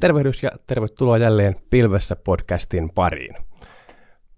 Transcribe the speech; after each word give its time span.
Tervehdys 0.00 0.42
ja 0.42 0.50
tervetuloa 0.66 1.18
jälleen 1.18 1.56
Pilvessä 1.70 2.16
podcastin 2.16 2.90
pariin. 2.90 3.36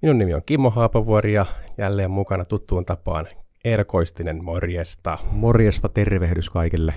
Minun 0.03 0.19
nimi 0.19 0.35
on 0.35 0.43
Kimmo 0.47 0.71
Haapavuori 0.71 1.33
ja 1.33 1.47
jälleen 1.79 2.11
mukana 2.11 2.45
tuttuun 2.45 2.85
tapaan 2.85 3.27
Erkoistinen, 3.65 4.45
morjesta. 4.45 5.19
Morjesta, 5.31 5.89
tervehdys 5.89 6.51
kaikille. 6.51 6.95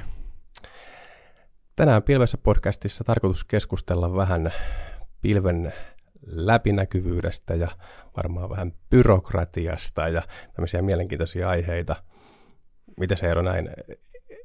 Tänään 1.75 2.03
Pilvessä 2.03 2.37
podcastissa 2.37 3.03
tarkoitus 3.03 3.43
keskustella 3.43 4.15
vähän 4.15 4.53
pilven 5.21 5.73
läpinäkyvyydestä 6.25 7.55
ja 7.55 7.67
varmaan 8.17 8.49
vähän 8.49 8.73
byrokratiasta 8.89 10.07
ja 10.07 10.21
tämmöisiä 10.53 10.81
mielenkiintoisia 10.81 11.49
aiheita. 11.49 11.95
Miten 12.99 13.17
se 13.17 13.27
ero 13.27 13.41
näin 13.41 13.69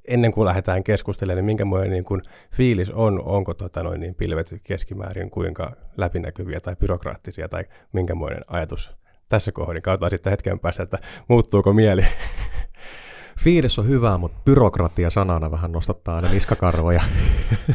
ennen 0.09 0.32
kuin 0.32 0.45
lähdetään 0.45 0.84
keskustelemaan, 0.84 1.36
niin 1.36 1.45
minkämoinen 1.45 1.91
niin 1.91 2.04
kuin 2.04 2.23
fiilis 2.52 2.91
on, 2.91 3.23
onko 3.24 3.55
tota 3.55 3.83
noin, 3.83 4.01
niin 4.01 4.14
pilvet 4.14 4.55
keskimäärin 4.64 5.30
kuinka 5.30 5.73
läpinäkyviä 5.97 6.60
tai 6.60 6.77
byrokraattisia 6.77 7.48
tai 7.48 7.62
minkämoinen 7.92 8.41
ajatus 8.47 8.91
tässä 9.28 9.52
kohdin. 9.52 9.83
Katsotaan 9.83 10.11
sitten 10.11 10.30
hetken 10.30 10.59
päästä, 10.59 10.83
että 10.83 10.98
muuttuuko 11.28 11.73
mieli. 11.73 12.02
Fiilis 13.45 13.78
on 13.78 13.88
hyvä, 13.88 14.19
mutta 14.19 14.41
byrokratia 14.45 15.11
sanana 15.11 15.50
vähän 15.50 15.73
nostattaa 15.73 16.16
aina 16.16 16.33
niskakarvoja. 16.33 17.02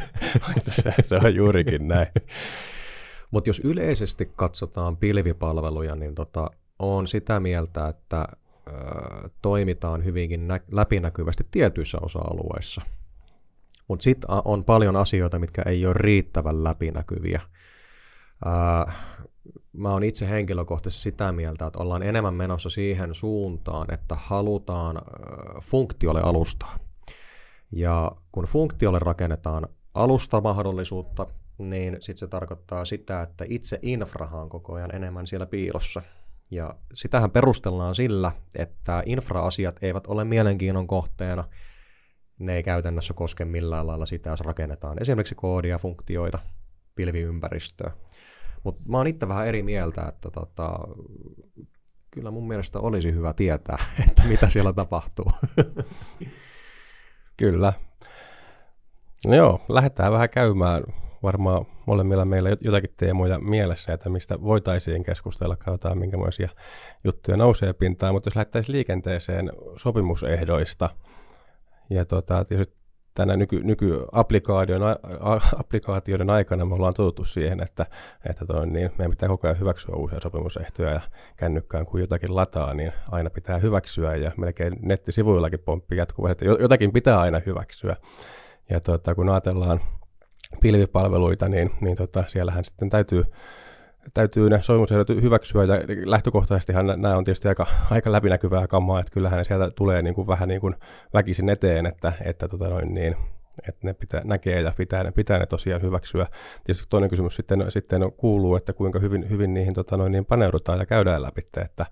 se, 0.84 0.94
se 1.08 1.16
on 1.16 1.36
juurikin 1.36 1.88
näin. 1.88 2.08
Mutta 3.32 3.50
jos 3.50 3.62
yleisesti 3.64 4.32
katsotaan 4.36 4.98
pilvipalveluja, 4.98 5.96
niin 5.96 6.16
tota, 6.16 6.48
on 6.80 7.08
sitä 7.08 7.40
mieltä, 7.40 7.88
että 7.88 8.26
toimitaan 9.42 10.06
hyvinkin 10.06 10.48
nä- 10.48 10.60
läpinäkyvästi 10.72 11.48
tietyissä 11.52 11.98
osa-alueissa. 12.02 12.82
Mutta 13.88 14.04
sitten 14.04 14.30
on 14.46 14.64
paljon 14.64 14.96
asioita, 14.96 15.40
mitkä 15.40 15.62
ei 15.66 15.86
ole 15.86 15.94
riittävän 15.98 16.64
läpinäkyviä. 16.64 17.42
Ö, 18.46 18.92
mä 19.74 19.90
oon 19.90 20.04
itse 20.04 20.30
henkilökohtaisesti 20.30 21.04
sitä 21.04 21.32
mieltä, 21.32 21.66
että 21.66 21.80
ollaan 21.80 22.04
enemmän 22.04 22.34
menossa 22.34 22.70
siihen 22.70 23.14
suuntaan, 23.14 23.94
että 23.94 24.16
halutaan 24.20 24.98
ö, 24.98 25.02
funktiolle 25.62 26.22
alustaa. 26.22 26.80
Ja 27.72 28.12
kun 28.32 28.46
funktiolle 28.46 29.00
rakennetaan 29.00 29.68
alustamahdollisuutta, 29.94 31.28
niin 31.58 31.98
sitten 32.00 32.18
se 32.18 32.28
tarkoittaa 32.28 32.86
sitä, 32.86 33.22
että 33.22 33.46
itse 33.48 33.80
infrahan 33.82 34.50
koko 34.50 34.74
ajan 34.74 34.96
enemmän 34.96 35.28
siellä 35.28 35.46
piilossa. 35.46 36.02
Ja 36.52 36.76
sitähän 36.94 37.32
perustellaan 37.32 37.96
sillä, 37.96 38.32
että 38.56 39.04
infra-asiat 39.06 39.84
eivät 39.84 40.08
ole 40.08 40.24
mielenkiinnon 40.24 40.88
kohteena. 40.88 41.44
Ne 42.40 42.56
ei 42.56 42.64
käytännössä 42.64 43.14
koske 43.14 43.46
millään 43.46 43.88
lailla 43.88 44.06
sitä, 44.06 44.30
jos 44.30 44.42
rakennetaan 44.42 45.02
esimerkiksi 45.02 45.36
koodia, 45.36 45.78
funktioita, 45.78 46.40
pilviympäristöä. 46.96 47.92
Mutta 48.64 48.82
mä 48.90 48.98
oon 48.98 49.08
itse 49.08 49.28
vähän 49.28 49.48
eri 49.48 49.64
mieltä, 49.64 50.06
että 50.08 50.30
tota, 50.32 50.80
kyllä 52.12 52.32
mun 52.32 52.48
mielestä 52.48 52.80
olisi 52.80 53.14
hyvä 53.14 53.34
tietää, 53.34 53.78
että 54.10 54.24
mitä 54.24 54.50
siellä 54.50 54.74
tapahtuu. 54.74 55.32
Kyllä. 57.38 57.74
No 59.28 59.36
joo, 59.36 59.66
lähdetään 59.70 60.12
vähän 60.12 60.30
käymään 60.30 60.84
varmaan 61.24 61.66
molemmilla 61.86 62.26
meillä 62.26 62.50
jotakin 62.50 62.94
teemoja 62.98 63.40
mielessä, 63.40 63.94
että 63.94 64.10
mistä 64.10 64.42
voitaisiin 64.42 65.04
keskustella, 65.04 65.56
katsotaan 65.56 65.98
minkälaisia 65.98 66.50
juttuja 67.04 67.38
nousee 67.38 67.74
pintaan, 67.74 68.14
mutta 68.14 68.28
jos 68.28 68.36
lähdettäisiin 68.36 68.76
liikenteeseen 68.76 69.52
sopimusehdoista, 69.78 70.90
ja 71.90 72.06
tota, 72.06 72.46
tietysti 72.46 72.82
tänä 73.14 73.38
nyky, 73.38 73.64
nykyapplikaatioiden 73.64 74.82
applikaatioiden 75.60 76.30
aikana 76.30 76.66
me 76.66 76.76
ollaan 76.76 76.94
totuttu 76.94 77.24
siihen, 77.24 77.64
että, 77.64 77.86
että 78.30 78.46
toi, 78.46 78.68
niin 78.68 78.92
meidän 78.98 79.12
pitää 79.12 79.30
koko 79.30 79.48
ajan 79.48 79.60
hyväksyä 79.60 79.96
uusia 79.96 80.20
sopimusehtoja 80.20 80.92
ja 80.92 81.02
kännykkään 81.38 81.86
kun 81.86 82.02
jotakin 82.02 82.36
lataa, 82.36 82.74
niin 82.74 82.92
aina 83.12 83.30
pitää 83.30 83.58
hyväksyä 83.60 84.16
ja 84.16 84.32
melkein 84.38 84.80
nettisivuillakin 84.82 85.60
pomppii 85.60 85.98
jatkuvasti, 85.98 86.46
että 86.46 86.64
jotakin 86.64 86.94
pitää 86.94 87.20
aina 87.20 87.42
hyväksyä. 87.46 87.96
Ja 88.70 88.80
tota, 88.80 89.16
kun 89.16 89.30
ajatellaan 89.30 89.82
pilvipalveluita, 90.62 91.50
niin, 91.50 91.72
niin 91.82 91.98
tota, 91.98 92.24
siellähän 92.28 92.66
sitten 92.66 92.90
täytyy, 92.90 93.24
täytyy 94.14 94.50
ne 94.50 94.60
sopimusehdot 94.64 95.10
hyväksyä, 95.10 95.64
ja 95.64 95.74
lähtökohtaisestihan 96.06 96.86
nämä 96.86 97.18
on 97.18 97.24
tietysti 97.24 97.48
aika, 97.48 97.66
aika 97.92 98.12
läpinäkyvää 98.12 98.68
kammaa, 98.68 99.00
että 99.00 99.14
kyllähän 99.14 99.38
ne 99.38 99.44
sieltä 99.44 99.72
tulee 99.72 100.02
niin 100.02 100.16
kuin 100.16 100.28
vähän 100.28 100.50
niin 100.50 100.62
kuin 100.62 100.76
väkisin 101.14 101.50
eteen, 101.50 101.86
että, 101.86 102.14
että, 102.26 102.48
tota 102.48 102.70
noin, 102.70 102.94
niin, 102.94 103.16
että 103.68 103.88
ne 103.88 103.94
pitää, 103.94 104.22
näkee 104.24 104.62
ja 104.62 104.74
pitää, 104.78 105.04
ne, 105.04 105.12
pitää 105.12 105.40
ne 105.40 105.46
tosiaan 105.46 105.82
hyväksyä. 105.82 106.28
Tietysti 106.64 106.88
toinen 106.90 107.10
kysymys 107.10 107.36
sitten, 107.36 107.66
sitten 107.70 108.12
kuuluu, 108.18 108.56
että 108.56 108.74
kuinka 108.74 109.00
hyvin, 109.00 109.30
hyvin 109.30 109.54
niihin 109.54 109.74
tota 109.74 109.98
noin, 109.98 110.12
niin 110.12 110.26
paneudutaan 110.26 110.80
ja 110.80 110.86
käydään 110.86 111.22
läpi, 111.22 111.42
että, 111.42 111.62
että 111.62 111.86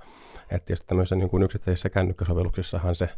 tietysti 0.65 0.87
tämmöisissä 0.87 1.15
niin 1.15 1.29
kuin 1.29 1.43
yksittäisissä 1.43 1.89
kännykkäsovelluksissahan 1.89 2.95
se 2.95 3.09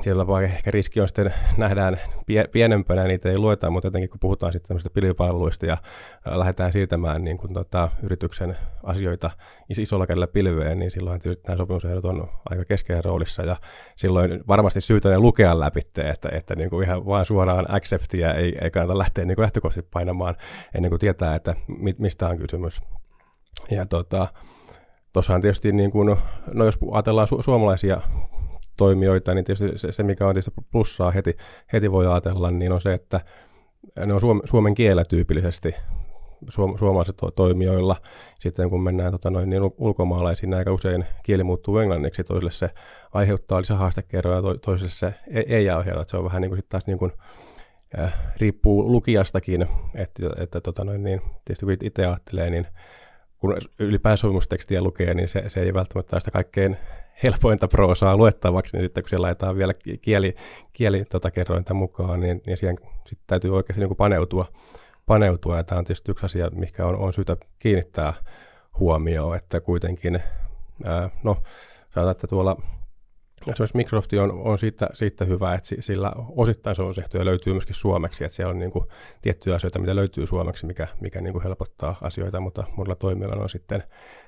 siellä 0.00 0.26
vaan 0.26 0.44
ehkä 0.44 0.70
riski 0.70 1.00
on 1.00 1.08
sitten, 1.08 1.34
nähdään 1.56 2.00
pie, 2.26 2.48
pienempänä, 2.52 3.04
niitä 3.04 3.30
ei 3.30 3.38
lueta, 3.38 3.70
mutta 3.70 3.86
jotenkin 3.86 4.10
kun 4.10 4.20
puhutaan 4.20 4.52
sitten 4.52 4.68
tämmöistä 4.68 4.90
pilvipalveluista 4.90 5.66
ja 5.66 5.76
lähdetään 6.26 6.72
siirtämään 6.72 7.24
niin 7.24 7.38
kuin, 7.38 7.54
tota, 7.54 7.88
yrityksen 8.02 8.56
asioita 8.82 9.30
isolla 9.78 10.06
kädellä 10.06 10.26
pilveen, 10.26 10.78
niin 10.78 10.90
silloin 10.90 11.20
tietysti 11.20 11.44
nämä 11.46 11.56
sopimusehdot 11.56 12.04
on 12.04 12.28
aika 12.50 12.64
keskeinen 12.64 13.04
roolissa 13.04 13.42
ja 13.42 13.56
silloin 13.96 14.44
varmasti 14.48 14.80
syytä 14.80 15.08
ne 15.08 15.18
lukea 15.18 15.60
läpi, 15.60 15.80
että, 15.96 16.28
että 16.32 16.54
niin 16.54 16.70
kuin 16.70 16.86
ihan 16.86 17.06
vaan 17.06 17.26
suoraan 17.26 17.74
acceptia 17.74 18.34
ei, 18.34 18.58
ei 18.62 18.70
kannata 18.70 18.98
lähteä 18.98 19.24
niin 19.24 19.34
kuin 19.36 19.42
lähtökohtaisesti 19.42 19.90
painamaan 19.92 20.36
ennen 20.74 20.90
kuin 20.90 21.00
tietää, 21.00 21.34
että 21.34 21.54
mistä 21.98 22.28
on 22.28 22.38
kysymys. 22.38 22.82
Ja 23.70 23.86
tota, 23.86 24.28
Tuossahan 25.12 25.40
tietysti, 25.40 25.72
niin 25.72 25.90
kuin, 25.90 26.16
no 26.52 26.64
jos 26.64 26.78
ajatellaan 26.92 27.28
su- 27.28 27.42
suomalaisia 27.42 28.00
toimijoita, 28.76 29.34
niin 29.34 29.44
tietysti 29.44 29.78
se, 29.78 29.92
se 29.92 30.02
mikä 30.02 30.26
on 30.26 30.34
plussaa 30.70 31.10
heti, 31.10 31.36
heti 31.72 31.92
voi 31.92 32.06
ajatella, 32.06 32.50
niin 32.50 32.72
on 32.72 32.80
se, 32.80 32.94
että 32.94 33.20
ne 34.06 34.14
on 34.14 34.20
suom, 34.20 34.40
suomen 34.44 34.74
kielellä 34.74 35.04
tyypillisesti 35.04 35.74
suom, 36.48 36.78
suomalaiset 36.78 37.16
to, 37.16 37.30
toimijoilla. 37.30 37.96
Sitten 38.40 38.70
kun 38.70 38.82
mennään 38.82 39.12
tota 39.12 39.30
noin, 39.30 39.50
niin 39.50 39.62
ulkomaalaisiin, 39.78 40.50
niin 40.50 40.58
aika 40.58 40.72
usein 40.72 41.04
kieli 41.22 41.44
muuttuu 41.44 41.78
englanniksi, 41.78 42.24
toiselle 42.24 42.50
se 42.50 42.70
aiheuttaa 43.12 43.60
lisähaastekerroja, 43.60 44.42
to, 44.42 44.54
toiselle 44.54 44.90
se 44.90 45.14
ei, 45.30 45.44
ei 45.48 45.70
aiheuta. 45.70 46.10
Se 46.10 46.16
on 46.16 46.24
vähän 46.24 46.42
niin 46.42 46.50
kuin 46.50 46.58
sitten 46.58 46.70
taas 46.70 46.86
niin 46.86 46.98
kuin, 46.98 47.12
äh, 47.98 48.14
riippuu 48.36 48.92
lukijastakin, 48.92 49.66
että, 49.94 50.22
että 50.38 50.60
tota 50.60 50.84
noin, 50.84 51.04
niin, 51.04 51.20
tietysti 51.44 51.66
kun 51.66 51.76
itse 51.82 52.06
ajattelee, 52.06 52.50
niin 52.50 52.66
kun 53.38 53.56
ylipäänsä 53.78 54.20
sopimustekstiä 54.20 54.82
lukee, 54.82 55.14
niin 55.14 55.28
se, 55.28 55.44
se 55.48 55.60
ei 55.60 55.74
välttämättä 55.74 56.18
sitä 56.18 56.30
kaikkein 56.30 56.76
helpointa 57.22 57.68
proosaa 57.68 58.16
luettavaksi, 58.16 58.76
niin 58.76 58.84
sitten 58.84 59.02
kun 59.02 59.08
siellä 59.08 59.24
laitetaan 59.24 59.56
vielä 59.56 59.74
kieli, 60.02 60.34
kieli 60.72 61.04
tota, 61.04 61.30
kerrointa 61.30 61.74
mukaan, 61.74 62.20
niin, 62.20 62.42
niin 62.46 62.56
siihen 62.56 62.78
sit 63.06 63.18
täytyy 63.26 63.56
oikeasti 63.56 63.80
niin 63.80 63.88
kuin 63.88 63.96
paneutua, 63.96 64.46
paneutua. 65.06 65.56
Ja 65.56 65.64
tämä 65.64 65.78
on 65.78 65.84
tietysti 65.84 66.10
yksi 66.10 66.26
asia, 66.26 66.50
mikä 66.50 66.86
on, 66.86 66.96
on 66.96 67.12
syytä 67.12 67.36
kiinnittää 67.58 68.14
huomioon, 68.78 69.36
että 69.36 69.60
kuitenkin, 69.60 70.22
ää, 70.84 71.10
no 71.22 71.36
sanotaan, 71.90 72.10
että 72.10 72.26
tuolla 72.26 72.56
esimerkiksi 73.52 73.76
Microsoft 73.76 74.12
on, 74.12 74.30
on 74.30 74.58
siitä, 74.58 74.88
siitä 74.92 75.24
hyvä, 75.24 75.54
että 75.54 75.68
sillä 75.80 76.12
osittain 76.36 76.76
sovellusehtoja 76.76 77.24
löytyy 77.24 77.52
myöskin 77.52 77.74
suomeksi, 77.74 78.24
että 78.24 78.36
siellä 78.36 78.50
on 78.50 78.58
niin 78.58 78.70
kuin 78.70 78.84
tiettyjä 79.22 79.56
asioita, 79.56 79.78
mitä 79.78 79.96
löytyy 79.96 80.26
suomeksi, 80.26 80.66
mikä, 80.66 80.88
mikä 81.00 81.20
niin 81.20 81.32
kuin 81.32 81.42
helpottaa 81.42 81.98
asioita, 82.00 82.40
mutta 82.40 82.64
monilla 82.76 82.94
toimijoilla 82.94 83.42
on 83.42 83.50
sitten, 83.50 83.82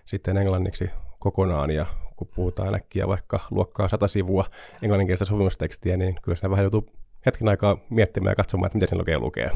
sitten 0.04 0.36
englanniksi 0.36 0.90
kokonaan, 1.18 1.70
ja 1.70 1.86
kun 2.16 2.28
puhutaan 2.34 2.74
äkkiä 2.74 3.08
vaikka 3.08 3.40
luokkaa 3.50 3.88
sata 3.88 4.08
sivua 4.08 4.44
englanninkielistä 4.82 5.24
sopimustekstiä, 5.24 5.96
niin 5.96 6.16
kyllä 6.22 6.38
se 6.38 6.50
vähän 6.50 6.62
joutuu 6.62 6.88
hetken 7.26 7.48
aikaa 7.48 7.76
miettimään 7.90 8.30
ja 8.30 8.36
katsomaan, 8.36 8.66
että 8.66 8.76
miten 8.76 8.88
sen 8.88 8.98
lukee 8.98 9.18
lukee. 9.18 9.50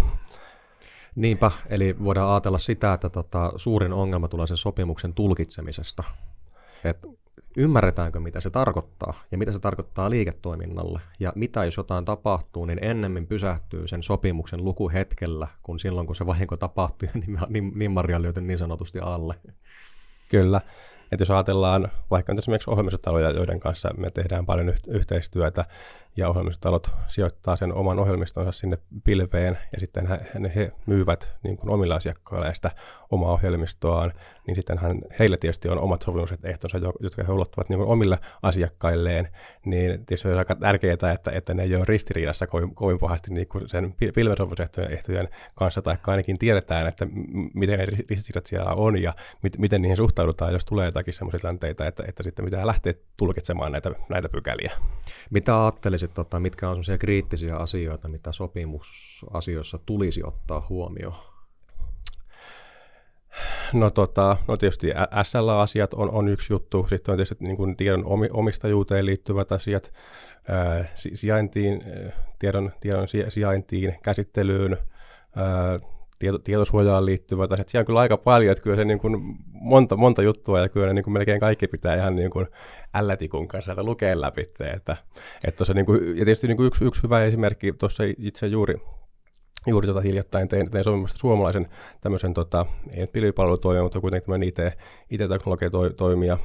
Niinpä, 1.15 1.51
eli 1.69 1.97
voidaan 2.05 2.31
ajatella 2.31 2.59
sitä, 2.59 2.93
että 2.93 3.09
tota, 3.09 3.53
suurin 3.57 3.93
ongelma 3.93 4.29
tulee 4.29 4.47
sen 4.47 4.57
sopimuksen 4.57 5.15
tulkitsemisesta. 5.15 6.05
Et 6.85 7.07
ymmärretäänkö, 7.57 8.21
mitä 8.21 8.41
se 8.41 8.51
tarkoittaa 8.51 9.15
ja 9.31 9.39
mitä 9.39 9.53
se 9.53 9.59
tarkoittaa 9.59 10.11
liiketoiminnalle. 10.11 11.01
Ja 11.21 11.33
mitä 11.35 11.65
jos 11.65 11.77
jotain 11.77 12.05
tapahtuu, 12.05 12.65
niin 12.65 12.79
ennemmin 12.83 13.27
pysähtyy 13.27 13.89
sen 13.89 14.03
sopimuksen 14.03 14.65
lukuhetkellä, 14.65 15.49
kun 15.63 15.79
silloin 15.79 16.06
kun 16.06 16.17
se 16.17 16.27
vahinko 16.27 16.56
tapahtuu 16.56 17.09
ja 17.15 17.21
niin, 17.21 17.39
niin, 17.49 17.73
niin 17.77 17.91
Maria 17.91 18.23
löytyy 18.23 18.43
niin 18.43 18.59
sanotusti 18.59 18.99
alle. 18.99 19.35
Kyllä. 20.29 20.61
Että 21.12 21.23
jos 21.23 21.31
ajatellaan 21.31 21.89
vaikka 22.11 22.35
esimerkiksi 22.39 22.71
ohjelmistotaloja, 22.71 23.31
joiden 23.31 23.61
kanssa 23.61 23.91
me 23.97 24.11
tehdään 24.11 24.47
paljon 24.47 24.75
yhteistyötä, 24.87 25.65
ja 26.17 26.29
ohjelmistotalot 26.29 26.91
sijoittaa 27.09 27.57
sen 27.57 27.73
oman 27.73 27.99
ohjelmistonsa 27.99 28.53
sinne 28.53 28.79
pilveen, 29.05 29.59
ja 29.73 29.81
sitten 29.81 30.07
he, 30.07 30.21
he 30.55 30.73
myyvät 30.87 31.29
niin 31.43 31.57
kuin 31.57 31.71
omilla 31.71 31.95
asiakkailleen 31.95 32.55
sitä 32.55 32.71
omaa 33.11 33.33
ohjelmistoaan, 33.33 34.12
niin 34.47 34.55
sitten 34.55 34.79
hän, 34.79 35.01
heillä 35.19 35.37
tietysti 35.37 35.69
on 35.69 35.79
omat 35.79 36.03
sopimukset 36.03 36.45
ehtonsa, 36.45 36.79
jotka 37.01 37.25
he 37.25 37.33
ulottavat 37.33 37.69
niin 37.69 37.81
omille 37.81 38.19
asiakkailleen, 38.43 39.29
niin 39.65 40.07
tietysti 40.07 40.29
on 40.29 40.39
aika 40.39 40.55
tärkeää, 40.55 41.12
että, 41.15 41.31
että 41.33 41.55
ne 41.55 41.62
ei 41.62 41.77
ole 41.77 41.85
ristiriidassa 41.89 42.47
kovin, 42.47 42.75
kovin 42.75 42.99
pahasti 42.99 43.35
niin 43.35 43.49
kuin 43.49 43.69
sen 43.69 43.95
pilven 44.15 44.37
sopimusehtojen 44.37 45.29
kanssa, 45.55 45.83
tai 45.83 45.97
ainakin 46.06 46.39
tiedetään, 46.39 46.87
että 46.87 47.06
miten 47.55 47.79
ne 47.79 47.87
ristiriidat 47.87 48.47
siellä 48.47 48.73
on, 48.73 49.03
ja 49.03 49.15
mit, 49.43 49.59
miten 49.59 49.83
niihin 49.83 49.97
suhtaudutaan, 49.97 50.53
jos 50.53 50.65
tulee 50.65 50.87
jotakin 50.87 51.15
sellaisia 51.15 51.41
tilanteita, 51.41 51.87
että, 51.87 52.05
että 52.09 52.23
sitten 52.23 52.45
pitää 52.45 52.67
lähteä 52.67 52.95
tulkitsemaan 53.17 53.73
näitä, 53.73 53.91
näitä 54.09 54.29
pykäliä. 54.29 54.73
Mitä 55.31 55.56
ajattelisit, 56.00 56.14
tota, 56.14 56.41
mitkä 56.41 56.69
on 56.69 56.75
sellaisia 56.75 56.99
kriittisiä 56.99 57.56
asioita, 57.56 58.08
mitä 58.08 58.32
sopimusasioissa 58.32 59.79
tulisi 59.87 60.23
ottaa 60.25 60.67
huomioon? 60.69 61.14
No, 63.73 63.91
tota, 63.91 64.37
no 64.49 64.56
tietysti 64.56 64.88
SL-asiat 65.23 65.94
on, 65.94 66.11
on 66.11 66.29
yksi 66.29 66.52
juttu, 66.52 66.87
sitten 66.88 67.12
on 67.12 67.17
tietysti 67.17 67.44
niin 67.44 67.56
kuin 67.56 67.76
tiedon 67.76 68.05
omistajuuteen 68.32 69.06
liittyvät 69.06 69.52
asiat, 69.52 69.93
ää, 70.49 70.85
sijaintiin, 70.94 71.85
tiedon, 72.38 72.73
tiedon 72.81 73.06
sijaintiin, 73.29 73.94
käsittelyyn, 74.03 74.76
ää, 75.37 75.81
tieto, 76.20 76.38
tietosuojaan 76.38 77.06
liittyvät 77.06 77.52
asiat. 77.52 77.69
Siellä 77.69 77.82
on 77.82 77.87
kyllä 77.87 78.00
aika 78.00 78.17
paljon, 78.17 78.52
että 78.52 78.62
kyllä 78.62 78.76
se 78.76 78.84
niin 78.84 78.99
kuin 78.99 79.37
monta, 79.50 79.96
monta 79.96 80.22
juttua 80.22 80.61
ja 80.61 80.69
kyllä 80.69 80.87
ne 80.87 80.93
niin 80.93 81.05
kuin 81.05 81.14
melkein 81.14 81.40
kaikki 81.40 81.67
pitää 81.67 81.96
ihan 81.96 82.17
niin 82.17 82.31
kuin 82.31 82.46
ällätikun 82.94 83.49
kanssa 83.49 83.75
lukea 83.76 84.20
läpi. 84.20 84.40
Että, 84.75 84.96
että 85.44 85.64
se 85.64 85.75
niin 85.75 85.87
kuin, 85.87 86.19
ja 86.19 86.25
tietysti 86.25 86.46
niin 86.46 86.56
kuin 86.56 86.67
yksi, 86.67 86.84
yksi 86.84 87.02
hyvä 87.02 87.20
esimerkki 87.20 87.72
tuossa 87.72 88.02
itse 88.19 88.46
juuri 88.46 88.75
juuri 89.67 89.87
tota 89.87 90.00
hiljattain 90.00 90.49
tein, 90.49 90.70
tein 90.70 90.84
sopimasta 90.84 91.19
suomalaisen 91.19 91.69
tämmöisen, 92.00 92.34
tota, 92.34 92.67
ei 92.96 93.06
pilvipalvelutoimija, 93.06 93.82
mutta 93.82 94.00
kuitenkin 94.00 94.26
tämmöinen 94.26 94.49
IT, 94.49 94.58
IT-teknologia-toimija, 95.11 96.38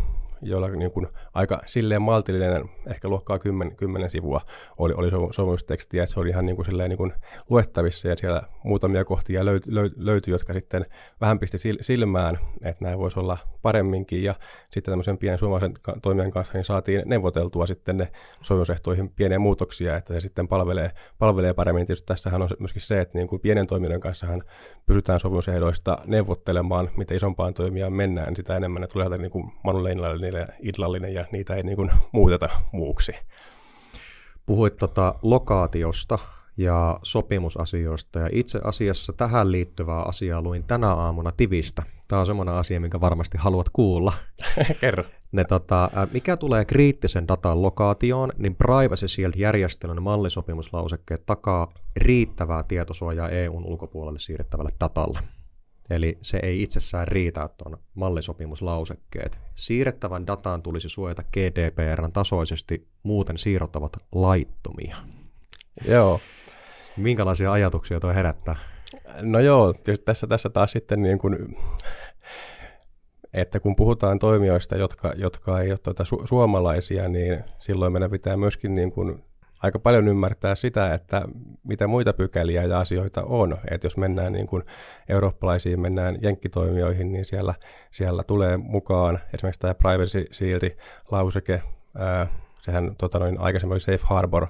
joilla 0.46 0.68
niin 0.70 0.92
kuin 0.92 1.08
aika 1.34 1.62
silleen 1.66 2.02
maltillinen, 2.02 2.70
ehkä 2.88 3.08
luokkaa 3.08 3.40
10, 3.40 3.76
10 3.76 4.10
sivua 4.10 4.42
oli, 4.78 4.94
oli 4.94 5.12
sopimustekstiä, 5.32 6.04
että 6.04 6.14
se 6.14 6.20
oli 6.20 6.30
ihan 6.30 6.46
niin 6.46 6.56
kuin 6.56 6.66
silleen 6.66 6.90
niin 6.90 6.98
kuin 6.98 7.14
luettavissa 7.50 8.08
ja 8.08 8.16
siellä 8.16 8.42
muutamia 8.64 9.06
kohtia 9.06 9.46
löytyi, 9.46 9.74
löytyi, 9.96 10.32
jotka 10.32 10.54
sitten 10.54 10.86
vähän 11.22 11.40
pisti 11.40 11.58
silmään, 11.82 12.40
että 12.66 12.86
nämä 12.86 12.98
voisi 12.98 13.20
olla 13.20 13.38
paremminkin. 13.62 14.24
Ja 14.24 14.36
sitten 14.70 14.92
tämmöisen 14.92 15.18
pienen 15.18 15.40
suomalaisen 15.40 15.74
toimijan 16.02 16.32
kanssa 16.32 16.54
niin 16.54 16.66
saatiin 16.66 17.02
neuvoteltua 17.06 17.68
sitten 17.68 17.98
ne 17.98 18.12
sopimusehtoihin 18.42 19.10
pieniä 19.10 19.40
muutoksia, 19.40 19.98
että 19.98 20.14
se 20.14 20.20
sitten 20.20 20.48
palvelee, 20.48 20.92
palvelee 21.20 21.54
paremmin. 21.54 21.88
Tietysti 21.88 22.06
tässähän 22.06 22.42
on 22.42 22.50
myöskin 22.60 22.82
se, 22.82 23.02
että 23.02 23.18
niin 23.18 23.28
kuin 23.28 23.42
pienen 23.42 23.68
toimijan 23.68 24.00
kanssa 24.00 24.28
pysytään 24.86 25.20
sopimusehdoista 25.20 25.98
neuvottelemaan, 26.06 26.90
mitä 26.98 27.14
isompaan 27.16 27.54
toimijaan 27.54 27.94
mennään, 27.94 28.28
niin 28.28 28.36
sitä 28.36 28.58
enemmän 28.58 28.82
ne 28.82 28.88
tulee 28.88 29.18
niin 29.18 29.32
kuin 29.32 29.52
Manu 29.64 29.84
niille 30.36 30.54
idlallinen 30.62 31.14
ja 31.14 31.26
niitä 31.32 31.56
ei 31.56 31.64
niin 31.64 31.76
kuin 31.76 31.92
muuteta 32.12 32.50
muuksi. 32.72 33.12
Puhuit 34.46 34.78
tota 34.78 35.16
lokaatiosta 35.22 36.20
ja 36.58 37.00
sopimusasioista 37.04 38.20
ja 38.20 38.30
itse 38.32 38.60
asiassa 38.64 39.14
tähän 39.14 39.52
liittyvää 39.52 40.02
asiaa 40.02 40.42
luin 40.42 40.64
tänä 40.64 40.94
aamuna 40.94 41.32
Tivistä. 41.32 41.84
Tämä 42.08 42.20
on 42.20 42.26
semmoinen 42.26 42.56
asia, 42.56 42.80
minkä 42.80 43.02
varmasti 43.02 43.38
haluat 43.38 43.70
kuulla. 43.74 44.14
Kerro. 44.82 45.04
Ne, 45.32 45.44
tota, 45.44 45.90
mikä 46.14 46.38
tulee 46.38 46.66
kriittisen 46.66 47.28
datan 47.28 47.62
lokaatioon, 47.62 48.32
niin 48.38 48.56
Privacy 48.56 49.08
Shield-järjestelmän 49.08 50.04
mallisopimuslausekkeet 50.04 51.26
takaa 51.26 51.74
riittävää 51.96 52.64
tietosuojaa 52.64 53.30
EUn 53.30 53.66
ulkopuolelle 53.66 54.20
siirrettävälle 54.20 54.72
datalle. 54.80 55.20
Eli 55.90 56.18
se 56.22 56.40
ei 56.44 56.64
itsessään 56.64 57.08
riitä, 57.08 57.44
että 57.44 57.64
on 57.68 57.78
mallisopimuslausekkeet. 57.96 59.40
Siirrettävän 59.56 60.28
dataan 60.28 60.62
tulisi 60.62 60.90
suojata 60.90 61.24
GDPRn 61.24 62.12
tasoisesti, 62.12 62.88
muuten 63.04 63.38
siirrot 63.38 63.76
ovat 63.76 63.98
laittomia. 64.12 64.98
Joo. 65.88 66.20
Minkälaisia 66.98 67.52
ajatuksia 67.52 68.00
tuo 68.00 68.14
herättää? 68.14 68.56
No 69.22 69.40
joo, 69.40 69.74
tässä, 70.06 70.28
tässä 70.28 70.50
taas 70.50 70.72
sitten 70.72 71.02
niin 71.02 71.20
kuin, 71.20 71.58
että 73.34 73.60
kun 73.60 73.76
puhutaan 73.76 74.20
toimijoista, 74.20 74.78
jotka, 74.78 75.14
jotka 75.18 75.62
ei 75.62 75.72
ole 75.72 75.78
tuota 75.78 76.04
su- 76.04 76.28
suomalaisia, 76.28 77.10
niin 77.10 77.44
silloin 77.60 77.94
meidän 77.94 78.12
pitää 78.12 78.38
myöskin 78.38 78.76
niin 78.76 78.92
kuin 78.92 79.24
aika 79.66 79.80
paljon 79.80 80.08
ymmärtää 80.08 80.56
sitä, 80.56 80.94
että 80.94 81.22
mitä 81.64 81.88
muita 81.88 82.14
pykäliä 82.14 82.64
ja 82.64 82.80
asioita 82.80 83.24
on. 83.24 83.58
Että 83.72 83.86
jos 83.86 83.98
mennään 83.98 84.34
niin 84.34 84.48
kuin 84.48 84.64
eurooppalaisiin, 85.10 85.80
mennään 85.80 86.18
jenkkitoimijoihin, 86.22 87.12
niin 87.12 87.26
siellä, 87.26 87.54
siellä 87.92 88.24
tulee 88.24 88.58
mukaan 88.58 89.20
esimerkiksi 89.34 89.62
tämä 89.62 89.74
Privacy 89.74 90.26
Shield-lauseke, 90.32 91.62
sehän 92.62 92.96
tota 92.98 93.20
noin, 93.20 93.40
aikaisemmin 93.40 93.74
oli 93.74 93.80
Safe 93.80 94.04
Harbor, 94.04 94.48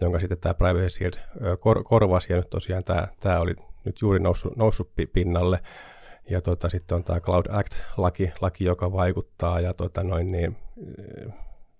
jonka 0.00 0.18
sitten 0.18 0.38
tämä 0.38 0.54
Privacy 0.54 0.90
Shield 0.90 1.14
kor- 1.60 1.84
korvasi, 1.84 2.32
ja 2.32 2.36
nyt 2.36 2.50
tosiaan 2.50 2.84
tämä, 2.84 3.08
tämä 3.20 3.40
oli 3.40 3.54
nyt 3.84 4.00
juuri 4.00 4.18
noussut, 4.18 4.56
noussut 4.56 4.90
pinnalle. 5.12 5.60
Ja 6.30 6.40
tota, 6.40 6.68
sitten 6.68 6.96
on 6.96 7.04
tämä 7.04 7.20
Cloud 7.20 7.46
Act-laki, 7.48 8.32
laki, 8.40 8.64
joka 8.64 8.92
vaikuttaa, 8.92 9.60
ja 9.60 9.74
tota 9.74 10.02
noin, 10.02 10.32
niin, 10.32 10.56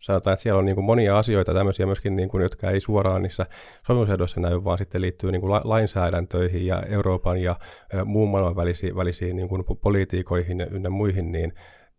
sanotaan, 0.04 0.32
että 0.32 0.42
siellä 0.42 0.58
on 0.58 0.64
niin 0.64 0.74
kuin 0.74 0.84
monia 0.84 1.18
asioita 1.18 1.54
tämmöisiä 1.54 1.86
myöskin, 1.86 2.16
niin 2.16 2.28
kuin, 2.28 2.42
jotka 2.42 2.70
ei 2.70 2.80
suoraan 2.80 3.22
niissä 3.22 3.46
sopimusehdoissa 3.86 4.40
näy, 4.40 4.64
vaan 4.64 4.78
sitten 4.78 5.00
liittyy 5.00 5.32
niin 5.32 5.40
kuin 5.40 5.50
la- 5.50 5.62
lainsäädäntöihin 5.64 6.66
ja 6.66 6.82
Euroopan 6.82 7.38
ja 7.38 7.56
ä, 7.94 8.04
muun 8.04 8.30
maailman 8.30 8.56
välisiin, 8.56 8.96
välisiin 8.96 9.36
niin 9.36 9.48
kuin 9.48 9.64
politiikoihin 9.82 10.60
ynnä 10.60 10.90
muihin, 10.90 11.32
niin 11.32 11.52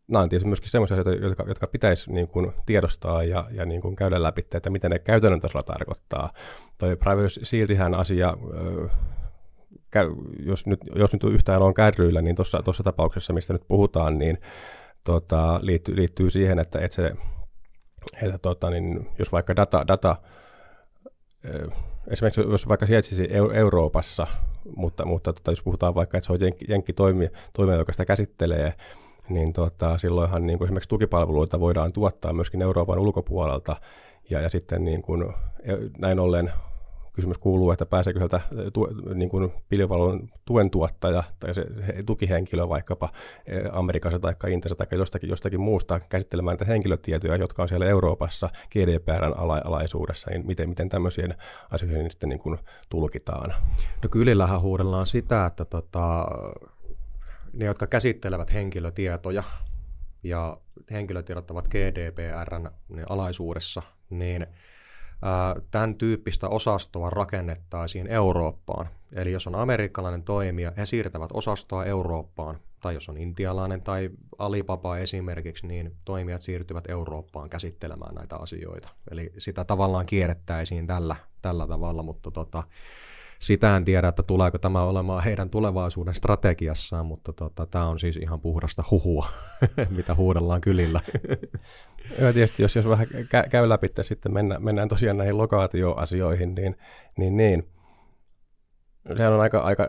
nämä 0.08 0.24
on 0.24 0.30
tietysti 0.30 0.48
myöskin 0.48 0.70
sellaisia 0.70 0.98
asioita, 1.02 1.26
jotka, 1.26 1.44
jotka 1.48 1.68
pitäisi 1.68 2.12
niin 2.12 2.28
kuin 2.28 2.52
tiedostaa 2.66 3.24
ja, 3.24 3.48
ja 3.52 3.66
niin 3.66 3.82
kuin 3.82 3.96
käydä 3.96 4.24
läpi, 4.24 4.46
että 4.52 4.70
mitä 4.70 4.90
ne 4.90 5.00
käytännön 5.00 5.42
tasolla 5.42 5.64
tarkoittaa. 5.64 6.34
Toi 6.78 6.96
Privacy 6.96 7.46
Shieldihän 7.46 7.96
asia, 7.96 8.38
jos 10.46 10.68
nyt, 10.68 10.80
jos 10.96 11.14
nyt 11.14 11.24
yhtään 11.24 11.62
on 11.62 11.74
kärryillä, 11.74 12.22
niin 12.22 12.36
tuossa 12.36 12.84
tapauksessa, 12.84 13.34
mistä 13.34 13.54
nyt 13.54 13.68
puhutaan, 13.68 14.18
niin 14.18 14.38
tota, 15.04 15.60
liittyy, 15.62 15.96
liittyy 15.96 16.30
siihen, 16.30 16.60
että, 16.60 16.80
että 16.80 16.96
se 16.96 17.12
että 18.22 18.38
tota, 18.38 18.70
niin 18.70 19.10
jos 19.20 19.32
vaikka 19.32 19.56
data, 19.56 19.88
data 19.88 20.16
esimerkiksi 22.08 22.42
jos 22.42 22.68
vaikka 22.68 22.86
sijaitsisi 22.86 23.28
Euroopassa, 23.54 24.28
mutta, 24.76 25.06
mutta 25.06 25.34
tota, 25.34 25.52
jos 25.52 25.62
puhutaan 25.62 25.96
vaikka, 25.96 26.18
että 26.18 26.26
se 26.26 26.34
on 26.34 26.42
jenkki, 26.42 26.66
jenkki 26.70 26.94
toimija, 26.94 27.30
toimija, 27.54 27.78
joka 27.78 27.92
sitä 27.92 28.06
käsittelee, 28.06 28.74
niin 29.30 29.54
tota, 29.54 29.98
silloinhan 29.98 30.46
niin 30.46 30.58
kuin 30.58 30.66
esimerkiksi 30.66 30.90
tukipalveluita 30.90 31.60
voidaan 31.60 31.94
tuottaa 31.94 32.34
myöskin 32.34 32.62
Euroopan 32.62 33.00
ulkopuolelta, 33.00 33.76
ja, 34.30 34.42
ja 34.42 34.50
sitten 34.50 34.86
niin 34.86 35.02
kuin, 35.02 35.24
e, 35.64 35.74
näin 35.98 36.20
ollen 36.20 36.52
kysymys 37.16 37.38
kuuluu, 37.38 37.72
että 37.72 37.86
pääseekö 37.86 38.20
sieltä 38.20 38.42
tu, 38.74 38.88
niin 39.14 39.30
kuin 39.30 39.54
pilvipalvelun 39.70 40.30
tuen 40.46 40.70
tuottaja 40.72 41.24
tai 41.40 41.54
se, 41.54 41.66
tukihenkilö 42.06 42.70
vaikkapa 42.70 43.10
Amerikassa 43.72 44.20
tai 44.20 44.54
Intiassa 44.54 44.76
tai 44.76 45.00
jostakin, 45.00 45.30
jostakin 45.30 45.62
muusta 45.62 46.00
käsittelemään 46.00 46.58
näitä 46.58 46.72
henkilötietoja, 46.72 47.36
jotka 47.36 47.62
on 47.64 47.70
siellä 47.70 47.86
Euroopassa 47.86 48.50
GDPRn 48.72 49.34
ala, 49.38 49.62
alaisuudessa, 49.66 50.32
niin 50.32 50.48
miten, 50.48 50.70
miten 50.70 50.90
tämmöisiin 50.90 51.34
asioihin 51.72 52.12
sitten 52.12 52.30
niin 52.30 52.40
kuin 52.40 52.60
tulkitaan? 52.90 53.54
No 54.04 54.10
kylillähän 54.12 54.62
huudellaan 54.62 55.06
sitä, 55.06 55.46
että 55.46 55.66
tota, 55.66 56.28
ne, 57.54 57.66
jotka 57.66 57.88
käsittelevät 57.88 58.54
henkilötietoja 58.54 59.44
ja 60.24 60.58
henkilötiedot 60.92 61.52
ovat 61.52 61.68
GDPRn 61.68 62.70
alaisuudessa, 63.10 63.82
niin 64.10 64.48
tämän 65.72 65.96
tyyppistä 65.96 66.50
osastoa 66.50 67.10
rakennettaisiin 67.10 68.08
Eurooppaan. 68.08 68.88
Eli 69.14 69.32
jos 69.32 69.48
on 69.48 69.56
amerikkalainen 69.56 70.24
toimija, 70.24 70.74
he 70.78 70.86
siirtävät 70.86 71.30
osastoa 71.34 71.86
Eurooppaan, 71.86 72.60
tai 72.82 72.94
jos 72.94 73.10
on 73.10 73.18
intialainen 73.18 73.82
tai 73.82 74.10
Alibaba 74.38 74.98
esimerkiksi, 74.98 75.68
niin 75.68 75.96
toimijat 76.06 76.42
siirtyvät 76.42 76.90
Eurooppaan 76.90 77.50
käsittelemään 77.50 78.16
näitä 78.16 78.36
asioita. 78.36 78.90
Eli 79.12 79.32
sitä 79.38 79.64
tavallaan 79.64 80.06
kierrettäisiin 80.06 80.88
tällä, 80.88 81.16
tällä 81.42 81.68
tavalla, 81.68 82.04
mutta 82.04 82.32
tota, 82.32 82.64
sitä 83.46 83.78
en 83.78 83.86
tiedä, 83.86 84.08
että 84.08 84.24
tuleeko 84.24 84.58
tämä 84.58 84.84
olemaan 84.84 85.24
heidän 85.24 85.50
tulevaisuuden 85.50 86.14
strategiassaan, 86.14 87.06
mutta 87.06 87.34
tota, 87.34 87.66
tämä 87.66 87.88
on 87.88 88.00
siis 88.00 88.18
ihan 88.18 88.42
puhdasta 88.42 88.84
huhua, 88.92 89.28
mitä 89.98 90.16
huudellaan 90.16 90.62
kylillä. 90.62 91.02
Joo, 92.22 92.34
tietysti 92.34 92.62
jos, 92.64 92.76
jos 92.76 92.88
vähän 92.88 93.08
kä- 93.08 93.50
käy 93.50 93.70
läpi, 93.70 93.88
sitten 94.02 94.34
mennään, 94.34 94.64
mennään 94.64 94.90
tosiaan 94.90 95.18
näihin 95.18 95.38
lokaatioasioihin, 95.38 96.56
niin, 96.56 96.78
niin, 97.18 97.38
niin 97.38 97.68
sehän 99.18 99.34
on 99.34 99.42
aika, 99.42 99.60
aika 99.60 99.88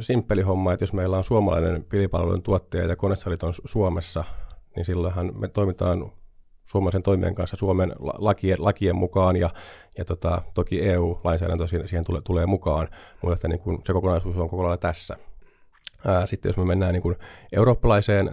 simppeli 0.00 0.42
homma, 0.42 0.72
että 0.72 0.82
jos 0.82 0.92
meillä 0.92 1.16
on 1.16 1.24
suomalainen 1.24 1.84
pilipalvelun 1.90 2.42
tuottaja 2.42 2.86
ja 2.86 2.96
konesalit 2.96 3.42
on 3.42 3.54
Suomessa, 3.64 4.24
niin 4.76 4.84
silloinhan 4.84 5.32
me 5.40 5.48
toimitaan 5.48 6.12
suomalaisen 6.72 7.02
toimijan 7.02 7.34
kanssa 7.34 7.56
Suomen 7.56 7.92
lakien, 7.98 8.64
lakien 8.64 8.96
mukaan 8.96 9.36
ja, 9.36 9.50
ja 9.98 10.04
tota, 10.04 10.42
toki 10.54 10.82
EU-lainsäädäntö 10.82 11.66
siihen, 11.66 11.88
siihen 11.88 12.04
tulee, 12.04 12.20
tulee 12.24 12.46
mukaan, 12.46 12.88
mutta 13.22 13.34
että 13.34 13.48
niin 13.48 13.58
kuin 13.58 13.80
se 13.86 13.92
kokonaisuus 13.92 14.36
on 14.36 14.48
koko 14.48 14.62
lailla 14.62 14.76
tässä. 14.76 15.16
Ää, 16.06 16.26
sitten 16.26 16.48
jos 16.48 16.56
me 16.56 16.64
mennään 16.64 16.92
niin 16.92 17.02
kuin 17.02 17.16
eurooppalaiseen 17.52 18.30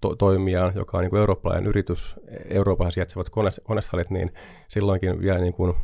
to- 0.00 0.16
toimijaan, 0.16 0.72
joka 0.76 0.98
on 0.98 1.02
niin 1.02 1.10
kuin 1.10 1.20
eurooppalainen 1.20 1.66
yritys, 1.66 2.14
Euroopassa 2.50 2.90
sijaitsevat 2.90 3.28
kone- 3.28 3.62
konesalit, 3.62 4.10
niin 4.10 4.32
silloinkin 4.68 5.20
vielä 5.20 5.38
niin 5.38 5.54
kuin 5.54 5.74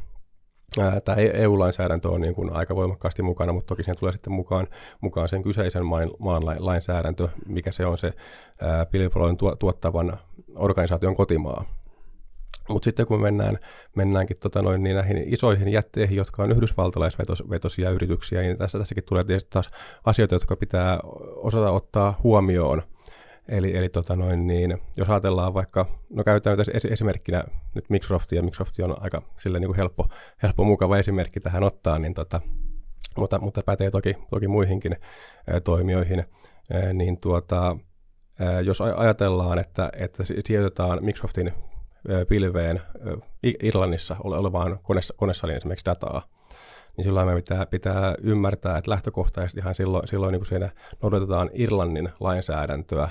Tämä 1.04 1.16
EU-lainsäädäntö 1.16 2.08
on 2.08 2.20
niin 2.20 2.34
kuin 2.34 2.52
aika 2.52 2.76
voimakkaasti 2.76 3.22
mukana, 3.22 3.52
mutta 3.52 3.68
toki 3.68 3.82
siihen 3.82 3.98
tulee 3.98 4.12
sitten 4.12 4.32
mukaan, 4.32 4.66
mukaan 5.00 5.28
sen 5.28 5.42
kyseisen 5.42 5.86
maan, 5.86 6.10
maan 6.18 6.42
lainsäädäntö, 6.58 7.28
mikä 7.46 7.72
se 7.72 7.86
on 7.86 7.98
se 7.98 8.12
pilvipalvelujen 8.90 9.58
tuottavan 9.58 10.18
organisaation 10.54 11.14
kotimaa. 11.14 11.64
Mutta 12.68 12.84
sitten 12.84 13.06
kun 13.06 13.20
mennään, 13.20 13.58
mennäänkin 13.96 14.36
tota 14.36 14.62
noin, 14.62 14.82
niin 14.82 14.96
näihin 14.96 15.24
isoihin 15.26 15.68
jätteihin, 15.68 16.16
jotka 16.16 16.42
on 16.42 16.52
yhdysvaltalaisvetosia 16.52 17.90
yrityksiä, 17.90 18.40
niin 18.40 18.58
tässä, 18.58 18.78
tässäkin 18.78 19.04
tulee 19.04 19.24
tietysti 19.24 19.50
taas 19.50 19.68
asioita, 20.04 20.34
jotka 20.34 20.56
pitää 20.56 21.00
osata 21.36 21.70
ottaa 21.70 22.20
huomioon. 22.22 22.82
Eli, 23.48 23.76
eli 23.76 23.88
tota 23.88 24.16
noin, 24.16 24.46
niin, 24.46 24.78
jos 24.96 25.10
ajatellaan 25.10 25.54
vaikka, 25.54 25.86
no 26.10 26.24
käytetään 26.24 26.58
nyt 26.58 26.68
es, 26.68 26.84
esimerkkinä 26.84 27.44
nyt 27.74 27.90
Microsoftia, 27.90 28.38
ja 28.38 28.42
Microsoft 28.42 28.78
on 28.78 29.02
aika 29.02 29.22
sille 29.38 29.60
niin 29.60 29.68
kuin 29.68 29.76
helppo, 29.76 30.08
helppo, 30.42 30.64
mukava 30.64 30.98
esimerkki 30.98 31.40
tähän 31.40 31.62
ottaa, 31.62 31.98
niin 31.98 32.14
tota, 32.14 32.40
mutta, 33.16 33.38
mutta 33.38 33.62
pätee 33.62 33.90
toki, 33.90 34.16
toki 34.30 34.48
muihinkin 34.48 34.96
ä, 35.54 35.60
toimijoihin, 35.60 36.24
ä, 36.74 36.92
niin 36.92 37.20
tuota, 37.20 37.76
ä, 38.40 38.60
jos 38.60 38.80
ajatellaan, 38.80 39.58
että, 39.58 39.90
että 39.96 40.24
sijoitetaan 40.24 40.98
Microsoftin 41.04 41.52
pilveen 42.28 42.80
Irlannissa 43.62 44.16
olevaan 44.24 44.78
konesaliin 45.16 45.56
esimerkiksi 45.56 45.86
dataa, 45.86 46.22
niin 46.96 47.04
silloin 47.04 47.28
me 47.28 47.34
pitää, 47.34 47.66
pitää 47.66 48.14
ymmärtää, 48.22 48.76
että 48.76 48.90
lähtökohtaisesti 48.90 49.60
ihan 49.60 49.74
silloin, 49.74 50.08
silloin 50.08 50.32
niin 50.32 50.40
kuin 50.40 50.48
siinä 50.48 50.70
noudatetaan 51.02 51.50
Irlannin 51.52 52.08
lainsäädäntöä 52.20 53.08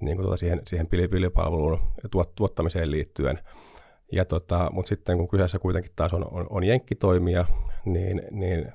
niin 0.00 0.16
kuin 0.16 0.24
tuota 0.24 0.36
siihen, 0.36 0.62
siihen 0.66 0.86
pilvipalvelun 0.86 1.80
tuot, 2.10 2.34
tuottamiseen 2.34 2.90
liittyen. 2.90 3.38
Ja 4.12 4.24
tota, 4.24 4.70
mutta 4.72 4.88
sitten 4.88 5.18
kun 5.18 5.28
kyseessä 5.28 5.58
kuitenkin 5.58 5.92
taas 5.96 6.14
on, 6.14 6.26
on, 6.30 6.46
on 6.50 6.64
jenkkitoimija, 6.64 7.44
niin, 7.84 8.22
niin 8.30 8.72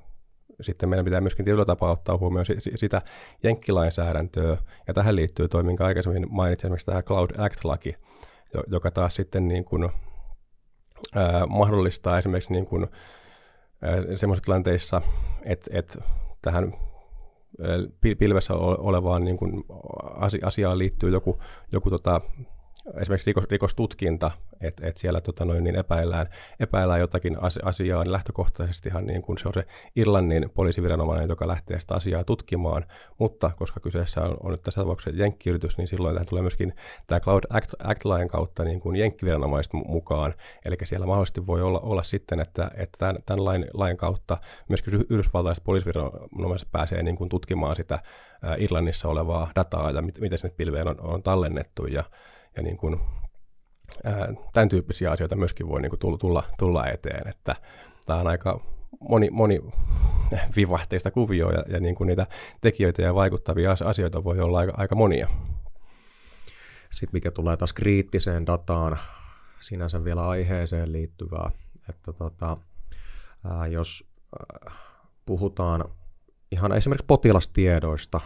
sitten 0.61 0.89
meidän 0.89 1.05
pitää 1.05 1.21
myöskin 1.21 1.45
tietyllä 1.45 1.65
tapaa 1.65 1.91
ottaa 1.91 2.17
huomioon 2.17 2.45
sitä 2.75 3.01
jenkkilainsäädäntöä, 3.43 4.57
ja 4.87 4.93
tähän 4.93 5.15
liittyy 5.15 5.47
toi, 5.47 5.63
minkä 5.63 5.85
aikaisemmin 5.85 6.27
mainitsin, 6.29 6.67
esimerkiksi 6.67 6.85
tämä 6.85 7.01
Cloud 7.01 7.29
Act-laki, 7.37 7.95
joka 8.73 8.91
taas 8.91 9.15
sitten 9.15 9.47
niin 9.47 9.65
kuin, 9.65 9.89
ää, 11.15 11.45
mahdollistaa 11.45 12.19
esimerkiksi 12.19 12.53
niin 12.53 12.65
kuin, 12.65 12.87
semmoisissa 14.15 14.45
tilanteissa, 14.45 15.01
että, 15.45 15.71
että 15.73 16.01
tähän 16.41 16.73
pilvessä 18.19 18.53
olevaan 18.53 19.23
niin 19.23 19.37
kuin 19.37 19.63
asiaan 20.43 20.77
liittyy 20.77 21.09
joku, 21.09 21.39
joku 21.73 21.89
tota, 21.89 22.21
esimerkiksi 23.01 23.27
rikos, 23.27 23.43
rikostutkinta, 23.51 24.31
että 24.61 24.87
et 24.87 24.97
siellä 24.97 25.21
tota 25.21 25.45
noin, 25.45 25.63
niin 25.63 25.75
epäillään, 25.75 26.27
epäillään 26.59 26.99
jotakin 26.99 27.37
asiaa, 27.63 28.03
niin 28.03 28.11
lähtökohtaisestihan 28.11 29.05
niin 29.05 29.21
kun 29.21 29.37
se 29.37 29.47
on 29.47 29.53
se 29.53 29.65
Irlannin 29.95 30.49
poliisiviranomainen, 30.49 31.29
joka 31.29 31.47
lähtee 31.47 31.79
sitä 31.79 31.95
asiaa 31.95 32.23
tutkimaan, 32.23 32.85
mutta 33.17 33.51
koska 33.57 33.79
kyseessä 33.79 34.21
on, 34.21 34.37
on 34.43 34.51
nyt 34.51 34.63
tässä 34.63 34.81
tapauksessa 34.81 35.21
jenkkiyritys, 35.21 35.77
niin 35.77 35.87
silloin 35.87 36.15
tähän 36.15 36.27
tulee 36.27 36.41
myöskin 36.41 36.73
tämä 37.07 37.19
Cloud 37.19 37.43
Act, 37.49 37.73
Act-lain 37.79 38.27
kautta 38.27 38.63
niin 38.63 38.79
kuin 38.79 38.95
jenkkiviranomaiset 38.95 39.73
mukaan, 39.73 40.33
eli 40.65 40.77
siellä 40.83 41.05
mahdollisesti 41.05 41.47
voi 41.47 41.61
olla, 41.61 41.79
olla 41.79 42.03
sitten, 42.03 42.39
että, 42.39 42.71
että 42.77 42.97
tämän, 42.97 43.17
tämän 43.25 43.45
lain, 43.45 43.65
lain 43.73 43.97
kautta 43.97 44.37
myöskin 44.69 44.93
yhdysvaltalaiset 45.09 45.63
poliisiviranomaiset 45.63 46.67
pääsee 46.71 47.03
niin 47.03 47.15
kuin 47.15 47.29
tutkimaan 47.29 47.75
sitä 47.75 47.99
Irlannissa 48.57 49.07
olevaa 49.07 49.51
dataa 49.55 49.91
ja 49.91 50.01
miten 50.01 50.37
sinne 50.37 50.55
pilveen 50.57 50.87
on, 50.87 51.01
on 51.01 51.23
tallennettu. 51.23 51.85
Ja 51.85 52.03
ja 52.55 52.63
niin 52.63 52.77
kuin, 52.77 52.99
ää, 54.03 54.33
tämän 54.53 54.69
tyyppisiä 54.69 55.11
asioita 55.11 55.35
myöskin 55.35 55.67
voi 55.67 55.81
niin 55.81 55.89
kuin 55.89 55.99
tulla, 56.19 56.43
tulla, 56.57 56.87
eteen, 56.87 57.27
että 57.27 57.55
tämä 58.05 58.19
on 58.19 58.27
aika 58.27 58.59
moni, 58.99 59.29
moni 59.29 59.61
vivahteista 60.57 61.11
kuvioa 61.11 61.51
ja, 61.51 61.63
ja 61.67 61.79
niin 61.79 61.95
kuin 61.95 62.07
niitä 62.07 62.27
tekijöitä 62.61 63.01
ja 63.01 63.15
vaikuttavia 63.15 63.75
asioita 63.85 64.23
voi 64.23 64.39
olla 64.39 64.59
aika, 64.59 64.73
aika 64.77 64.95
monia. 64.95 65.27
Sitten 66.91 67.13
mikä 67.13 67.31
tulee 67.31 67.57
taas 67.57 67.73
kriittiseen 67.73 68.45
dataan, 68.45 68.99
sinänsä 69.59 70.03
vielä 70.03 70.27
aiheeseen 70.27 70.91
liittyvää, 70.91 71.51
että 71.89 72.13
tota, 72.13 72.57
ää, 73.43 73.67
jos 73.67 74.11
ää, 74.39 74.73
puhutaan 75.25 75.85
ihan 76.51 76.71
esimerkiksi 76.73 77.05
potilastiedoista, 77.05 78.19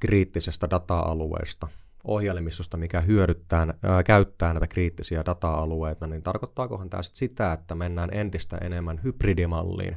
kriittisestä 0.00 0.70
data-alueesta, 0.70 1.68
ohjelmistosta, 2.04 2.76
mikä 2.76 3.00
hyödyttää, 3.00 3.74
ää, 3.82 4.02
käyttää 4.02 4.52
näitä 4.52 4.66
kriittisiä 4.66 5.22
data-alueita, 5.26 6.06
niin 6.06 6.22
tarkoittaakohan 6.22 6.90
tämä 6.90 7.02
sit 7.02 7.16
sitä, 7.16 7.52
että 7.52 7.74
mennään 7.74 8.08
entistä 8.12 8.58
enemmän 8.58 9.00
hybridimalliin, 9.04 9.96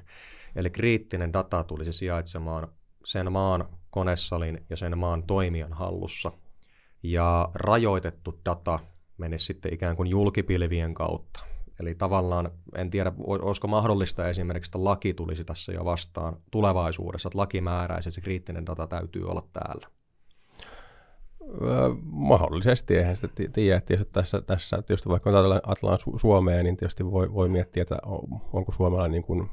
eli 0.56 0.70
kriittinen 0.70 1.34
data 1.34 1.64
tulisi 1.64 1.94
sijaitsemaan 1.94 2.68
sen 3.06 3.32
maan 3.32 3.68
konesalin 3.90 4.66
ja 4.70 4.78
sen 4.78 4.98
maan 4.98 5.24
toimijan 5.24 5.74
hallussa, 5.74 6.32
ja 7.04 7.50
rajoitettu 7.56 8.42
data 8.46 8.80
menisi 9.18 9.46
sitten 9.46 9.74
ikään 9.74 9.96
kuin 9.96 10.10
julkipilvien 10.10 10.94
kautta. 10.94 11.40
Eli 11.80 11.96
tavallaan, 11.96 12.52
en 12.76 12.90
tiedä, 12.90 13.12
olisiko 13.28 13.68
mahdollista 13.68 14.30
esimerkiksi, 14.30 14.70
että 14.70 14.84
laki 14.84 15.14
tulisi 15.14 15.46
tässä 15.46 15.72
jo 15.72 15.86
vastaan 15.86 16.38
tulevaisuudessa, 16.52 17.28
että 17.28 17.38
laki 17.38 17.62
määräisi, 17.62 18.10
että 18.10 18.16
se 18.16 18.22
kriittinen 18.22 18.66
data 18.66 18.88
täytyy 18.88 19.30
olla 19.30 19.48
täällä 19.54 19.88
mahdollisesti, 22.04 22.98
eihän 22.98 23.16
sitä 23.16 23.30
tiedä. 23.54 23.82
Tietysti 23.82 24.14
tässä, 24.14 24.42
tässä 24.42 24.82
tietysti 24.82 25.10
vaikka 25.10 25.30
ajatellaan 25.30 26.00
Suomea, 26.16 26.64
niin 26.64 26.78
tietysti 26.78 27.12
voi, 27.12 27.34
voi 27.34 27.50
miettiä, 27.50 27.82
että 27.82 27.98
onko 28.54 28.72
Suomella 28.72 29.08
niin 29.08 29.24
kuin 29.24 29.50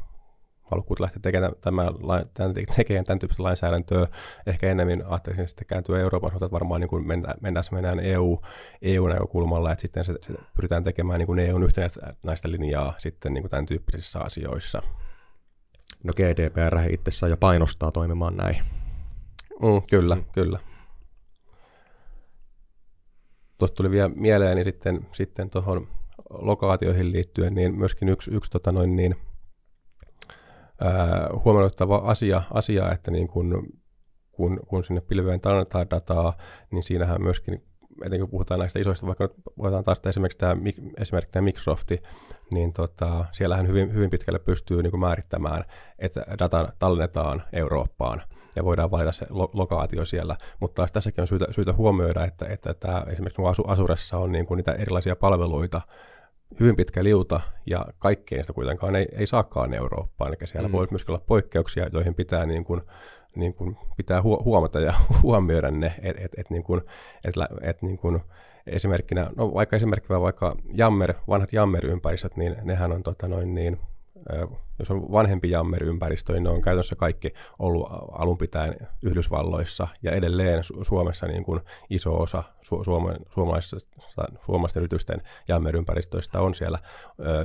halukkuut 0.62 1.00
lähteä 1.00 1.20
tekemään 1.22 1.52
tämän, 1.60 1.88
tämän, 2.34 2.54
tekemään 2.76 3.04
tämän 3.04 3.18
tyyppistä 3.18 3.42
lainsäädäntöä. 3.42 4.06
Ehkä 4.46 4.70
enemmän 4.70 5.02
ajattelisin 5.06 5.48
sitten 5.48 5.66
kääntyä 5.66 6.00
Euroopan 6.00 6.30
suuntaan, 6.30 6.46
että 6.46 6.54
varmaan 6.54 6.80
niin 6.80 6.88
kuin 6.88 7.06
mennään, 7.06 7.34
mennään, 7.40 7.64
mennään 7.72 8.00
EU, 8.00 8.40
EU-näkökulmalla, 8.82 9.72
että 9.72 9.82
sitten 9.82 10.04
se, 10.04 10.14
se 10.22 10.34
pyritään 10.54 10.84
tekemään 10.84 11.18
niin 11.18 11.26
kuin 11.26 11.38
EUn 11.38 11.62
yhtenäistä 11.62 12.50
linjaa 12.50 12.94
sitten 12.98 13.34
niin 13.34 13.42
kuin 13.42 13.50
tämän 13.50 13.66
tyyppisissä 13.66 14.20
asioissa. 14.20 14.82
No 16.04 16.12
GDPR 16.12 16.78
itsessään 16.90 17.30
jo 17.30 17.36
painostaa 17.36 17.92
toimimaan 17.92 18.36
näin. 18.36 18.56
Mm, 19.62 19.82
kyllä, 19.90 20.14
mm. 20.14 20.24
kyllä 20.32 20.58
tuosta 23.60 23.76
tuli 23.76 23.90
vielä 23.90 24.10
mieleen, 24.14 24.56
niin 24.56 24.64
sitten, 24.64 25.06
sitten 25.12 25.50
tuohon 25.50 25.86
lokaatioihin 26.30 27.12
liittyen, 27.12 27.54
niin 27.54 27.78
myöskin 27.78 28.08
yksi, 28.08 28.30
yksi 28.34 28.50
tota 28.50 28.72
noin 28.72 28.96
niin, 28.96 29.14
huomioittava 31.44 31.96
asia, 31.96 32.42
asia 32.54 32.92
että 32.92 33.10
niin 33.10 33.28
kun, 33.28 33.72
kun, 34.32 34.60
kun 34.66 34.84
sinne 34.84 35.00
pilveen 35.00 35.40
tallennetaan 35.40 35.90
dataa, 35.90 36.36
niin 36.70 36.82
siinähän 36.82 37.22
myöskin 37.22 37.62
etenkin 38.06 38.20
kun 38.20 38.30
puhutaan 38.30 38.60
näistä 38.60 38.78
isoista, 38.78 39.06
vaikka 39.06 39.24
nyt 39.24 39.34
voidaan 39.58 39.84
taas 39.84 40.00
esimerkiksi 40.06 40.38
tämä, 40.38 40.56
esimerkiksi 40.98 41.32
tämä 41.32 41.44
Microsofti, 41.44 42.02
niin 42.50 42.72
tota, 42.72 43.24
siellähän 43.32 43.68
hyvin, 43.68 43.94
hyvin 43.94 44.10
pitkälle 44.10 44.38
pystyy 44.38 44.82
niin 44.82 44.90
kuin 44.90 45.00
määrittämään, 45.00 45.64
että 45.98 46.26
data 46.38 46.72
tallennetaan 46.78 47.42
Eurooppaan 47.52 48.22
ja 48.56 48.64
voidaan 48.64 48.90
valita 48.90 49.12
se 49.12 49.26
lo- 49.30 49.50
lokaatio 49.52 50.04
siellä. 50.04 50.36
Mutta 50.60 50.74
taas 50.74 50.92
tässäkin 50.92 51.22
on 51.22 51.26
syytä, 51.26 51.46
syytä 51.50 51.72
huomioida, 51.72 52.24
että, 52.24 52.46
että 52.46 52.74
tämä, 52.74 53.04
esimerkiksi 53.12 53.42
asu, 53.46 53.64
Asuressa 53.66 54.18
on 54.18 54.32
niin 54.32 54.46
kuin 54.46 54.56
niitä 54.56 54.72
erilaisia 54.72 55.16
palveluita, 55.16 55.80
hyvin 56.60 56.76
pitkä 56.76 57.04
liuta 57.04 57.40
ja 57.66 57.86
kaikkein 57.98 58.42
sitä 58.44 58.52
kuitenkaan 58.52 58.96
ei, 58.96 59.08
ei 59.12 59.26
saakaan 59.26 59.74
Eurooppaan. 59.74 60.30
Eli 60.30 60.46
siellä 60.46 60.68
mm. 60.68 60.72
voi 60.72 60.86
myös 60.90 61.04
olla 61.08 61.22
poikkeuksia, 61.26 61.88
joihin 61.92 62.14
pitää, 62.14 62.46
niin 62.46 62.64
kuin, 62.64 62.82
niin 63.34 63.54
kuin, 63.54 63.76
pitää 63.96 64.22
huomata 64.22 64.80
ja 64.80 64.94
huomioida 65.22 65.70
ne, 65.70 65.94
että 66.02 66.22
et, 66.24 66.32
et, 66.36 66.50
niin 66.50 66.62
kuin, 66.62 66.80
et, 67.24 67.34
et, 67.62 67.82
niin 67.82 67.98
kuin, 67.98 68.20
esimerkkinä, 68.66 69.30
no 69.36 69.54
vaikka 69.54 69.76
esimerkkinä 69.76 70.20
vaikka 70.20 70.56
Jammer, 70.74 71.14
vanhat 71.28 71.52
Jammer-ympäristöt, 71.52 72.36
niin 72.36 72.56
nehän 72.62 72.92
on 72.92 73.02
tota 73.02 73.28
noin 73.28 73.54
niin, 73.54 73.78
jos 74.78 74.90
on 74.90 75.12
vanhempi 75.12 75.50
jammer-ympäristö, 75.50 76.32
niin 76.32 76.42
ne 76.42 76.50
on 76.50 76.62
käytännössä 76.62 76.96
kaikki 76.96 77.34
ollut 77.58 77.88
alun 78.12 78.38
pitäen 78.38 78.76
Yhdysvalloissa 79.02 79.88
ja 80.02 80.12
edelleen 80.12 80.62
Suomessa 80.82 81.26
niin 81.26 81.44
kuin 81.44 81.60
iso 81.90 82.20
osa 82.20 82.44
su- 82.62 82.84
suomen, 82.84 83.16
suomalaisten 84.44 84.80
yritysten 84.80 85.22
jammer-ympäristöistä 85.48 86.40
on 86.40 86.54
siellä 86.54 86.78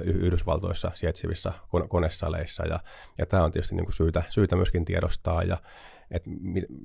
Yhdysvaltoissa 0.03 0.91
sijaitsevissa 0.94 1.53
konesaleissa 1.89 2.67
ja, 2.67 2.79
ja 3.17 3.25
tämä 3.25 3.44
on 3.44 3.51
tietysti 3.51 3.75
niin 3.75 3.86
kuin 3.86 3.94
syytä, 3.94 4.24
syytä 4.29 4.55
myöskin 4.55 4.86
tiedostaa 4.86 5.44
ja 5.44 5.58
että 6.12 6.29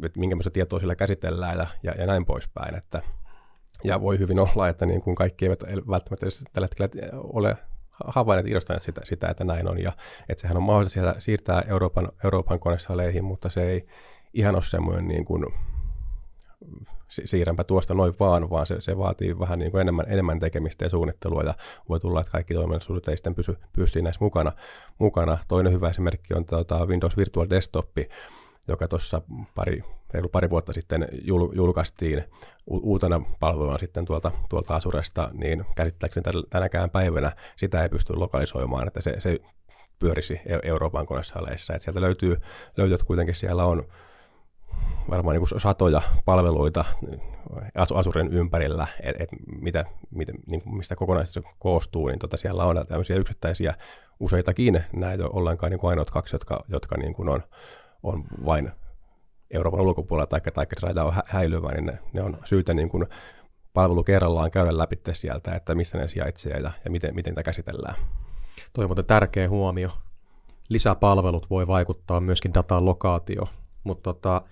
et 0.04 0.16
minkälaista 0.16 0.50
tietoa 0.50 0.80
sillä 0.80 0.96
käsitellään 0.96 1.58
ja, 1.58 1.66
ja, 1.82 1.92
ja 1.92 2.06
näin 2.06 2.24
poispäin, 2.26 2.74
että 2.74 3.02
Ja 3.84 4.00
voi 4.00 4.18
hyvin 4.18 4.38
olla, 4.38 4.68
että 4.68 4.86
niin 4.86 5.02
kuin 5.02 5.16
kaikki 5.16 5.44
eivät 5.44 5.60
välttämättä 5.88 6.26
tällä 6.52 6.66
hetkellä 6.66 7.10
ole 7.12 7.56
havainneet 8.06 8.46
irrostaneet 8.46 8.82
sitä, 8.82 9.00
sitä, 9.04 9.28
että 9.28 9.44
näin 9.44 9.68
on, 9.68 9.82
ja 9.82 9.92
että 10.28 10.40
sehän 10.40 10.56
on 10.56 10.62
mahdollista 10.62 10.94
siellä 10.94 11.14
siirtää 11.18 11.62
Euroopan, 11.66 12.08
Euroopan 12.24 12.60
konesaleihin, 12.60 13.24
mutta 13.24 13.50
se 13.50 13.62
ei 13.62 13.86
ihan 14.34 14.54
ole 14.54 14.62
semmoinen 14.62 15.08
niin 15.08 15.24
kuin, 15.24 15.44
siirränpä 17.08 17.64
tuosta 17.64 17.94
noin 17.94 18.14
vaan, 18.20 18.50
vaan 18.50 18.66
se, 18.66 18.80
se 18.80 18.98
vaatii 18.98 19.38
vähän 19.38 19.58
niin 19.58 19.70
kuin 19.70 19.80
enemmän, 19.80 20.06
enemmän 20.08 20.40
tekemistä 20.40 20.84
ja 20.84 20.88
suunnittelua, 20.88 21.42
ja 21.42 21.54
voi 21.88 22.00
tulla, 22.00 22.20
että 22.20 22.32
kaikki 22.32 22.54
toiminnallisuudet 22.54 23.08
ei 23.08 23.16
sitten 23.16 23.34
pysy, 23.34 23.56
pysy 23.72 24.02
näissä 24.02 24.24
mukana, 24.24 24.52
mukana. 24.98 25.38
Toinen 25.48 25.72
hyvä 25.72 25.88
esimerkki 25.88 26.34
on 26.34 26.44
tuota 26.44 26.86
Windows 26.86 27.16
Virtual 27.16 27.46
Desktop, 27.50 27.88
joka 28.68 28.88
tuossa 28.88 29.22
pari, 29.54 29.84
reilu 30.12 30.28
pari 30.28 30.50
vuotta 30.50 30.72
sitten 30.72 31.08
jul, 31.24 31.48
julkaistiin 31.52 32.24
uutena 32.66 33.20
palveluna 33.40 33.78
sitten 33.78 34.04
tuolta, 34.04 34.32
tuolta 34.48 34.74
Asuresta, 34.74 35.30
niin 35.32 35.64
käsittääkseni 35.76 36.24
tänäkään 36.50 36.90
päivänä 36.90 37.32
sitä 37.56 37.82
ei 37.82 37.88
pysty 37.88 38.16
lokalisoimaan, 38.16 38.86
että 38.86 39.00
se, 39.00 39.14
se 39.20 39.38
pyörisi 39.98 40.40
e-, 40.46 40.68
Euroopan 40.68 41.06
konesaleissa. 41.06 41.74
Että 41.74 41.84
sieltä 41.84 42.00
löytyy, 42.00 42.40
löytyy, 42.76 42.94
että 42.94 43.06
kuitenkin 43.06 43.34
siellä 43.34 43.64
on 43.64 43.84
varmaan 45.10 45.36
niin 45.36 45.60
satoja 45.60 46.02
palveluita 46.24 46.84
Asuren 47.94 48.32
ympärillä, 48.32 48.86
että 49.02 49.22
et 49.22 49.28
mitä, 49.60 49.84
mitä, 50.10 50.32
niin 50.46 50.62
mistä 50.66 50.96
kokonaisuus 50.96 51.46
koostuu, 51.58 52.06
niin 52.06 52.18
tota 52.18 52.36
siellä 52.36 52.64
on 52.64 52.86
tämmöisiä 52.88 53.16
yksittäisiä 53.16 53.74
useitakin, 54.20 54.84
näitä 54.92 55.24
ollenkaan 55.26 55.72
niin 55.72 55.80
ainoat 55.82 56.10
kaksi, 56.10 56.34
jotka, 56.34 56.64
jotka 56.68 56.96
niin 56.96 57.14
kuin 57.14 57.28
on, 57.28 57.42
on 58.02 58.24
vain 58.44 58.70
Euroopan 59.50 59.80
ulkopuolella 59.80 60.26
tai, 60.26 60.40
tai 60.40 60.66
raita 60.82 61.04
on 61.04 61.12
häilyvä, 61.26 61.72
niin 61.72 61.86
ne, 61.86 61.98
ne 62.12 62.22
on 62.22 62.38
syytä 62.44 62.74
niin 62.74 62.88
kuin 62.88 63.06
palvelu 63.74 64.04
kerrallaan 64.04 64.50
käydä 64.50 64.78
läpi 64.78 64.98
sieltä, 65.12 65.54
että 65.54 65.74
missä 65.74 65.98
ne 65.98 66.08
sijaitsee 66.08 66.52
ja, 66.52 66.70
ja 66.84 66.90
miten, 66.90 67.14
miten 67.14 67.30
niitä 67.30 67.42
käsitellään. 67.42 67.94
Toi 68.72 68.84
on 68.84 69.04
tärkeä 69.04 69.48
huomio. 69.48 69.90
Lisäpalvelut 70.68 71.50
voi 71.50 71.66
vaikuttaa 71.66 72.20
myöskin 72.20 72.54
datan 72.54 72.84
lokaatio, 72.84 73.44
mutta 73.84 74.02
tota, 74.02 74.42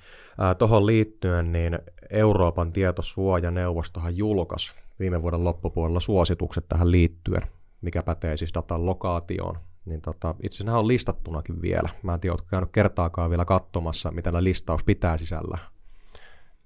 tuohon 0.59 0.87
liittyen 0.87 1.53
niin 1.53 1.79
Euroopan 2.11 2.73
tietosuojaneuvostohan 2.73 4.17
julkaisi 4.17 4.75
viime 4.99 5.23
vuoden 5.23 5.45
loppupuolella 5.45 6.01
suositukset 6.01 6.65
tähän 6.69 6.91
liittyen, 6.91 7.43
mikä 7.81 8.03
pätee 8.03 8.37
siis 8.37 8.55
datan 8.55 8.87
lokaatioon 8.87 9.59
niin 9.89 10.01
tota, 10.01 10.35
itse 10.43 10.57
asiassa 10.57 10.65
nämä 10.65 10.79
on 10.79 10.89
listattunakin 10.89 11.63
vielä. 11.63 11.89
Mä 12.03 12.15
en 12.15 12.21
tiedä, 12.21 12.33
oletko 12.33 12.49
käynyt 12.51 12.71
kertaakaan 12.73 13.31
vielä 13.31 13.45
katsomassa, 13.45 14.11
mitä 14.11 14.31
tämä 14.31 14.45
listaus 14.45 14.85
pitää 14.85 15.17
sisällä. 15.17 15.59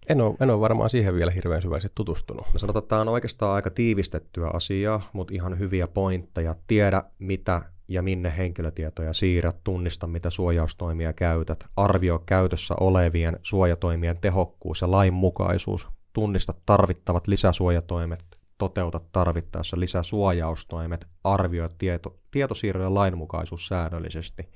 En 0.09 0.21
ole, 0.21 0.37
en 0.41 0.51
ole 0.51 0.61
varmaan 0.61 0.91
siihen 0.91 1.15
vielä 1.15 1.31
hirveän 1.31 1.63
syvästi 1.63 1.89
tutustunut. 1.95 2.47
No 2.53 2.59
sanotaan, 2.59 2.83
että 2.83 2.89
tämä 2.89 3.01
on 3.01 3.09
oikeastaan 3.09 3.55
aika 3.55 3.71
tiivistettyä 3.71 4.51
asiaa, 4.53 5.11
mutta 5.13 5.35
ihan 5.35 5.59
hyviä 5.59 5.87
pointteja. 5.87 6.55
Tiedä, 6.67 7.03
mitä 7.19 7.63
ja 7.89 8.03
minne 8.03 8.37
henkilötietoja 8.37 9.13
siirrät, 9.13 9.57
tunnista, 9.65 10.07
mitä 10.07 10.31
suojaustoimia 10.31 11.13
käytät, 11.13 11.65
arvio 11.77 12.19
käytössä 12.27 12.75
olevien 12.81 13.39
suojatoimien 13.43 14.19
tehokkuus 14.21 14.81
ja 14.81 14.91
lainmukaisuus, 14.91 15.89
tunnista 16.13 16.55
tarvittavat 16.67 17.27
lisäsuojatoimet, 17.27 18.32
toteuta 18.63 19.01
tarvittaessa 19.13 19.81
lisäsuojaustoimet, 19.81 21.07
arvioi 21.25 21.69
tieto, 21.79 22.17
tietosiirrojen 22.31 22.95
lainmukaisuus 22.95 23.69
säännöllisesti. 23.69 24.49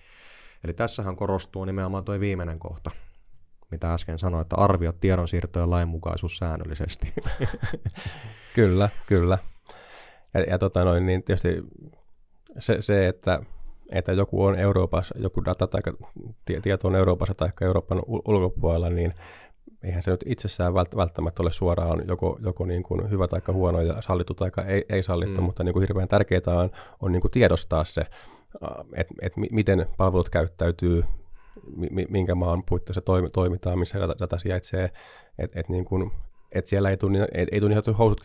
Eli 0.65 0.73
tässähän 0.73 1.17
korostuu 1.17 1.65
nimenomaan 1.65 2.05
tuo 2.05 2.21
viimeinen 2.21 2.59
kohta, 2.59 2.91
mitä 3.71 3.95
äsken 3.95 4.19
sanoin, 4.19 4.43
että 4.43 4.57
arvio 4.57 4.93
tiedonsiirtojen 4.93 5.71
lainmukaisuus 5.71 6.39
säännöllisesti. 6.39 7.13
kyllä, 8.57 8.89
kyllä. 9.07 9.39
Ja, 10.35 10.41
ja 10.41 10.59
tota 10.59 10.85
noin, 10.85 11.07
niin 11.07 11.23
tietysti 11.23 11.63
se, 12.59 12.83
se 12.83 13.09
että, 13.09 13.41
että 13.93 14.13
joku 14.13 14.45
on 14.45 14.59
Euroopassa, 14.59 15.15
joku 15.19 15.45
data 15.45 15.67
tai 15.67 15.81
tieto 16.63 16.89
on 16.89 16.97
Euroopassa 16.97 17.35
tai 17.35 17.49
Euroopan 17.61 18.03
ulkopuolella, 18.07 18.91
niin 18.91 19.15
eihän 19.83 20.03
se 20.03 20.11
nyt 20.11 20.25
itsessään 20.27 20.75
välttämättä 20.75 21.43
ole 21.43 21.53
suoraan 21.53 22.03
joko, 22.09 22.39
joko 22.43 22.67
niin 22.67 22.83
kuin 22.83 23.11
hyvä 23.11 23.29
tai 23.29 23.41
huono 23.53 23.81
ja 23.81 24.03
sallittu 24.03 24.35
tai 24.35 24.51
ei, 24.67 24.85
ei 24.89 25.03
sallittu, 25.03 25.41
mm. 25.41 25.45
mutta 25.45 25.65
niin 25.65 25.73
kuin 25.73 25.81
hirveän 25.81 26.09
tärkeää 26.09 26.43
on, 26.47 26.71
on 27.03 27.13
niin 27.13 27.21
kuin 27.21 27.31
tiedostaa 27.31 27.85
se, 27.85 28.03
että 28.93 29.15
et 29.23 29.33
miten 29.37 29.87
palvelut 29.97 30.29
käyttäytyy, 30.29 31.05
minkä 32.09 32.35
maan 32.35 32.63
puitteissa 32.69 33.03
toimitaan, 33.33 33.79
missä 33.79 34.01
data, 34.01 34.15
data 34.19 34.39
sijaitsee, 34.39 34.91
että 35.39 35.61
et 35.61 35.69
niin 35.69 35.85
kuin, 35.85 36.13
et 36.53 36.67
siellä 36.67 36.91
ei 36.91 36.97
tule, 36.97 37.29
ei, 37.35 37.47
ei 37.53 37.61
tule 37.61 37.75
niin 37.75 37.97
housut 37.97 38.23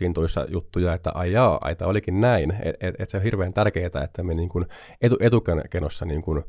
juttuja, 0.47 0.93
että 0.93 1.11
ai 1.13 1.31
jaa, 1.31 1.57
aita 1.61 1.87
olikin 1.87 2.21
näin. 2.21 2.51
Että 2.51 2.87
et, 2.87 2.95
et 2.99 3.09
se 3.09 3.17
on 3.17 3.23
hirveän 3.23 3.53
tärkeää, 3.53 4.03
että 4.03 4.23
me 4.23 4.33
niin 4.33 4.49
kuin 4.49 4.65
etu, 5.01 5.17
etukenossa 5.19 6.05
niin 6.05 6.21
kuin 6.21 6.43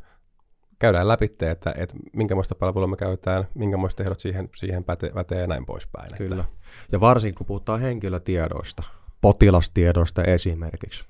käydään 0.82 1.08
läpi, 1.08 1.24
että, 1.40 1.74
että 1.78 1.94
minkälaista 2.12 2.54
palvelua 2.54 2.86
me 2.86 2.96
käytetään, 2.96 3.44
minkälaista 3.54 4.02
ehdot 4.02 4.20
siihen, 4.20 4.48
siihen 4.56 4.84
pätee, 4.84 5.10
pätee 5.10 5.40
ja 5.40 5.46
näin 5.46 5.66
poispäin. 5.66 6.08
Kyllä. 6.18 6.44
Ja 6.92 7.00
varsinkin 7.00 7.34
kun 7.34 7.46
puhutaan 7.46 7.80
henkilötiedoista, 7.80 8.82
potilastiedoista 9.20 10.22
esimerkiksi. 10.22 11.04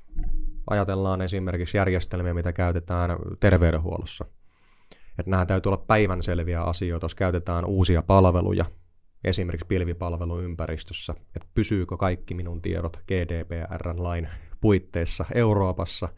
Ajatellaan 0.71 1.23
esimerkiksi 1.23 1.77
järjestelmiä, 1.77 2.35
mitä 2.35 2.53
käytetään 2.53 3.11
terveydenhuollossa. 3.41 4.25
Että 5.19 5.31
nämä 5.31 5.47
täytyy 5.47 5.71
olla 5.71 5.85
päivänselviä 5.87 6.63
asioita, 6.63 7.05
jos 7.05 7.15
käytetään 7.15 7.65
uusia 7.65 8.03
palveluja, 8.03 8.65
esimerkiksi 9.25 9.67
pilvipalveluympäristössä, 9.67 11.15
että 11.37 11.49
pysyykö 11.55 11.97
kaikki 11.97 12.35
minun 12.35 12.63
tiedot 12.63 13.01
GDPR-lain 13.09 14.29
puitteissa 14.61 15.25
Euroopassa 15.35 16.09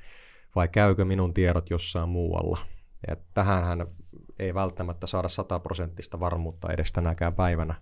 vai 0.56 0.68
käykö 0.68 1.04
minun 1.04 1.34
tiedot 1.34 1.70
jossain 1.70 2.08
muualla– 2.08 2.58
ja 3.08 3.16
tähänhän 3.34 3.86
ei 4.38 4.54
välttämättä 4.54 5.06
saada 5.06 5.28
sataprosenttista 5.28 6.20
varmuutta 6.20 6.72
edes 6.72 6.92
tänäkään 6.92 7.34
päivänä. 7.34 7.74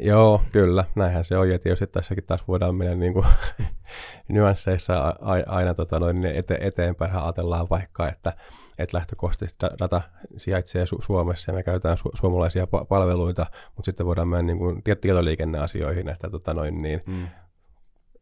Joo, 0.00 0.42
kyllä, 0.52 0.84
näinhän 0.94 1.24
se 1.24 1.36
on. 1.36 1.50
Ja 1.50 1.58
tietysti 1.58 1.86
tässäkin 1.86 2.24
taas 2.24 2.48
voidaan 2.48 2.74
mennä 2.74 2.94
niin 2.94 3.12
kuin 3.12 3.26
nyansseissa 4.28 5.14
aina 5.46 5.74
tota 5.74 5.98
noin, 5.98 6.26
ete, 6.26 6.58
eteenpäin. 6.60 7.16
Ajatellaan 7.16 7.66
vaikka, 7.70 8.08
että, 8.08 8.32
että 8.78 8.96
lähtökohtaisesti 8.96 9.66
data 9.78 10.02
sijaitsee 10.36 10.84
Su- 10.84 11.04
Suomessa 11.04 11.50
ja 11.50 11.56
me 11.56 11.62
käytetään 11.62 11.96
su- 11.98 12.18
suomalaisia 12.20 12.66
palveluita, 12.66 13.46
mutta 13.76 13.84
sitten 13.84 14.06
voidaan 14.06 14.28
mennä 14.28 14.42
niin 14.42 14.58
kuin 14.58 14.82
tietoliikenneasioihin, 14.82 16.08
että 16.08 16.30
tota 16.30 16.54
noin, 16.54 16.82
niin, 16.82 17.02
mm 17.06 17.26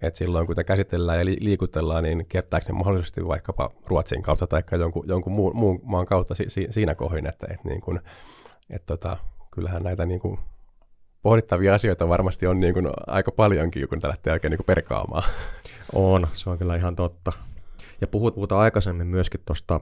että 0.03 0.19
silloin 0.19 0.47
kun 0.47 0.57
te 0.57 0.65
käsitellään 0.65 1.19
ja 1.19 1.25
liikutellaan, 1.25 2.05
niin 2.05 2.27
kiertääkö 2.29 2.67
ne 2.69 2.79
mahdollisesti 2.79 3.27
vaikkapa 3.27 3.71
Ruotsin 3.87 4.23
kautta 4.23 4.47
tai 4.47 4.63
jonkun, 4.79 5.05
jonkun 5.09 5.33
muun, 5.33 5.57
muun 5.57 5.81
maan 5.83 6.07
kautta 6.07 6.35
si, 6.35 6.45
si, 6.49 6.67
siinä 6.71 6.95
kohdin, 6.95 7.27
että 7.27 7.47
et 7.51 7.65
niin 7.65 7.81
kun, 7.81 8.01
et 8.71 8.87
tota, 8.87 9.17
kyllähän 9.51 9.83
näitä 9.83 10.07
niin 10.07 10.21
kun 10.21 10.39
pohdittavia 11.23 11.75
asioita 11.75 12.09
varmasti 12.09 12.47
on 12.47 12.61
niin 12.61 12.75
kun 12.75 12.91
aika 13.07 13.33
paljonkin, 13.33 13.89
kun 13.89 14.01
lähtee 14.03 14.33
oikein 14.33 14.51
niin 14.51 14.67
perkaamaan. 14.67 15.25
On, 15.93 16.27
se 16.33 16.51
on 16.51 16.59
kyllä 16.59 16.77
ihan 16.77 16.97
totta. 16.97 17.33
Ja 18.01 18.07
puhut, 18.07 18.35
puhutaan 18.35 18.61
aikaisemmin 18.61 19.07
myöskin 19.07 19.41
tuosta 19.47 19.81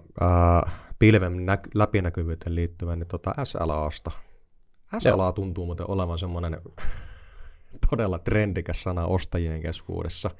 pilven 0.99 1.47
nä- 1.47 1.59
läpinäkyvyyteen 1.75 2.55
liittyvän 2.55 2.99
niin 2.99 3.09
tota 3.09 3.33
SLAsta. 3.45 4.11
SLA 4.99 5.23
Joo. 5.25 5.33
tuntuu 5.33 5.67
muuten 5.67 5.91
olevan 5.91 6.19
semmoinen 6.19 6.61
todella 7.91 8.19
trendikäs 8.19 8.83
sana 8.83 9.07
ostajien 9.07 9.63
keskuudessa. 9.63 10.31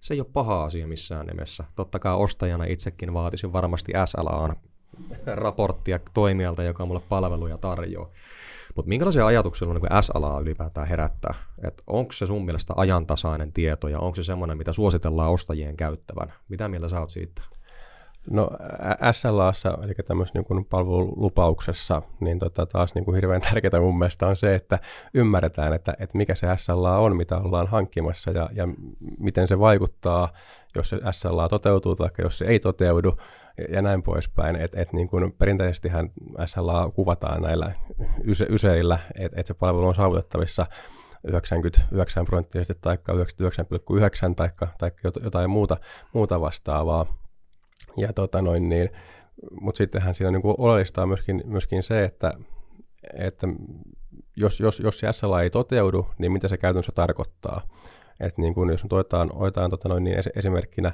Se 0.00 0.14
ei 0.14 0.20
ole 0.20 0.28
paha 0.32 0.64
asia 0.64 0.86
missään 0.86 1.26
nimessä. 1.26 1.64
Totta 1.76 1.98
kai 1.98 2.14
ostajana 2.14 2.64
itsekin 2.64 3.14
vaatisin 3.14 3.52
varmasti 3.52 3.92
SLAan 4.04 4.56
raporttia 5.26 5.98
toimijalta, 6.14 6.62
joka 6.62 6.86
mulle 6.86 7.00
palveluja 7.08 7.58
tarjoaa. 7.58 8.10
Mutta 8.76 8.88
minkälaisia 8.88 9.26
ajatuksia 9.26 9.68
niin 9.68 10.02
SLA 10.02 10.40
ylipäätään 10.40 10.88
herättää? 10.88 11.34
Onko 11.86 12.12
se 12.12 12.26
sun 12.26 12.44
mielestä 12.44 12.74
ajantasainen 12.76 13.52
tieto 13.52 13.88
ja 13.88 13.98
onko 13.98 14.14
se 14.14 14.24
semmoinen, 14.24 14.58
mitä 14.58 14.72
suositellaan 14.72 15.32
ostajien 15.32 15.76
käyttävän? 15.76 16.32
Mitä 16.48 16.68
mieltä 16.68 16.88
sä 16.88 17.00
oot 17.00 17.10
siitä? 17.10 17.42
No 18.30 18.50
SLAssa, 19.12 19.78
eli 19.82 19.94
tämmöisessä 20.06 20.38
niin 20.38 20.64
palvelulupauksessa, 20.64 22.02
niin 22.20 22.38
tota, 22.38 22.66
taas 22.66 22.94
niin 22.94 23.04
kuin 23.04 23.14
hirveän 23.14 23.40
tärkeää 23.40 23.80
mun 23.80 23.98
mielestä 23.98 24.26
on 24.26 24.36
se, 24.36 24.54
että 24.54 24.78
ymmärretään, 25.14 25.72
että, 25.72 25.94
että 25.98 26.18
mikä 26.18 26.34
se 26.34 26.46
SLA 26.56 26.98
on, 26.98 27.16
mitä 27.16 27.36
ollaan 27.36 27.66
hankkimassa 27.66 28.30
ja, 28.30 28.48
ja 28.54 28.68
miten 29.18 29.48
se 29.48 29.58
vaikuttaa, 29.58 30.32
jos 30.76 30.88
se 30.88 30.98
SLA 31.10 31.48
toteutuu 31.48 31.96
tai 31.96 32.10
jos 32.18 32.38
se 32.38 32.44
ei 32.44 32.60
toteudu 32.60 33.16
ja 33.68 33.82
näin 33.82 34.02
poispäin. 34.02 34.56
Et, 34.56 34.74
et 34.74 34.92
niin 34.92 35.08
kuin 35.08 35.32
perinteisestihän 35.32 36.10
SLA 36.46 36.90
kuvataan 36.90 37.42
näillä 37.42 37.72
yse, 38.24 38.46
yseillä, 38.50 38.98
että 39.14 39.40
et 39.40 39.46
se 39.46 39.54
palvelu 39.54 39.86
on 39.86 39.94
saavutettavissa 39.94 40.66
99 41.24 42.24
prosenttisesti 42.24 42.74
tai 42.80 42.96
99,9 42.96 44.34
tai 44.78 44.90
jotain 45.22 45.50
muuta, 45.50 45.76
muuta 46.12 46.40
vastaavaa. 46.40 47.06
Ja 47.96 48.12
tota 48.12 48.42
noin 48.42 48.68
niin, 48.68 48.90
mutta 49.60 49.78
sittenhän 49.78 50.14
siinä 50.14 50.30
niin 50.30 50.42
oleellista 50.44 51.02
on 51.02 51.08
myöskin, 51.08 51.42
myöskin 51.44 51.82
se, 51.82 52.04
että, 52.04 52.32
että 53.14 53.46
jos, 54.36 54.60
jos, 54.60 54.80
jos 54.80 54.98
se 54.98 55.12
SLA 55.12 55.42
ei 55.42 55.50
toteudu, 55.50 56.06
niin 56.18 56.32
mitä 56.32 56.48
se 56.48 56.56
käytännössä 56.56 56.92
tarkoittaa. 56.94 57.62
Et 58.20 58.38
niin 58.38 58.54
kun 58.54 58.70
jos 58.70 58.82
nyt 58.82 58.92
otetaan, 58.92 59.30
otetaan 59.34 59.70
tota 59.70 59.88
noin, 59.88 60.04
niin 60.04 60.18
esimerkkinä 60.36 60.92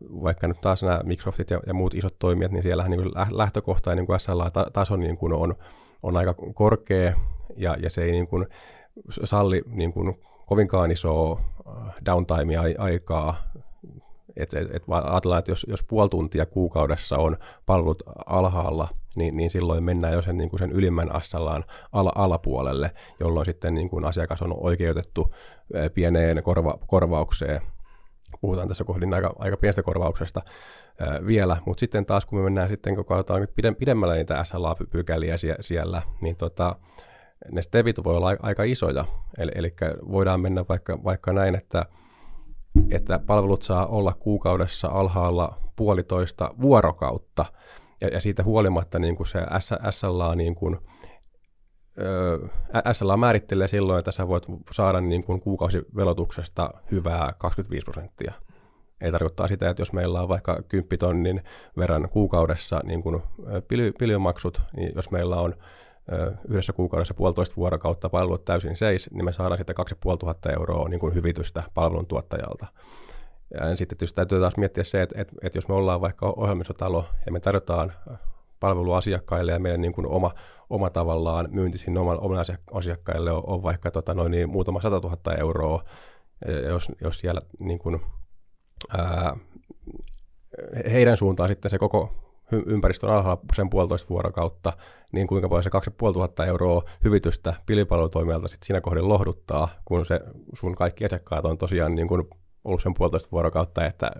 vaikka 0.00 0.48
nyt 0.48 0.60
taas 0.60 0.82
nämä 0.82 1.00
Microsoftit 1.04 1.50
ja, 1.50 1.60
ja 1.66 1.74
muut 1.74 1.94
isot 1.94 2.18
toimijat, 2.18 2.52
niin 2.52 2.62
siellä 2.62 2.88
niin 2.88 3.10
lähtökohtainen 3.30 4.06
niin 4.08 4.20
SLA-taso 4.20 4.96
niin 4.96 5.16
kuin 5.16 5.32
on, 5.32 5.54
on 6.02 6.16
aika 6.16 6.34
korkea 6.54 7.12
ja, 7.56 7.76
ja 7.82 7.90
se 7.90 8.02
ei 8.02 8.12
niin 8.12 8.26
kuin 8.26 8.46
salli 9.24 9.62
niin 9.66 9.92
kuin 9.92 10.20
kovinkaan 10.46 10.90
isoa 10.90 11.40
äh, 11.68 11.94
downtime-aikaa. 12.06 13.36
Et, 14.36 14.54
et, 14.54 14.74
et 14.74 14.82
ajatellaan, 14.88 15.38
että 15.38 15.50
jos, 15.50 15.66
jos 15.68 15.82
puoli 15.82 16.08
tuntia 16.08 16.46
kuukaudessa 16.46 17.18
on 17.18 17.36
palvelut 17.66 18.02
alhaalla, 18.26 18.88
niin, 19.16 19.36
niin 19.36 19.50
silloin 19.50 19.84
mennään 19.84 20.14
jo 20.14 20.22
sen, 20.22 20.38
niin 20.38 20.50
kuin 20.50 20.60
sen 20.60 20.72
ylimmän 20.72 21.14
assallaan 21.14 21.64
ala, 21.92 22.12
alapuolelle, 22.14 22.90
jolloin 23.20 23.46
sitten 23.46 23.74
niin 23.74 23.88
kuin 23.88 24.04
asiakas 24.04 24.42
on 24.42 24.54
oikeutettu 24.60 25.34
pieneen 25.94 26.42
korva, 26.42 26.78
korvaukseen. 26.86 27.60
Puhutaan 28.40 28.68
tässä 28.68 28.84
kohdin 28.84 29.14
aika, 29.14 29.34
aika 29.38 29.56
pienestä 29.56 29.82
korvauksesta 29.82 30.42
ää, 31.00 31.26
vielä, 31.26 31.56
mutta 31.66 31.80
sitten 31.80 32.06
taas 32.06 32.26
kun 32.26 32.38
me 32.38 32.44
mennään 32.44 32.68
sitten, 32.68 32.94
kun 32.94 33.04
katsotaan 33.04 33.48
pidemmällä 33.78 34.14
niitä 34.14 34.44
SLA-pykäliä 34.44 35.36
siellä, 35.60 36.02
niin 36.20 36.36
tota, 36.36 36.76
ne 37.50 37.62
stepit 37.62 38.04
voi 38.04 38.16
olla 38.16 38.36
aika 38.42 38.62
isoja. 38.62 39.04
Eli, 39.38 39.52
eli 39.54 39.74
voidaan 40.10 40.42
mennä 40.42 40.64
vaikka, 40.68 41.04
vaikka 41.04 41.32
näin, 41.32 41.54
että, 41.54 41.86
että 42.90 43.18
palvelut 43.18 43.62
saa 43.62 43.86
olla 43.86 44.14
kuukaudessa 44.14 44.88
alhaalla 44.88 45.58
puolitoista 45.76 46.54
vuorokautta, 46.60 47.44
ja, 48.00 48.08
ja 48.08 48.20
siitä 48.20 48.42
huolimatta 48.42 48.98
niin 48.98 49.16
kuin 49.16 49.26
se 49.26 49.38
SLA, 49.90 50.34
niin 50.34 50.54
kuin, 50.54 50.78
SLA 52.92 53.16
määrittelee 53.16 53.68
silloin, 53.68 53.98
että 53.98 54.12
sä 54.12 54.28
voit 54.28 54.44
saada 54.72 55.00
niin 55.00 55.24
kuin 55.24 55.40
kuukausivelotuksesta 55.40 56.70
hyvää 56.90 57.32
25 57.38 57.84
prosenttia. 57.84 58.32
Ei 59.00 59.12
tarkoittaa 59.12 59.48
sitä, 59.48 59.70
että 59.70 59.80
jos 59.80 59.92
meillä 59.92 60.22
on 60.22 60.28
vaikka 60.28 60.62
10 60.68 60.98
tonnin 60.98 61.42
verran 61.76 62.08
kuukaudessa 62.08 62.80
niin 62.84 63.02
kuin 63.02 63.22
piljomaksut, 63.98 64.62
niin 64.76 64.92
jos 64.96 65.10
meillä 65.10 65.36
on 65.36 65.54
yhdessä 66.48 66.72
kuukaudessa 66.72 67.14
puolitoista 67.14 67.56
vuorokautta 67.56 68.08
palvelut 68.08 68.44
täysin 68.44 68.76
seis, 68.76 69.10
niin 69.10 69.24
me 69.24 69.32
saadaan 69.32 69.58
sitten 69.58 69.76
2500 69.76 70.52
euroa 70.52 70.88
niin 70.88 71.00
kuin 71.00 71.14
hyvitystä 71.14 71.62
palveluntuottajalta. 71.74 72.66
Ja 73.54 73.76
sitten 73.76 73.98
tietysti 73.98 74.16
täytyy 74.16 74.40
taas 74.40 74.56
miettiä 74.56 74.84
se, 74.84 75.02
että, 75.02 75.20
että, 75.20 75.34
että 75.42 75.58
jos 75.58 75.68
me 75.68 75.74
ollaan 75.74 76.00
vaikka 76.00 76.34
ohjelmistotalo 76.36 77.04
ja 77.26 77.32
me 77.32 77.40
tarjotaan 77.40 77.92
palveluasiakkaille 78.60 79.52
ja 79.52 79.58
meidän 79.58 79.80
niin 79.80 79.92
kuin 79.92 80.06
oma, 80.06 80.30
oma 80.70 80.90
tavallaan 80.90 81.48
myynti 81.50 81.78
sinne 81.78 82.00
oman, 82.00 82.20
oman 82.20 82.44
asiakkaille 82.72 83.32
on, 83.32 83.42
on 83.46 83.62
vaikka 83.62 83.90
tota 83.90 84.14
noin, 84.14 84.30
niin 84.30 84.50
muutama 84.50 84.80
100 84.80 84.98
000 84.98 85.34
euroa, 85.38 85.84
ja 86.46 86.68
jos, 86.68 86.92
jos 87.00 87.18
siellä 87.18 87.40
niin 87.58 87.78
kuin, 87.78 88.00
ää, 88.96 89.36
heidän 90.92 91.16
suuntaan 91.16 91.48
sitten 91.48 91.70
se 91.70 91.78
koko 91.78 92.25
ympäristön 92.52 93.10
alhaalla 93.10 93.42
sen 93.54 93.70
puolitoista 93.70 94.08
vuorokautta, 94.08 94.72
niin 95.12 95.26
kuinka 95.26 95.48
paljon 95.48 95.62
se 95.62 95.70
2500 95.70 96.46
euroa 96.46 96.82
hyvitystä 97.04 97.54
pilipalvelutoimijalta 97.66 98.48
sitten 98.48 98.66
siinä 98.66 98.80
kohdin 98.80 99.08
lohduttaa, 99.08 99.68
kun 99.84 100.06
se 100.06 100.20
sun 100.54 100.74
kaikki 100.74 101.04
asiakkaat 101.04 101.44
on 101.44 101.58
tosiaan 101.58 101.94
niin 101.94 102.08
kuin 102.08 102.28
ollut 102.64 102.82
sen 102.82 102.94
puolitoista 102.94 103.28
vuorokautta, 103.32 103.86
että 103.86 104.10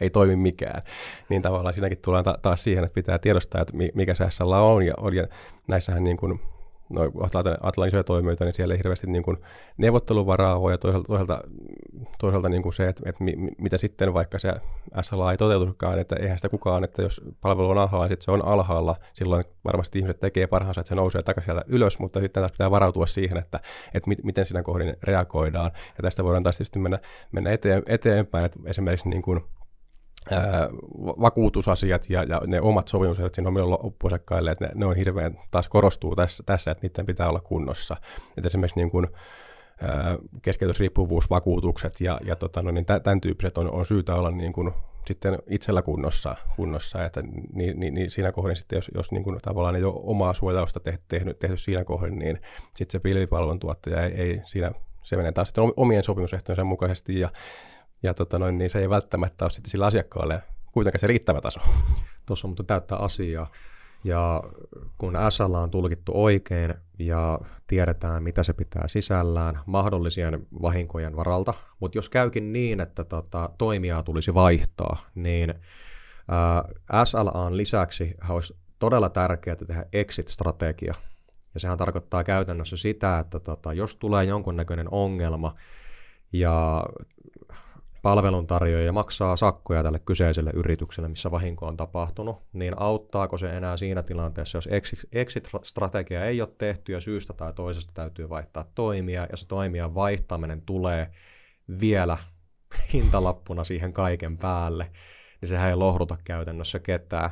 ei 0.00 0.10
toimi 0.10 0.36
mikään. 0.36 0.82
Niin 1.28 1.42
tavallaan 1.42 1.74
siinäkin 1.74 1.98
tullaan 1.98 2.24
ta- 2.24 2.38
taas 2.42 2.64
siihen, 2.64 2.84
että 2.84 2.94
pitää 2.94 3.18
tiedostaa, 3.18 3.60
että 3.60 3.74
mikä 3.94 4.14
SLA 4.30 4.60
on, 4.60 4.86
ja, 4.86 4.94
on, 4.96 5.14
ja 5.14 5.26
näissähän 5.68 6.04
niin 6.04 6.16
kuin 6.16 6.40
no, 6.88 7.00
ajatellaan 7.02 7.88
isoja 7.88 8.04
toimijoita, 8.04 8.44
niin 8.44 8.54
siellä 8.54 8.74
ei 8.74 8.78
hirveästi 8.78 9.06
niin 9.06 9.22
kuin 9.22 9.36
neuvotteluvaraa 9.76 10.58
ole, 10.58 10.72
ja 10.72 10.78
toisaalta, 10.78 11.06
toisaalta, 11.06 11.40
toisaalta 12.18 12.48
niin 12.48 12.62
kuin 12.62 12.72
se, 12.72 12.88
että, 12.88 13.02
että 13.06 13.24
mi, 13.24 13.34
mitä 13.58 13.78
sitten 13.78 14.14
vaikka 14.14 14.38
se 14.38 14.52
SLA 15.02 15.32
ei 15.32 15.36
toteutukaan, 15.36 15.98
että 15.98 16.16
eihän 16.16 16.38
sitä 16.38 16.48
kukaan, 16.48 16.84
että 16.84 17.02
jos 17.02 17.20
palvelu 17.40 17.70
on 17.70 17.78
alhaalla, 17.78 18.08
niin 18.08 18.16
se 18.20 18.30
on 18.30 18.44
alhaalla, 18.44 18.96
silloin 19.12 19.44
varmasti 19.64 19.98
ihmiset 19.98 20.20
tekee 20.20 20.46
parhaansa, 20.46 20.80
että 20.80 20.88
se 20.88 20.94
nousee 20.94 21.22
takaisin 21.22 21.46
sieltä 21.46 21.64
ylös, 21.68 21.98
mutta 21.98 22.20
sitten 22.20 22.40
taas 22.40 22.52
pitää 22.52 22.70
varautua 22.70 23.06
siihen, 23.06 23.38
että, 23.38 23.60
että 23.94 24.10
miten 24.22 24.46
siinä 24.46 24.62
kohdin 24.62 24.96
reagoidaan, 25.02 25.70
ja 25.74 26.02
tästä 26.02 26.24
voidaan 26.24 26.42
taas 26.42 26.56
tietysti 26.56 26.78
mennä, 26.78 26.98
mennä 27.32 27.50
eteen, 27.50 27.82
eteenpäin, 27.86 28.44
että 28.44 28.58
esimerkiksi 28.66 29.08
niin 29.08 29.22
kuin 29.22 29.40
vakuutusasiat 31.20 32.10
ja, 32.10 32.22
ja 32.22 32.40
ne 32.46 32.60
omat 32.60 32.88
sopimukset 32.88 33.34
siinä 33.34 33.48
omille 33.48 33.68
loppuosakkaille, 33.68 34.50
että 34.50 34.64
ne, 34.64 34.70
ne 34.74 34.86
on 34.86 34.96
hirveän, 34.96 35.38
taas 35.50 35.68
korostuu 35.68 36.16
tässä, 36.16 36.42
tässä, 36.46 36.70
että 36.70 36.86
niiden 36.86 37.06
pitää 37.06 37.28
olla 37.28 37.40
kunnossa. 37.40 37.96
Että 38.36 38.46
esimerkiksi 38.46 38.80
niin 38.80 38.90
kuin, 38.90 39.06
keskeytysriippuvuusvakuutukset 40.42 42.00
ja, 42.00 42.18
ja 42.24 42.36
tota, 42.36 42.62
no, 42.62 42.70
niin 42.70 42.86
tämän 42.86 43.20
tyyppiset 43.20 43.58
on, 43.58 43.70
on 43.70 43.86
syytä 43.86 44.14
olla 44.14 44.30
niin 44.30 44.52
kuin 44.52 44.72
sitten 45.06 45.38
itsellä 45.46 45.82
kunnossa, 45.82 46.36
kunnossa 46.56 47.04
että 47.04 47.22
niin, 47.52 47.80
niin, 47.80 47.94
niin 47.94 48.10
siinä 48.10 48.32
kohdin 48.32 48.56
sitten, 48.56 48.76
jos, 48.76 48.90
jos 48.94 49.12
niin 49.12 49.24
kuin 49.24 49.38
tavallaan 49.42 49.76
ei 49.76 49.84
ole 49.84 49.94
omaa 49.96 50.34
suojausta 50.34 50.80
tehty, 50.80 51.04
tehty, 51.08 51.34
tehty 51.34 51.56
siinä 51.56 51.84
kohdin, 51.84 52.18
niin 52.18 52.40
sitten 52.74 52.92
se 52.92 52.98
pilvipalvelun 52.98 53.58
tuottaja 53.58 54.02
ei, 54.02 54.12
ei 54.12 54.40
siinä, 54.44 54.72
se 55.02 55.16
menee 55.16 55.32
taas 55.32 55.48
sitten 55.48 55.64
omien 55.76 56.04
sopimusehtojen 56.04 56.66
mukaisesti 56.66 57.20
ja 57.20 57.28
ja 58.02 58.14
tota 58.14 58.38
noin, 58.38 58.58
niin 58.58 58.70
se 58.70 58.78
ei 58.78 58.90
välttämättä 58.90 59.44
ole 59.44 59.50
sitten 59.50 59.70
sillä 59.70 59.86
asiakkaalle 59.86 60.42
kuitenkaan 60.72 61.00
se 61.00 61.06
riittävä 61.06 61.40
taso. 61.40 61.60
Tuossa 62.26 62.48
on 62.48 62.50
mutta 62.50 62.64
täyttää 62.64 62.98
asiaa. 62.98 63.50
Ja 64.04 64.42
kun 64.98 65.14
SL 65.28 65.54
on 65.54 65.70
tulkittu 65.70 66.12
oikein 66.14 66.74
ja 66.98 67.38
tiedetään, 67.66 68.22
mitä 68.22 68.42
se 68.42 68.52
pitää 68.52 68.88
sisällään 68.88 69.60
mahdollisien 69.66 70.46
vahinkojen 70.62 71.16
varalta, 71.16 71.54
mutta 71.80 71.98
jos 71.98 72.08
käykin 72.08 72.52
niin, 72.52 72.80
että 72.80 73.04
tota, 73.04 73.50
toimijaa 73.58 74.02
tulisi 74.02 74.34
vaihtaa, 74.34 74.96
niin 75.14 75.54
ää, 76.28 77.04
SLAn 77.04 77.56
lisäksi 77.56 78.14
olisi 78.28 78.56
todella 78.78 79.08
tärkeää 79.08 79.56
tehdä 79.56 79.86
exit-strategia. 79.92 80.94
Ja 81.54 81.60
sehän 81.60 81.78
tarkoittaa 81.78 82.24
käytännössä 82.24 82.76
sitä, 82.76 83.18
että 83.18 83.40
tota, 83.40 83.72
jos 83.72 83.96
tulee 83.96 84.24
jonkunnäköinen 84.24 84.88
ongelma 84.90 85.54
ja 86.32 86.84
palveluntarjoaja 88.06 88.92
maksaa 88.92 89.36
sakkoja 89.36 89.82
tälle 89.82 89.98
kyseiselle 89.98 90.50
yritykselle, 90.54 91.08
missä 91.08 91.30
vahinko 91.30 91.66
on 91.66 91.76
tapahtunut, 91.76 92.42
niin 92.52 92.74
auttaako 92.76 93.38
se 93.38 93.56
enää 93.56 93.76
siinä 93.76 94.02
tilanteessa, 94.02 94.58
jos 94.58 94.68
exit-strategia 95.12 96.24
ei 96.24 96.40
ole 96.40 96.48
tehty 96.58 96.92
ja 96.92 97.00
syystä 97.00 97.32
tai 97.32 97.52
toisesta 97.52 97.92
täytyy 97.94 98.28
vaihtaa 98.28 98.64
toimia, 98.74 99.26
ja 99.30 99.36
se 99.36 99.46
toimijan 99.48 99.94
vaihtaminen 99.94 100.62
tulee 100.62 101.10
vielä 101.80 102.18
hintalappuna 102.92 103.64
siihen 103.64 103.92
kaiken 103.92 104.36
päälle, 104.36 104.90
niin 105.40 105.48
sehän 105.48 105.68
ei 105.68 105.76
lohduta 105.76 106.16
käytännössä 106.24 106.78
ketään. 106.78 107.30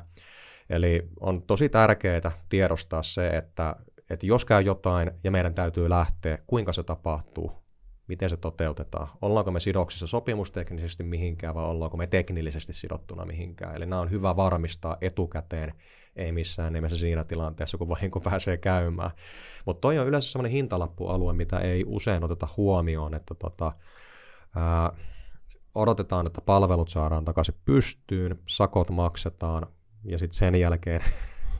Eli 0.71 1.09
on 1.21 1.43
tosi 1.43 1.69
tärkeää 1.69 2.33
tiedostaa 2.49 3.03
se, 3.03 3.29
että, 3.29 3.77
että 4.11 4.27
jos 4.27 4.45
käy 4.45 4.63
jotain 4.63 5.11
ja 5.25 5.31
meidän 5.31 5.55
täytyy 5.55 5.91
lähteä, 5.91 6.39
kuinka 6.47 6.73
se 6.73 6.83
tapahtuu, 6.83 7.64
miten 8.09 8.31
se 8.31 8.37
toteutetaan. 8.37 9.09
Ollaanko 9.23 9.51
me 9.51 9.61
sidoksissa 9.61 10.07
sopimusteknisesti 10.07 11.03
mihinkään 11.03 11.55
vai 11.55 11.65
ollaanko 11.65 11.97
me 11.97 12.07
teknillisesti 12.07 12.73
sidottuna 12.73 13.25
mihinkään. 13.25 13.77
Eli 13.77 13.87
nämä 13.87 14.01
on 14.03 14.11
hyvä 14.11 14.37
varmistaa 14.37 14.97
etukäteen, 15.01 15.75
ei 16.17 16.33
missään 16.33 16.73
nimessä 16.73 16.99
siinä 16.99 17.25
tilanteessa, 17.25 17.79
kun 17.79 17.89
vahinko 17.89 18.21
pääsee 18.21 18.57
käymään. 18.57 19.11
Mutta 19.67 19.81
toi 19.81 19.99
on 19.99 20.07
yleensä 20.07 20.31
sellainen 20.31 20.53
hintalappualue, 20.53 21.33
mitä 21.33 21.59
ei 21.59 21.85
usein 21.87 22.25
oteta 22.25 22.49
huomioon, 22.57 23.15
että 23.15 23.35
tota, 23.35 23.73
ää, 24.57 24.93
odotetaan, 25.75 26.27
että 26.27 26.41
palvelut 26.41 26.89
saadaan 26.89 27.25
takaisin 27.25 27.55
pystyyn, 27.65 28.39
sakot 28.49 28.91
maksetaan 28.91 29.67
ja 30.05 30.19
sitten 30.19 30.39
sen 30.39 30.55
jälkeen 30.55 31.01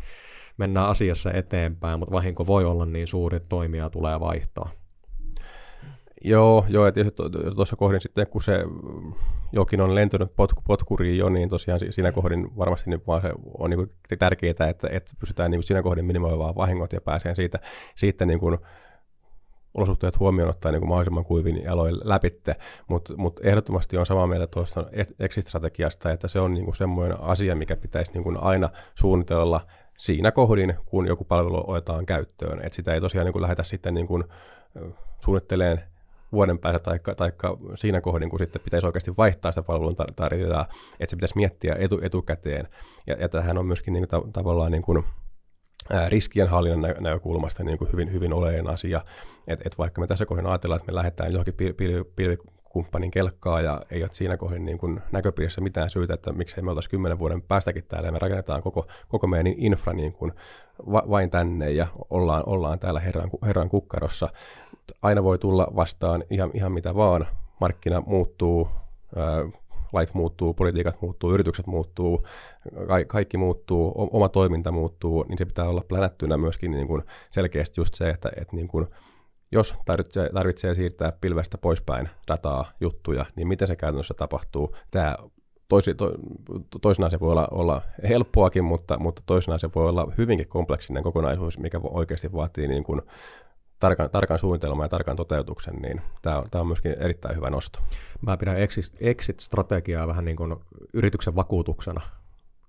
mennään 0.59 0.89
asiassa 0.89 1.33
eteenpäin, 1.33 1.99
mutta 1.99 2.15
vahinko 2.15 2.47
voi 2.47 2.65
olla 2.65 2.87
niin 2.87 3.07
suuri, 3.07 3.37
että 3.37 3.49
toimijaa 3.49 3.91
tulee 3.91 4.21
vaihtaa. 4.21 4.84
Joo, 6.27 6.65
joo, 6.69 6.87
että 6.87 7.01
tuossa 7.55 7.77
kohdin 7.77 8.01
sitten, 8.01 8.27
kun 8.27 8.43
se 8.43 8.65
jokin 9.53 9.81
on 9.81 9.95
lentänyt 9.95 10.37
potku, 10.37 10.63
potkuriin 10.67 11.19
jo, 11.19 11.29
niin 11.29 11.49
tosiaan 11.49 11.81
siinä 11.91 12.13
kohdin 12.13 12.57
varmasti 12.57 12.91
niin 12.91 13.03
vaan 13.07 13.23
se 13.23 13.33
on 13.59 13.71
niin 13.71 13.91
tärkeää, 14.19 14.71
että, 14.71 14.89
että 14.91 15.13
pystytään 15.21 15.51
niin 15.51 15.63
siinä 15.63 15.83
kohdin 15.83 16.05
minimoimaan 16.05 16.55
vahingot 16.55 16.93
ja 16.93 17.01
pääsee 17.01 17.35
siitä, 17.35 17.59
siitä 17.95 18.27
niin 18.27 18.39
kuin 18.39 18.59
olosuhteet 19.75 20.19
huomioon 20.19 20.51
ottaa 20.51 20.73
niin 20.73 20.89
mahdollisimman 20.89 21.25
kuivin 21.25 21.63
jaloin 21.63 21.97
läpitte, 22.05 22.57
mutta 22.89 23.15
mut 23.17 23.41
ehdottomasti 23.43 23.97
on 23.97 24.07
samaa 24.07 24.27
mieltä 24.27 24.47
tuosta 24.47 24.87
exit-strategiasta, 25.19 26.13
että 26.13 26.29
se 26.29 26.41
on 26.41 26.55
niin 26.55 26.65
kuin 26.65 26.77
semmoinen 26.77 27.21
asia, 27.21 27.57
mikä 27.57 27.77
pitäisi 27.77 28.13
niin 28.13 28.25
kuin 28.25 28.37
aina 28.37 28.71
suunnitella 28.95 29.61
siinä 29.99 30.33
kohdin, 30.33 30.75
kun 30.87 31.07
joku 31.07 31.25
palvelu 31.25 31.65
otetaan 31.67 32.07
käyttöön. 32.07 32.61
Et 32.67 32.73
sitä 32.73 32.95
ei 32.95 33.01
tosiaan 33.01 33.25
niin 33.25 33.33
kuin 33.33 33.43
lähdetä 33.43 33.63
sitten 33.63 33.95
niin 33.95 34.07
kuin 34.07 34.25
suunnitteleen 35.25 35.94
vuoden 36.35 36.59
päästä 36.59 36.79
tai 36.79 36.99
taikka 37.17 37.59
siinä 37.75 38.01
kohdin, 38.01 38.31
kun 38.31 38.39
sitten 38.39 38.63
pitäisi 38.63 38.87
oikeasti 38.87 39.17
vaihtaa 39.17 39.53
sitä 39.53 39.63
palvelun 39.63 39.97
että 41.01 41.11
se 41.11 41.17
pitäisi 41.17 41.37
miettiä 41.37 41.77
etu, 41.79 42.01
etukäteen. 42.03 42.69
Ja, 43.07 43.15
ja 43.15 43.29
tähän 43.29 43.59
on 43.59 43.67
myöskin 43.67 43.93
niin 43.93 44.09
kuin, 44.09 44.33
tavallaan 44.33 44.73
niin 44.73 44.83
kuin, 44.83 45.05
riskienhallinnan 46.09 46.81
nä- 46.83 47.01
näkökulmasta 47.01 47.65
niin 47.65 47.79
kuin 47.79 47.93
hyvin, 47.93 48.13
hyvin 48.13 48.33
oleellinen 48.33 48.73
asia. 48.73 49.05
että 49.47 49.63
et 49.67 49.79
vaikka 49.79 50.01
me 50.01 50.07
tässä 50.07 50.27
kohdassa 50.27 50.51
ajatellaan, 50.51 50.81
että 50.81 50.93
me 50.93 50.97
lähdetään 50.97 51.33
johonkin 51.33 51.55
pil- 51.55 51.75
pil- 51.75 52.53
pilvikumppanin 52.75 53.11
kelkkaa 53.11 53.61
ja 53.61 53.81
ei 53.91 54.03
ole 54.03 54.11
siinä 54.13 54.37
kohdin 54.37 54.65
niin 54.65 54.79
kuin 54.79 55.01
näköpiirissä 55.13 55.61
mitään 55.61 55.91
syytä, 55.91 56.15
että 56.15 56.33
miksei 56.33 56.63
me 56.63 56.71
oltaisiin 56.71 56.91
kymmenen 56.91 57.19
vuoden 57.19 57.43
päästäkin 57.43 57.85
täällä 57.89 58.09
ja 58.09 58.13
me 58.13 58.19
rakennetaan 58.19 58.63
koko, 58.63 58.87
koko 59.09 59.27
meidän 59.27 59.55
infra 59.57 59.93
niin 59.93 60.13
kuin 60.13 60.33
va- 60.93 61.05
vain 61.11 61.31
tänne 61.31 61.71
ja 61.71 61.87
ollaan, 62.11 62.43
ollaan 62.47 62.79
täällä 62.79 63.01
herran, 63.01 63.31
herran 63.43 63.69
kukkarossa. 63.69 64.29
Aina 65.03 65.23
voi 65.23 65.39
tulla 65.39 65.69
vastaan 65.77 66.25
ihan, 66.31 66.51
ihan 66.55 66.73
mitä 66.73 66.95
vaan. 66.95 67.27
Markkina 67.61 68.03
muuttuu, 68.07 68.69
life 70.01 70.13
muuttuu, 70.15 70.55
politiikat 70.55 71.03
muuttuu, 71.03 71.33
yritykset 71.33 71.67
muuttuu, 71.67 72.27
ka- 72.89 73.05
kaikki 73.07 73.37
muuttuu, 73.37 73.93
oma 73.97 74.29
toiminta 74.29 74.73
muuttuu, 74.73 75.25
niin 75.29 75.39
se 75.39 75.45
pitää 75.45 75.69
olla 75.69 75.83
plänättynä 75.89 76.37
myöskin 76.37 76.71
niin 76.71 76.87
kuin 76.87 77.03
selkeästi 77.31 77.81
just 77.81 77.95
se, 77.95 78.11
että, 78.11 78.31
että 78.37 78.57
niin 78.57 78.69
kuin, 78.69 78.87
jos 79.53 79.75
tarvitsee, 79.85 80.31
tarvitsee 80.35 80.75
siirtää 80.75 81.13
pilvestä 81.21 81.59
poispäin 81.59 82.09
dataa, 82.29 82.73
juttuja, 82.81 83.27
niin 83.37 83.49
miten 83.49 83.69
se 83.69 83.77
käytännössä 83.77 84.15
tapahtuu. 84.15 84.77
Tämä 84.91 85.17
toisi, 85.69 85.95
to, 85.95 86.13
toisinaan 86.83 87.11
se 87.11 87.21
voi 87.21 87.31
olla, 87.31 87.49
olla 87.51 87.83
helppoakin, 88.09 88.65
mutta, 88.65 88.99
mutta 88.99 89.23
toisinaan 89.27 89.61
se 89.61 89.69
voi 89.75 89.89
olla 89.89 90.13
hyvinkin 90.19 90.49
kompleksinen 90.49 91.03
kokonaisuus, 91.03 91.59
mikä 91.59 91.81
oikeasti 91.83 92.33
vaatii 92.33 92.69
niin 92.69 92.85
kuin 92.85 93.03
tarkan, 93.81 94.11
tarkan 94.11 94.39
suunnitelman 94.39 94.85
ja 94.85 94.89
tarkan 94.89 95.17
toteutuksen, 95.17 95.75
niin 95.75 96.03
tämä 96.23 96.39
on, 96.39 96.45
tämä 96.51 96.61
on 96.61 96.67
myöskin 96.67 96.97
erittäin 96.99 97.37
hyvä 97.37 97.51
nosto. 97.51 97.79
Mä 98.21 98.37
pidän 98.37 98.57
exit-strategiaa 99.01 100.09
vähän 100.09 100.25
niin 100.25 100.37
kuin 100.37 100.57
yrityksen 100.93 101.37
vakuutuksena. 101.37 102.01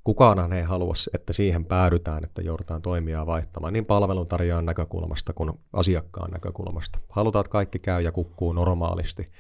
Kukaan 0.06 0.54
ei 0.54 0.64
halua, 0.64 0.94
että 1.14 1.34
siihen 1.34 1.66
päädytään, 1.66 2.24
että 2.24 2.42
joudutaan 2.42 2.82
toimia 2.82 3.26
vaihtamaan 3.26 3.74
niin 3.74 3.86
palveluntarjoajan 3.86 4.66
näkökulmasta 4.66 5.34
kuin 5.34 5.52
asiakkaan 5.74 6.32
näkökulmasta. 6.32 7.00
Halutaan, 7.10 7.42
että 7.42 7.52
kaikki 7.52 7.80
käy 7.80 8.02
ja 8.02 8.12
kukkuu 8.12 8.54
normaalisti, 8.54 9.32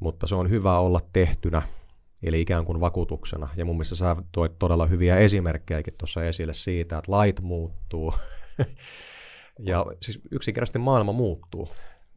mutta 0.00 0.26
se 0.26 0.34
on 0.34 0.50
hyvä 0.50 0.78
olla 0.78 1.00
tehtynä, 1.12 1.62
eli 2.22 2.40
ikään 2.40 2.64
kuin 2.64 2.80
vakuutuksena. 2.80 3.48
Ja 3.56 3.64
mun 3.64 3.76
mielestä 3.76 3.96
sä 3.96 4.16
toit 4.32 4.58
todella 4.58 4.86
hyviä 4.86 5.16
esimerkkejäkin 5.16 5.94
tuossa 5.98 6.24
esille 6.24 6.54
siitä, 6.54 6.98
että 6.98 7.12
lait 7.12 7.40
muuttuu, 7.40 8.14
Ja 9.58 9.86
siis 10.02 10.20
yksinkertaisesti 10.30 10.78
maailma 10.78 11.12
muuttuu. 11.12 11.68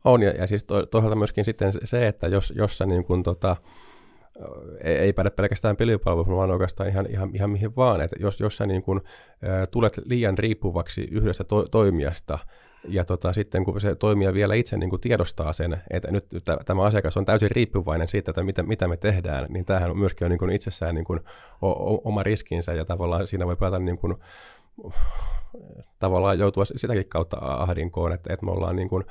On, 0.06 0.22
ja, 0.24 0.32
ja 0.32 0.48
siis 0.48 0.64
to, 0.64 0.86
toisaalta 0.86 1.16
myöskin 1.16 1.46
sitten 1.46 1.74
se, 1.84 2.08
että 2.08 2.28
jos, 2.28 2.54
jos 2.56 2.78
sä 2.78 2.86
niin 2.86 3.04
kuin 3.04 3.24
tota, 3.24 3.56
ei, 4.84 4.96
ei 4.96 5.14
päde 5.14 5.30
pelkästään 5.30 5.78
pilvipalveluihin, 5.78 6.36
vaan 6.36 6.52
oikeastaan 6.52 6.90
ihan, 6.90 7.06
ihan, 7.10 7.30
ihan 7.34 7.50
mihin 7.50 7.76
vaan. 7.76 8.02
Että 8.02 8.16
jos, 8.20 8.40
jos 8.40 8.58
sä 8.58 8.66
niin 8.66 8.84
kuin, 8.84 9.02
ä, 9.44 9.68
tulet 9.68 10.00
liian 10.06 10.38
riippuvaksi 10.38 11.02
yhdestä 11.12 11.44
to, 11.44 11.64
toimijasta, 11.72 12.40
ja 12.88 13.06
tota, 13.06 13.34
sitten 13.34 13.64
kun 13.64 13.82
se 13.82 13.96
toimija 13.96 14.34
vielä 14.34 14.56
itse 14.56 14.78
niin 14.78 14.90
kuin 14.90 15.02
tiedostaa 15.02 15.54
sen, 15.54 15.82
että 15.90 16.12
nyt, 16.12 16.26
tämä 16.66 16.84
asiakas 16.84 17.18
on 17.18 17.26
täysin 17.26 17.52
riippuvainen 17.52 18.08
siitä, 18.08 18.32
että 18.32 18.44
mitä, 18.44 18.64
mitä 18.64 18.88
me 18.88 18.98
tehdään, 18.98 19.46
niin 19.50 19.66
tämähän 19.66 19.92
on 19.92 19.98
myöskin 19.98 20.26
on 20.26 20.30
niin 20.30 20.40
kuin 20.40 20.52
itsessään 20.52 20.96
niin 20.96 21.06
kuin 21.06 21.20
oma 22.04 22.24
riskinsä, 22.24 22.74
ja 22.74 22.86
tavallaan 22.86 23.28
siinä 23.28 23.46
voi 23.46 23.56
päätä 23.56 23.80
niin 23.80 23.98
kuin, 23.98 24.16
tavallaan 26.00 26.40
joutua 26.40 26.66
sitäkin 26.66 27.10
kautta 27.10 27.38
ahdinkoon, 27.40 28.14
että, 28.14 28.34
että 28.34 28.46
me 28.46 28.52
ollaan 28.52 28.76
niin 28.76 28.90
kuin 28.90 29.04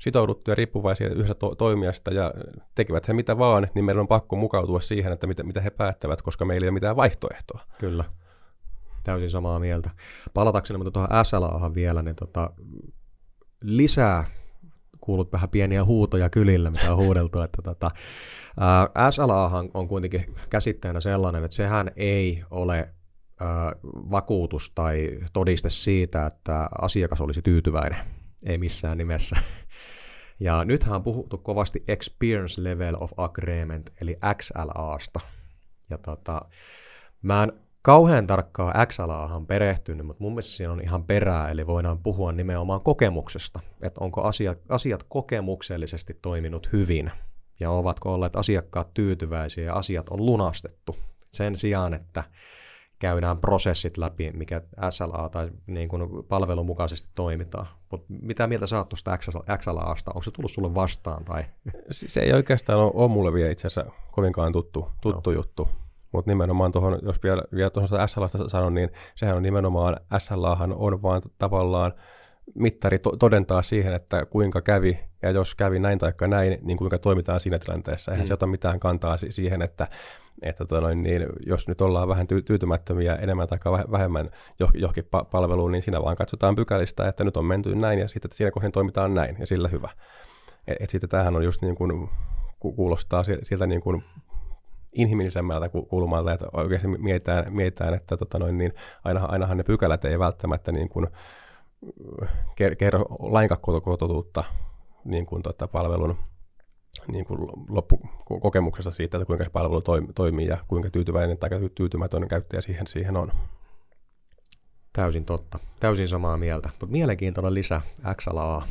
sitouduttuja 0.00 0.54
riippuvaisia 0.54 1.08
yhdessä 1.08 1.34
to- 1.34 1.54
toimijasta 1.54 2.10
ja 2.10 2.32
tekevät 2.74 3.08
he 3.08 3.12
mitä 3.12 3.38
vaan, 3.38 3.68
niin 3.74 3.84
meidän 3.84 4.00
on 4.00 4.08
pakko 4.08 4.36
mukautua 4.36 4.80
siihen, 4.80 5.12
että 5.12 5.26
mitä, 5.26 5.42
mitä 5.42 5.60
he 5.60 5.70
päättävät, 5.70 6.22
koska 6.22 6.44
meillä 6.44 6.64
ei 6.64 6.68
ole 6.68 6.74
mitään 6.74 6.96
vaihtoehtoa. 6.96 7.60
Kyllä, 7.78 8.04
täysin 9.04 9.30
samaa 9.30 9.58
mieltä. 9.58 9.90
Palatakseni 10.34 10.78
mutta 10.78 10.90
tuohon 10.90 11.24
SLAhan 11.24 11.74
vielä, 11.74 12.02
niin 12.02 12.16
tota, 12.16 12.50
lisää 13.62 14.24
kuulut 15.00 15.32
vähän 15.32 15.48
pieniä 15.48 15.84
huutoja 15.84 16.30
kylillä, 16.30 16.70
mitä 16.70 16.90
on 16.92 17.04
huudeltu, 17.04 17.42
että 17.42 17.62
tota, 17.62 17.90
ää, 18.60 19.10
SLAhan 19.10 19.70
on 19.74 19.88
kuitenkin 19.88 20.34
käsitteenä 20.50 21.00
sellainen, 21.00 21.44
että 21.44 21.56
sehän 21.56 21.90
ei 21.96 22.42
ole 22.50 22.94
vakuutus 24.10 24.70
tai 24.70 25.18
todiste 25.32 25.70
siitä, 25.70 26.26
että 26.26 26.68
asiakas 26.80 27.20
olisi 27.20 27.42
tyytyväinen. 27.42 27.98
Ei 28.46 28.58
missään 28.58 28.98
nimessä. 28.98 29.36
Ja 30.40 30.64
nythän 30.64 30.94
on 30.94 31.02
puhuttu 31.02 31.38
kovasti 31.38 31.84
Experience 31.88 32.64
Level 32.64 32.96
of 33.00 33.12
Agreement, 33.16 33.90
eli 34.00 34.18
XLAsta. 34.36 35.20
Ja 35.90 35.98
tota, 35.98 36.40
mä 37.22 37.42
en 37.42 37.52
kauhean 37.82 38.26
tarkkaa 38.26 38.86
XLAhan 38.86 39.46
perehtynyt, 39.46 40.06
mutta 40.06 40.22
mun 40.22 40.32
mielestä 40.32 40.52
siinä 40.52 40.72
on 40.72 40.80
ihan 40.80 41.04
perää, 41.04 41.50
eli 41.50 41.66
voidaan 41.66 41.98
puhua 41.98 42.32
nimenomaan 42.32 42.80
kokemuksesta, 42.80 43.60
että 43.82 44.00
onko 44.04 44.22
asiat, 44.22 44.58
asiat 44.68 45.02
kokemuksellisesti 45.08 46.18
toiminut 46.22 46.72
hyvin, 46.72 47.10
ja 47.60 47.70
ovatko 47.70 48.14
olleet 48.14 48.36
asiakkaat 48.36 48.94
tyytyväisiä 48.94 49.64
ja 49.64 49.74
asiat 49.74 50.08
on 50.08 50.26
lunastettu. 50.26 50.96
Sen 51.32 51.56
sijaan, 51.56 51.94
että 51.94 52.24
käydään 53.00 53.38
prosessit 53.38 53.96
läpi, 53.96 54.30
mikä 54.32 54.62
SLA 54.90 55.28
tai 55.28 55.50
niin 55.66 55.88
kuin 55.88 56.24
palvelun 56.28 56.66
mukaisesti 56.66 57.08
toimitaan. 57.14 57.66
Mut 57.90 58.04
mitä 58.08 58.46
mieltä 58.46 58.66
sä 58.66 58.78
oot 58.78 58.88
tuosta 58.88 59.18
XLAsta? 59.58 60.10
Onko 60.10 60.22
se 60.22 60.30
tullut 60.30 60.50
sulle 60.50 60.74
vastaan? 60.74 61.24
Tai? 61.24 61.44
Se 61.90 62.20
ei 62.20 62.32
oikeastaan 62.32 62.78
ole, 62.78 62.90
ole 62.94 63.08
mulle 63.08 63.32
vielä 63.32 63.50
itse 63.50 63.66
asiassa 63.66 63.92
kovinkaan 64.10 64.52
tuttu, 64.52 64.88
tuttu 65.02 65.30
no. 65.30 65.36
juttu. 65.36 65.68
Mutta 66.12 66.30
nimenomaan 66.30 66.72
tuohon, 66.72 66.98
jos 67.02 67.22
vielä, 67.22 67.42
vielä 67.54 67.70
tuohon 67.70 68.08
SLAsta 68.08 68.48
sanon, 68.48 68.74
niin 68.74 68.90
sehän 69.14 69.36
on 69.36 69.42
nimenomaan, 69.42 69.96
SLAhan 70.18 70.72
on 70.72 71.02
vaan 71.02 71.22
tavallaan 71.38 71.92
mittari 72.54 72.98
to- 72.98 73.16
todentaa 73.16 73.62
siihen, 73.62 73.94
että 73.94 74.26
kuinka 74.26 74.60
kävi, 74.60 75.00
ja 75.22 75.30
jos 75.30 75.54
kävi 75.54 75.78
näin 75.78 75.98
tai 75.98 76.12
näin, 76.28 76.58
niin 76.62 76.78
kuinka 76.78 76.98
toimitaan 76.98 77.40
siinä 77.40 77.58
tilanteessa. 77.58 78.12
Eihän 78.12 78.24
mm. 78.24 78.28
se 78.28 78.34
ota 78.34 78.46
mitään 78.46 78.80
kantaa 78.80 79.16
siihen, 79.16 79.62
että 79.62 79.88
että 80.42 80.64
tota 80.64 80.80
noin, 80.80 81.02
niin 81.02 81.26
jos 81.46 81.68
nyt 81.68 81.80
ollaan 81.80 82.08
vähän 82.08 82.26
ty- 82.26 82.42
tyytymättömiä 82.42 83.14
enemmän 83.14 83.48
tai 83.48 83.58
vähemmän 83.90 84.30
johonkin 84.74 85.04
pa- 85.04 85.24
palveluun, 85.30 85.72
niin 85.72 85.82
siinä 85.82 86.02
vaan 86.02 86.16
katsotaan 86.16 86.56
pykälistä, 86.56 87.08
että 87.08 87.24
nyt 87.24 87.36
on 87.36 87.44
menty 87.44 87.74
näin 87.74 87.98
ja 87.98 88.08
sitten 88.08 88.30
siinä 88.32 88.50
kohdin 88.50 88.72
toimitaan 88.72 89.14
näin 89.14 89.36
ja 89.38 89.46
sillä 89.46 89.68
hyvä. 89.68 89.90
Et, 90.66 90.76
et 90.80 90.90
sitten 90.90 91.10
tämähän 91.10 91.36
on 91.36 91.44
just 91.44 91.62
niin 91.62 91.74
kuin, 91.74 92.08
kuulostaa 92.60 93.24
siltä 93.42 93.66
niin 93.66 93.80
kuin 93.80 94.04
inhimillisemmältä 94.92 95.68
kulmalta, 95.68 96.32
että 96.32 96.46
oikeasti 96.52 96.88
mietitään, 96.88 97.52
mietitään 97.52 97.94
että 97.94 98.16
tota 98.16 98.38
noin, 98.38 98.58
niin 98.58 98.72
ainahan, 99.04 99.30
ainahan 99.30 99.56
ne 99.56 99.62
pykälät 99.62 100.04
ei 100.04 100.18
välttämättä 100.18 100.72
niin 100.72 100.88
kuin, 100.88 101.06
kerro 102.78 103.04
lainkaan 103.18 103.60
kototuutta 103.60 104.44
niin 105.04 105.26
kuin 105.26 105.42
tota 105.42 105.68
palvelun 105.68 106.16
niin 107.12 107.24
kuin 107.24 107.40
loppukokemuksesta 107.68 108.90
siitä, 108.90 109.16
että 109.16 109.26
kuinka 109.26 109.44
se 109.44 109.50
palvelu 109.50 109.82
toimii 110.14 110.46
ja 110.46 110.58
kuinka 110.68 110.90
tyytyväinen 110.90 111.38
tai 111.38 111.50
tyytymätön 111.74 112.28
käyttäjä 112.28 112.60
siihen, 112.60 112.86
siihen 112.86 113.16
on. 113.16 113.32
Täysin 114.92 115.24
totta. 115.24 115.58
Täysin 115.80 116.08
samaa 116.08 116.36
mieltä. 116.36 116.68
Mutta 116.68 116.86
mielenkiintoinen 116.86 117.54
lisä 117.54 117.80
XLA. 118.14 118.66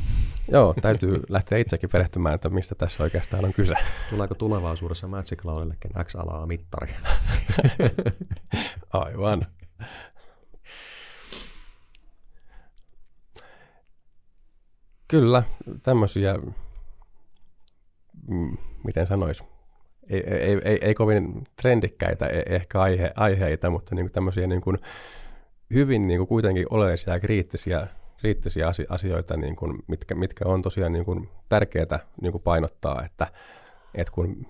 Joo, 0.48 0.74
täytyy 0.82 1.22
lähteä 1.28 1.58
itsekin 1.58 1.90
perehtymään, 1.90 2.34
että 2.34 2.48
mistä 2.48 2.74
tässä 2.74 3.02
oikeastaan 3.02 3.44
on 3.44 3.52
kyse. 3.52 3.74
Tuleeko 4.10 4.34
tulevaisuudessa 4.34 5.08
Magic 5.08 5.38
Cloudillekin 5.38 5.90
XLA-mittari? 6.04 6.92
Aivan. 8.92 9.42
Kyllä, 15.10 15.42
tämmöisiä 15.82 16.38
mm, 18.28 18.56
miten 18.84 19.06
sanois, 19.06 19.44
ei, 20.10 20.20
ei, 20.20 20.60
ei, 20.64 20.78
ei 20.82 20.94
kovin 20.94 21.42
trendikkäitä 21.62 22.26
e, 22.26 22.42
ehkä 22.46 22.80
aihe, 22.80 23.12
aiheita, 23.16 23.70
mutta 23.70 23.94
niin 23.94 24.12
tämmöisiä 24.12 24.46
niin 24.46 24.60
kuin 24.60 24.78
hyvin 25.74 26.06
niin 26.06 26.18
kuin 26.18 26.28
kuitenkin 26.28 26.66
oleellisia 26.70 27.12
ja 27.12 27.20
kriittisiä, 27.20 27.86
kriittisiä 28.16 28.72
asioita, 28.88 29.36
niin 29.36 29.56
kuin, 29.56 29.78
mitkä, 29.86 30.14
mitkä 30.14 30.44
on 30.44 30.62
tosiaan 30.62 30.92
niin 30.92 31.04
kuin 31.04 31.28
tärkeää 31.48 32.00
niin 32.20 32.32
kuin 32.32 32.42
painottaa, 32.42 33.02
että, 33.04 33.26
että 33.94 34.12
kun 34.12 34.46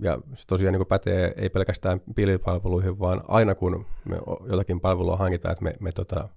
ja 0.00 0.18
se 0.34 0.46
tosiaan 0.46 0.72
niin 0.72 0.86
pätee 0.86 1.34
ei 1.36 1.48
pelkästään 1.48 2.00
pilvipalveluihin, 2.14 2.98
vaan 2.98 3.22
aina 3.28 3.54
kun 3.54 3.86
me 4.04 4.16
jotakin 4.50 4.80
palvelua 4.80 5.16
hankitaan, 5.16 5.52
että 5.52 5.64
me, 5.64 5.74
me 5.80 5.92
tota, 5.92 6.28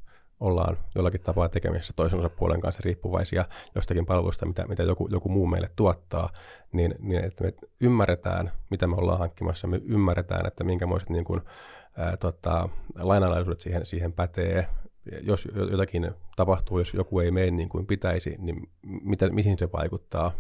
ollaan 0.44 0.78
jollakin 0.96 1.22
tapaa 1.22 1.50
tekemisessä 1.50 1.94
toisen 1.96 2.20
osapuolen 2.20 2.62
kanssa 2.62 2.82
riippuvaisia 2.86 3.46
jostakin 3.76 4.06
palvelusta, 4.06 4.46
mitä, 4.46 4.68
mitä 4.68 4.84
joku, 4.84 5.08
joku 5.12 5.30
muu 5.30 5.48
meille 5.48 5.70
tuottaa, 5.76 6.30
niin, 6.72 6.96
niin 7.00 7.26
että 7.26 7.44
me 7.44 7.54
ymmärretään, 7.80 8.52
mitä 8.70 8.88
me 8.88 8.96
ollaan 8.96 9.20
hankkimassa, 9.20 9.68
me 9.68 9.82
ymmärretään, 9.86 10.48
että 10.48 10.64
minkämoiset 10.64 11.10
niin 11.10 11.26
kuin, 11.26 11.42
ää, 11.98 12.18
tota, 12.18 12.70
lainalaisuudet 13.00 13.60
siihen, 13.60 13.86
siihen 13.86 14.14
pätee, 14.14 14.68
jos 15.22 15.48
jotakin 15.72 16.12
tapahtuu, 16.36 16.80
jos 16.80 16.94
joku 16.94 17.20
ei 17.20 17.32
mene 17.32 17.52
niin 17.52 17.70
kuin 17.70 17.86
pitäisi, 17.86 18.36
niin 18.40 18.70
mitä, 18.82 19.30
mihin 19.30 19.58
se 19.60 19.72
vaikuttaa. 19.72 20.32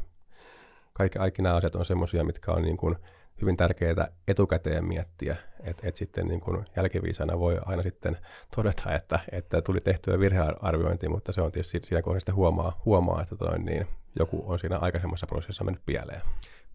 Kaikki, 0.93 1.19
kaikki 1.19 1.41
nämä 1.41 1.55
asiat 1.55 1.75
on 1.75 1.85
semmoisia, 1.85 2.23
mitkä 2.23 2.51
on 2.51 2.61
niin 2.61 2.77
kuin 2.77 2.95
hyvin 3.41 3.57
tärkeää 3.57 4.07
etukäteen 4.27 4.85
miettiä, 4.85 5.35
että 5.63 5.87
et 5.87 5.95
sitten 5.95 6.27
niin 6.27 6.41
kuin 6.41 6.65
jälkiviisana 6.75 7.39
voi 7.39 7.59
aina 7.65 7.83
sitten 7.83 8.17
todeta, 8.55 8.95
että, 8.95 9.19
että 9.31 9.61
tuli 9.61 9.81
tehtyä 9.81 10.19
virhearviointi, 10.19 11.09
mutta 11.09 11.31
se 11.31 11.41
on 11.41 11.51
tietysti 11.51 11.79
siinä 11.83 12.01
kohdassa 12.01 12.33
huomaa, 12.33 12.81
huomaa 12.85 13.21
että 13.21 13.35
toi, 13.35 13.59
niin 13.59 13.87
joku 14.19 14.43
on 14.45 14.59
siinä 14.59 14.77
aikaisemmassa 14.77 15.27
prosessissa 15.27 15.63
mennyt 15.63 15.85
pieleen. 15.85 16.21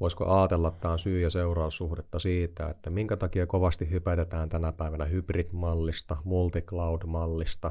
Voisiko 0.00 0.38
ajatella 0.38 0.70
tämä 0.70 0.98
syy- 0.98 1.20
ja 1.20 1.30
seuraussuhdetta 1.30 2.18
siitä, 2.18 2.68
että 2.68 2.90
minkä 2.90 3.16
takia 3.16 3.46
kovasti 3.46 3.90
hypätetään 3.90 4.48
tänä 4.48 4.72
päivänä 4.72 5.04
hybrid-mallista, 5.04 6.16
multicloud-mallista, 6.24 7.70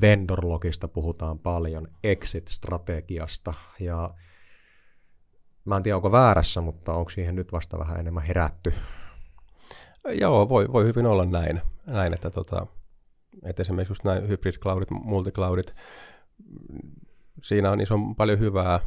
vendorlogista 0.00 0.88
puhutaan 0.88 1.38
paljon, 1.38 1.88
exit-strategiasta 2.04 3.54
ja 3.80 4.10
Mä 5.64 5.76
en 5.76 5.82
tiedä, 5.82 5.96
onko 5.96 6.12
väärässä, 6.12 6.60
mutta 6.60 6.92
onko 6.92 7.10
siihen 7.10 7.34
nyt 7.34 7.52
vasta 7.52 7.78
vähän 7.78 8.00
enemmän 8.00 8.22
herätty? 8.22 8.74
Joo, 10.20 10.48
voi, 10.48 10.72
voi 10.72 10.84
hyvin 10.84 11.06
olla 11.06 11.24
näin, 11.24 11.60
näin 11.86 12.14
että, 12.14 12.30
tota, 12.30 12.66
että 13.44 13.62
esimerkiksi 13.62 13.90
just 13.90 14.04
näin 14.04 14.28
hybrid 14.28 14.54
cloudit, 14.54 14.90
multicloudit, 14.90 15.74
siinä 17.42 17.70
on 17.70 17.80
iso 17.80 17.98
paljon 18.16 18.38
hyvää, 18.38 18.80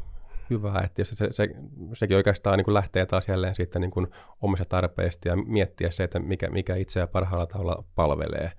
hyvää 0.50 0.82
että 0.82 1.04
se, 1.04 1.16
se, 1.32 1.48
sekin 1.94 2.18
oikeastaan 2.18 2.58
niin 2.58 2.66
kuin 2.66 2.74
lähtee 2.74 3.06
taas 3.06 3.28
jälleen 3.28 3.56
siitä 3.56 3.80
niin 3.80 3.92
kuin 3.92 4.08
omista 4.42 4.66
tarpeista 4.66 5.28
ja 5.28 5.36
miettiä 5.36 5.92
se, 5.92 6.04
että 6.04 6.20
mikä, 6.20 6.50
mikä 6.50 6.76
itseä 6.76 7.08
parhaalla 7.08 7.48
tavalla 7.48 7.84
palvelee. 7.96 8.52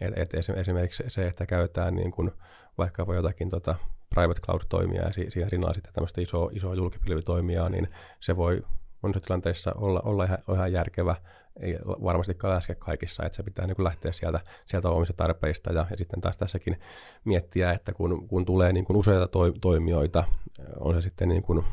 Et, 0.00 0.12
et 0.16 0.34
esimerkiksi 0.34 1.04
se, 1.08 1.26
että 1.26 1.46
käytetään 1.46 1.94
niin 1.94 2.10
kuin 2.10 2.30
vaikkapa 2.78 3.14
jotakin 3.14 3.50
tota 3.50 3.74
private 4.14 4.40
cloud-toimia 4.40 5.02
ja 5.02 5.12
siinä 5.12 5.48
rinnalla 5.52 5.74
sitten 5.74 5.92
tämmöistä 5.92 6.20
isoa, 6.20 6.50
isoa 6.52 6.74
julkipilvitoimijaa, 6.74 7.68
niin 7.68 7.88
se 8.20 8.36
voi 8.36 8.62
monissa 9.02 9.20
tilanteissa 9.20 9.72
olla, 9.76 10.00
olla 10.04 10.24
ihan, 10.24 10.38
ihan 10.54 10.72
järkevä, 10.72 11.16
ei 11.60 11.78
varmastikaan 11.84 12.54
läske 12.54 12.74
kaikissa, 12.74 13.26
että 13.26 13.36
se 13.36 13.42
pitää 13.42 13.66
niin 13.66 13.76
kuin 13.76 13.84
lähteä 13.84 14.12
sieltä, 14.12 14.40
sieltä 14.66 14.88
omista 14.88 15.14
tarpeista 15.16 15.72
ja, 15.72 15.86
ja 15.90 15.96
sitten 15.96 16.20
taas 16.20 16.36
tässäkin 16.36 16.76
miettiä, 17.24 17.72
että 17.72 17.92
kun, 17.92 18.28
kun 18.28 18.44
tulee 18.44 18.72
niin 18.72 18.84
kuin 18.84 18.96
useita 18.96 19.28
to, 19.28 19.52
toimijoita, 19.60 20.24
on 20.80 20.94
se 20.94 21.00
sitten 21.00 21.28
niin 21.28 21.42
kuin 21.42 21.64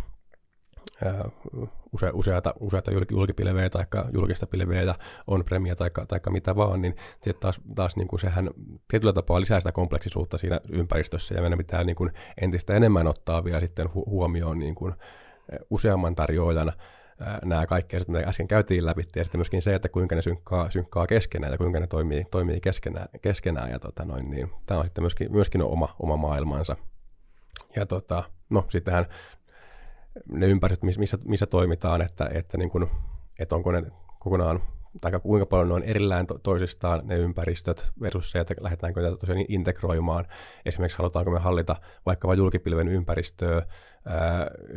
use, 1.93 2.09
useata, 2.13 2.53
useata 2.59 2.91
julkipilveä 3.11 3.69
tai 3.69 3.85
julkista 4.13 4.47
pilveä 4.47 4.81
ja 4.81 4.95
on-premia 5.27 5.75
tai, 5.75 5.89
tai 6.07 6.19
mitä 6.29 6.55
vaan, 6.55 6.81
niin 6.81 6.95
taas, 7.39 7.61
taas 7.75 7.95
niin 7.95 8.07
kuin 8.07 8.19
sehän 8.19 8.49
tietyllä 8.87 9.13
tapaa 9.13 9.41
lisää 9.41 9.59
sitä 9.59 9.71
kompleksisuutta 9.71 10.37
siinä 10.37 10.59
ympäristössä 10.71 11.35
ja 11.35 11.41
meidän 11.41 11.57
pitää 11.57 11.83
niin 11.83 11.95
kuin 11.95 12.11
entistä 12.41 12.73
enemmän 12.73 13.07
ottaa 13.07 13.43
vielä 13.43 13.59
sitten 13.59 13.85
hu- 13.85 14.09
huomioon 14.09 14.59
niin 14.59 14.75
kuin 14.75 14.93
useamman 15.69 16.15
tarjoajan 16.15 16.73
nämä 17.45 17.65
kaikki 17.65 17.95
asiat, 17.95 18.07
mitä 18.07 18.27
äsken 18.27 18.47
käytiin 18.47 18.85
läpi, 18.85 19.07
ja 19.15 19.23
sitten 19.23 19.39
myöskin 19.39 19.61
se, 19.61 19.75
että 19.75 19.89
kuinka 19.89 20.15
ne 20.15 20.21
synkkaa, 20.21 20.71
synkkaa 20.71 21.07
keskenään 21.07 21.51
ja 21.51 21.57
kuinka 21.57 21.79
ne 21.79 21.87
toimii, 21.87 22.25
toimii 22.31 22.59
keskenään, 22.59 23.07
keskenään 23.21 23.71
ja 23.71 23.79
tota 23.79 24.05
noin, 24.05 24.29
niin 24.29 24.51
tämä 24.65 24.79
on 24.79 24.85
sitten 24.85 25.03
myöskin, 25.03 25.31
myöskin 25.31 25.61
oma, 25.61 25.95
oma 25.99 26.17
maailmansa. 26.17 26.75
Ja 27.75 27.85
tota, 27.85 28.23
no 28.49 28.65
sittenhän 28.69 29.05
ne 30.31 30.47
ympäristöt, 30.47 30.95
missä, 30.95 31.17
missä 31.25 31.45
toimitaan, 31.45 32.01
että, 32.01 32.29
että, 32.33 32.57
niin 32.57 32.69
kuin, 32.69 32.89
että 33.39 33.55
onko 33.55 33.71
ne 33.71 33.83
kokonaan 34.19 34.63
tai 35.01 35.11
kuinka 35.23 35.45
paljon 35.45 35.67
ne 35.67 35.73
on 35.73 35.83
erillään 35.83 36.27
to- 36.27 36.39
toisistaan 36.39 37.01
ne 37.03 37.17
ympäristöt 37.17 37.91
versus 38.01 38.31
se, 38.31 38.39
että 38.39 38.55
lähdetäänkö 38.61 39.01
niitä 39.01 39.17
tosiaan 39.17 39.45
integroimaan. 39.47 40.25
Esimerkiksi 40.65 40.97
halutaanko 40.97 41.31
me 41.31 41.39
hallita 41.39 41.75
vaikka 42.05 42.27
vain 42.27 42.37
julkipilven 42.37 42.87
ympäristöä 42.87 43.65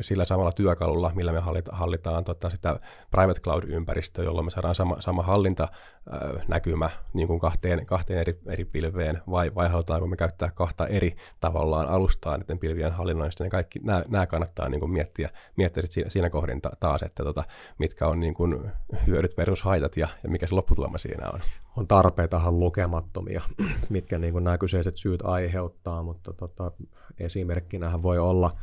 sillä 0.01 0.25
samalla 0.25 0.53
työkalulla, 0.53 1.13
millä 1.15 1.33
me 1.33 1.41
hallita, 1.41 1.77
hallitaan 1.77 2.25
tota, 2.25 2.51
sitä 2.51 2.79
private 3.11 3.41
cloud-ympäristöä, 3.41 4.25
jolloin 4.25 4.47
me 4.47 4.51
saadaan 4.51 4.75
sama, 4.75 5.01
sama 5.01 5.23
hallintanäkymä 5.23 6.91
niin 7.13 7.29
kuin 7.29 7.41
kahteen, 7.41 7.87
kahteen 7.87 8.19
eri, 8.19 8.39
eri 8.47 8.65
pilveen, 8.65 9.23
vai, 9.31 9.55
vai 9.55 9.69
halutaanko 9.69 10.07
me 10.07 10.17
käyttää 10.17 10.51
kahta 10.51 10.87
eri 10.87 11.17
tavallaan 11.41 11.89
alustaa 11.89 12.37
niiden 12.37 12.59
pilvien 12.59 12.93
hallinnoista, 12.93 13.45
niin 13.45 13.51
kaikki 13.51 13.79
nämä, 13.79 14.05
nämä 14.09 14.27
kannattaa 14.27 14.69
niin 14.69 14.81
kuin 14.81 14.93
miettiä, 14.93 15.31
miettiä 15.57 15.83
sit 15.83 15.93
siinä, 15.93 16.11
siinä 16.11 16.31
kohdin 16.31 16.61
taas, 16.81 17.03
että 17.03 17.25
tota, 17.25 17.45
mitkä 17.79 18.09
on 18.09 18.21
niin 18.21 18.35
kuin 18.35 18.71
hyödyt 19.07 19.37
versus 19.37 19.63
haitat 19.63 19.97
ja, 19.97 20.09
ja 20.23 20.29
mikä 20.29 20.47
se 20.47 20.55
lopputulema 20.55 20.99
siinä 20.99 21.31
on. 21.31 21.41
On 21.77 21.87
tarpeitahan 21.87 22.61
lukemattomia, 22.61 23.43
mitkä 23.89 24.19
niin 24.19 24.33
kuin 24.33 24.45
nämä 24.45 24.59
kyseiset 24.59 24.97
syyt 24.97 25.21
aiheuttaa, 25.25 26.03
mutta 26.03 26.33
tota, 26.33 26.73
esimerkkinähän 27.19 28.03
voi 28.03 28.19
olla– 28.19 28.51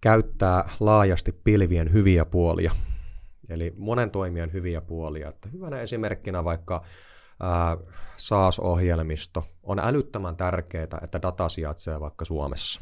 käyttää 0.00 0.68
laajasti 0.80 1.32
pilvien 1.32 1.92
hyviä 1.92 2.24
puolia, 2.24 2.72
eli 3.48 3.74
monen 3.76 4.10
toimijan 4.10 4.52
hyviä 4.52 4.80
puolia. 4.80 5.28
Että 5.28 5.48
hyvänä 5.48 5.80
esimerkkinä 5.80 6.44
vaikka 6.44 6.84
SaaS-ohjelmisto 8.16 9.44
on 9.62 9.78
älyttömän 9.78 10.36
tärkeää, 10.36 10.98
että 11.02 11.22
data 11.22 11.48
sijaitsee 11.48 12.00
vaikka 12.00 12.24
Suomessa. 12.24 12.80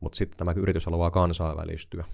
Mutta 0.00 0.16
sitten 0.16 0.38
tämä 0.38 0.52
yritys 0.56 0.86
haluaa 0.86 1.10
kansainvälistyä. 1.10 2.04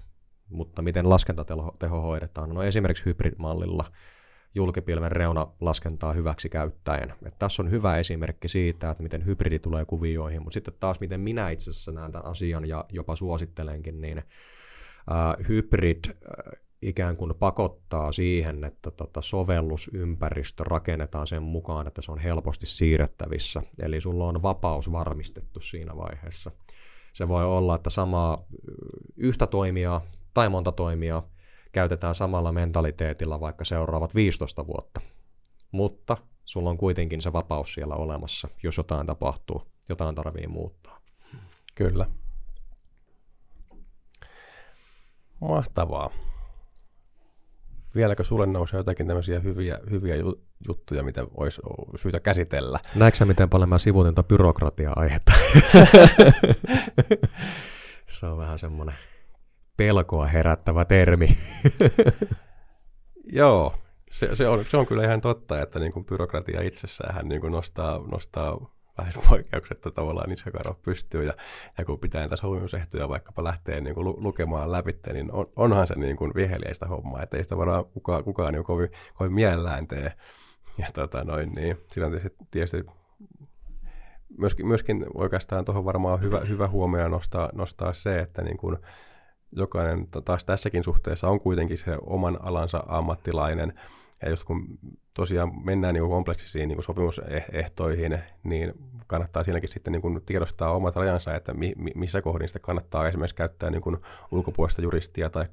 Mutta 0.49 0.81
miten 0.81 1.09
laskentateho 1.09 2.01
hoidetaan? 2.01 2.49
No 2.49 2.63
esimerkiksi 2.63 3.05
hybridmallilla 3.05 3.85
julkipilven 4.57 5.11
reunalaskentaa 5.11 6.13
hyväksi 6.13 6.49
käyttäen. 6.49 7.13
Et 7.25 7.39
tässä 7.39 7.63
on 7.63 7.71
hyvä 7.71 7.97
esimerkki 7.97 8.47
siitä, 8.47 8.89
että 8.89 9.03
miten 9.03 9.25
hybridi 9.25 9.59
tulee 9.59 9.85
kuvioihin, 9.85 10.41
mutta 10.41 10.53
sitten 10.53 10.73
taas 10.79 10.99
miten 10.99 11.19
minä 11.19 11.49
itse 11.49 11.69
asiassa 11.69 11.91
näen 11.91 12.11
tämän 12.11 12.25
asian 12.25 12.65
ja 12.67 12.85
jopa 12.89 13.15
suosittelenkin, 13.15 14.01
niin 14.01 14.17
äh, 14.17 15.47
hybrid 15.49 16.05
äh, 16.05 16.13
ikään 16.81 17.17
kuin 17.17 17.33
pakottaa 17.39 18.11
siihen, 18.11 18.63
että 18.63 18.91
tota 18.91 19.21
sovellusympäristö 19.21 20.63
rakennetaan 20.63 21.27
sen 21.27 21.43
mukaan, 21.43 21.87
että 21.87 22.01
se 22.01 22.11
on 22.11 22.19
helposti 22.19 22.65
siirrettävissä. 22.65 23.61
Eli 23.81 24.01
sulla 24.01 24.25
on 24.25 24.41
vapaus 24.41 24.91
varmistettu 24.91 25.59
siinä 25.59 25.97
vaiheessa. 25.97 26.51
Se 27.13 27.27
voi 27.27 27.45
olla, 27.45 27.75
että 27.75 27.89
samaa 27.89 28.45
yhtä 29.17 29.47
toimijaa 29.47 30.01
tai 30.33 30.49
monta 30.49 30.71
toimijaa 30.71 31.29
käytetään 31.77 32.15
samalla 32.15 32.51
mentaliteetilla 32.51 33.39
vaikka 33.39 33.65
seuraavat 33.65 34.15
15 34.15 34.67
vuotta. 34.67 35.01
Mutta 35.71 36.17
sulla 36.45 36.69
on 36.69 36.77
kuitenkin 36.77 37.21
se 37.21 37.33
vapaus 37.33 37.73
siellä 37.73 37.95
olemassa, 37.95 38.47
jos 38.63 38.77
jotain 38.77 39.07
tapahtuu, 39.07 39.61
jotain 39.89 40.15
tarvii 40.15 40.47
muuttaa. 40.47 40.99
Kyllä. 41.75 42.05
Mahtavaa. 45.41 46.09
Vieläkö 47.95 48.23
sulle 48.23 48.45
nousee 48.45 48.77
jotakin 48.77 49.07
tämmöisiä 49.07 49.39
hyviä, 49.39 49.79
hyviä 49.89 50.15
juttuja, 50.67 51.03
mitä 51.03 51.27
olisi 51.35 51.61
syytä 52.01 52.19
käsitellä? 52.19 52.79
Näetkö 52.95 53.25
miten 53.25 53.49
paljon 53.49 53.69
mä 53.69 53.77
sivuutin 53.77 54.13
byrokratia-aihetta? 54.27 55.31
se 58.19 58.25
on 58.25 58.37
vähän 58.37 58.59
semmoinen 58.59 58.95
pelkoa 59.77 60.27
herättävä 60.27 60.85
termi. 60.85 61.37
Joo, 63.39 63.75
se, 64.11 64.35
se, 64.35 64.47
on, 64.47 64.65
se 64.65 64.77
on 64.77 64.87
kyllä 64.87 65.03
ihan 65.03 65.21
totta, 65.21 65.61
että 65.61 65.79
niin 65.79 65.91
kuin 65.91 66.05
byrokratia 66.05 66.61
itsessään 66.61 67.27
niin 67.27 67.41
kuin 67.41 67.51
nostaa, 67.51 67.99
nostaa 68.11 68.77
vähäispoikkeuksetta 68.97 69.91
tavallaan 70.01 70.29
niskakaro 70.29 70.73
pystyy 70.81 71.23
ja, 71.23 71.33
ja 71.77 71.85
kun 71.85 71.99
pitää 71.99 72.21
näitä 72.21 72.35
sopimusehtoja 72.35 73.09
vaikkapa 73.09 73.43
lähteä 73.43 73.81
niin 73.81 73.95
kuin 73.95 74.05
lu, 74.05 74.17
lukemaan 74.19 74.71
läpi, 74.71 74.95
niin 75.13 75.31
on, 75.31 75.45
onhan 75.55 75.87
se 75.87 75.95
niin 75.95 76.17
kuin 76.17 76.31
viheliäistä 76.35 76.85
hommaa, 76.85 77.23
että 77.23 77.37
ei 77.37 77.43
sitä 77.43 77.57
varmaan 77.57 77.85
kukaan, 77.85 78.23
kukaan 78.23 78.53
niin 78.53 78.63
kovin, 78.63 78.89
kovin 79.13 79.33
mielellään 79.33 79.87
tee. 79.87 80.13
Ja 80.77 80.87
tota 80.93 81.23
noin, 81.23 81.51
niin 81.55 81.77
silloin 81.91 82.11
tietysti, 82.13 82.45
tietysti 82.51 82.85
myöskin, 84.37 84.67
myöskin 84.67 85.05
oikeastaan 85.13 85.65
tuohon 85.65 85.85
varmaan 85.85 86.21
hyvä, 86.21 86.39
hyvä 86.39 86.67
huomio 86.67 87.07
nostaa, 87.07 87.49
nostaa 87.53 87.93
se, 87.93 88.19
että 88.19 88.41
niin 88.41 88.57
kuin, 88.57 88.77
jokainen 89.51 90.07
taas 90.25 90.45
tässäkin 90.45 90.83
suhteessa 90.83 91.27
on 91.27 91.39
kuitenkin 91.39 91.77
se 91.77 91.97
oman 92.01 92.39
alansa 92.41 92.83
ammattilainen. 92.87 93.73
Ja 94.21 94.29
just 94.29 94.43
kun 94.43 94.79
tosiaan 95.17 95.51
mennään 95.65 95.93
niin 95.93 96.09
kompleksisiin 96.09 96.69
niin 96.69 96.83
sopimusehtoihin, 96.83 98.19
niin 98.43 98.73
kannattaa 99.07 99.43
siinäkin 99.43 99.69
sitten 99.69 99.93
niin 99.93 100.21
tiedostaa 100.25 100.71
omat 100.71 100.95
rajansa, 100.95 101.35
että 101.35 101.53
mi, 101.53 101.73
mi, 101.77 101.91
missä 101.95 102.21
kohdin 102.21 102.47
sitä 102.47 102.59
kannattaa 102.59 103.07
esimerkiksi 103.07 103.35
käyttää 103.35 103.69
niin 103.69 103.81
ulkopuolista 104.31 104.81
juristia 104.81 105.29
tai 105.29 105.45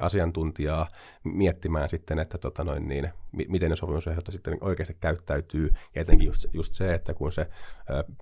asiantuntijaa 0.00 0.88
miettimään 1.24 1.88
sitten, 1.88 2.18
että 2.18 2.38
tota 2.38 2.64
noin 2.64 2.88
niin, 2.88 3.10
miten 3.32 3.70
ne 3.70 3.76
sopimusehdot 3.76 4.24
sitten 4.30 4.58
oikeasti 4.60 4.96
käyttäytyy. 5.00 5.70
Ja 5.94 6.02
etenkin 6.02 6.26
just, 6.26 6.46
just 6.52 6.74
se, 6.74 6.94
että 6.94 7.14
kun 7.14 7.32
se 7.32 7.46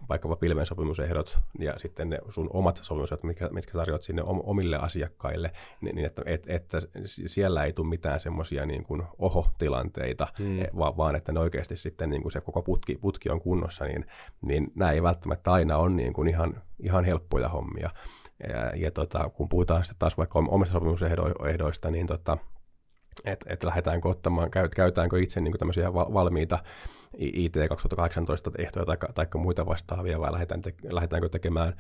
vaikkapa 0.09 0.37
pilven 0.37 0.67
sopimusehdot 0.67 1.39
ja 1.59 1.75
sitten 1.77 2.11
ne 2.11 2.19
sun 2.31 2.51
omat 2.53 2.79
sopimusehdot, 2.83 3.25
mitkä, 3.25 3.49
mitkä 3.49 3.73
tarjoat 3.73 4.03
sinne 4.03 4.23
omille 4.25 4.77
asiakkaille, 4.77 5.53
niin, 5.81 5.99
että, 5.99 6.23
et, 6.27 6.45
että 6.47 6.79
siellä 7.27 7.65
ei 7.65 7.73
tule 7.73 7.89
mitään 7.89 8.21
semmoisia 8.21 8.67
niin 8.67 8.87
oho-tilanteita, 9.19 10.27
mm. 10.39 10.46
E, 10.47 10.69
vaan, 10.79 10.97
vaan 10.97 11.17
että 11.17 11.33
ne 11.33 11.41
oikeasti 11.41 11.77
sitten 11.77 12.11
niin 12.11 12.23
kuin 12.23 12.33
se 12.33 12.41
koko 12.41 12.63
putki, 12.63 12.99
putki 13.01 13.31
on 13.31 13.41
kunnossa, 13.41 13.85
niin, 13.85 14.07
niin 14.43 14.73
nämä 14.75 14.93
ei 14.93 15.03
välttämättä 15.03 15.53
aina 15.53 15.77
ole 15.77 15.91
niin 15.91 16.13
kuin 16.13 16.29
ihan, 16.29 16.63
ihan 16.79 17.05
helppoja 17.05 17.49
hommia. 17.49 17.91
ja, 18.49 18.73
ja 18.77 18.91
tota, 18.91 19.29
kun 19.29 19.49
puhutaan 19.49 19.85
sitten 19.85 19.99
taas 19.99 20.19
vaikka 20.19 20.39
omista 20.49 20.73
sopimusehdoista, 20.73 21.91
niin 21.91 22.07
tota, 22.07 22.39
että 23.25 23.47
et 23.49 23.65
lähdetäänkö 23.65 24.09
ottamaan, 24.09 24.51
käyt, 24.51 24.75
käytetäänkö 24.75 25.23
itse 25.23 25.41
niin 25.41 25.59
tämmöisiä 25.59 25.95
valmiita 25.95 26.59
IT 27.19 27.55
2018 27.69 28.51
ehtoja 28.59 28.87
tai, 28.87 28.97
tai 29.15 29.27
muita 29.35 29.67
vastaavia, 29.67 30.21
vai 30.21 30.33
lähdetään 30.33 30.63
te, 30.63 30.75
lähdetäänkö 30.91 31.29
tekemään 31.29 31.75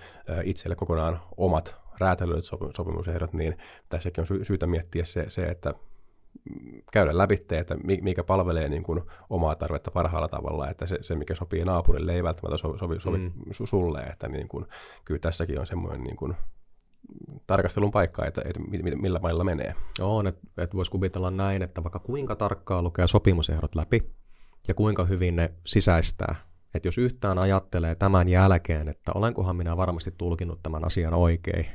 itselle 0.44 0.76
kokonaan 0.76 1.20
omat 1.36 1.76
räätälöidyt 1.98 2.44
sopimusehdot, 2.76 3.32
niin 3.32 3.58
tässäkin 3.88 4.22
on 4.22 4.26
sy- 4.26 4.44
syytä 4.44 4.66
miettiä 4.66 5.04
se, 5.04 5.24
se 5.28 5.42
että 5.42 5.74
käydä 6.92 7.18
läpi, 7.18 7.44
että 7.50 7.76
mikä 8.02 8.24
palvelee 8.24 8.68
niin 8.68 8.82
kuin 8.82 9.02
omaa 9.30 9.54
tarvetta 9.54 9.90
parhaalla 9.90 10.28
tavalla, 10.28 10.70
että 10.70 10.86
se, 10.86 10.98
se 11.02 11.14
mikä 11.14 11.34
sopii 11.34 11.64
naapurille 11.64 12.14
ei 12.14 12.22
välttämättä 12.22 12.56
sovi, 12.56 12.78
sovi, 12.78 13.00
sovi 13.00 13.18
mm. 13.18 13.32
sulle, 13.64 14.00
että 14.00 14.28
niin 14.28 14.48
kuin, 14.48 14.66
kyllä 15.04 15.20
tässäkin 15.20 15.60
on 15.60 15.66
semmoinen 15.66 16.04
niin 16.04 16.16
kuin, 16.16 16.34
tarkastelun 17.46 17.90
paikka, 17.90 18.26
että, 18.26 18.42
että 18.44 18.60
millä 18.96 19.18
mailla 19.18 19.44
menee. 19.44 19.74
On, 20.00 20.26
että, 20.26 20.40
että 20.58 20.76
voisi 20.76 20.90
kuvitella 20.90 21.30
näin, 21.30 21.62
että 21.62 21.84
vaikka 21.84 21.98
kuinka 21.98 22.36
tarkkaan 22.36 22.84
lukee 22.84 23.08
sopimusehdot 23.08 23.74
läpi 23.74 24.12
ja 24.68 24.74
kuinka 24.74 25.04
hyvin 25.04 25.36
ne 25.36 25.52
sisäistää, 25.66 26.34
että 26.74 26.88
jos 26.88 26.98
yhtään 26.98 27.38
ajattelee 27.38 27.94
tämän 27.94 28.28
jälkeen, 28.28 28.88
että 28.88 29.12
olenkohan 29.14 29.56
minä 29.56 29.76
varmasti 29.76 30.14
tulkinut 30.18 30.62
tämän 30.62 30.84
asian 30.84 31.14
oikein, 31.14 31.66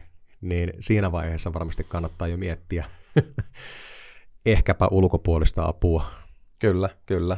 niin 0.41 0.73
siinä 0.79 1.11
vaiheessa 1.11 1.53
varmasti 1.53 1.83
kannattaa 1.83 2.27
jo 2.27 2.37
miettiä 2.37 2.85
ehkäpä 4.45 4.87
ulkopuolista 4.91 5.65
apua. 5.65 6.05
Kyllä, 6.59 6.89
kyllä. 7.05 7.37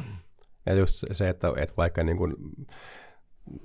Ja 0.66 0.74
just 0.74 1.04
se, 1.12 1.28
että, 1.28 1.52
että 1.56 1.76
vaikka 1.76 2.04
niin 2.04 2.16
kuin 2.16 2.34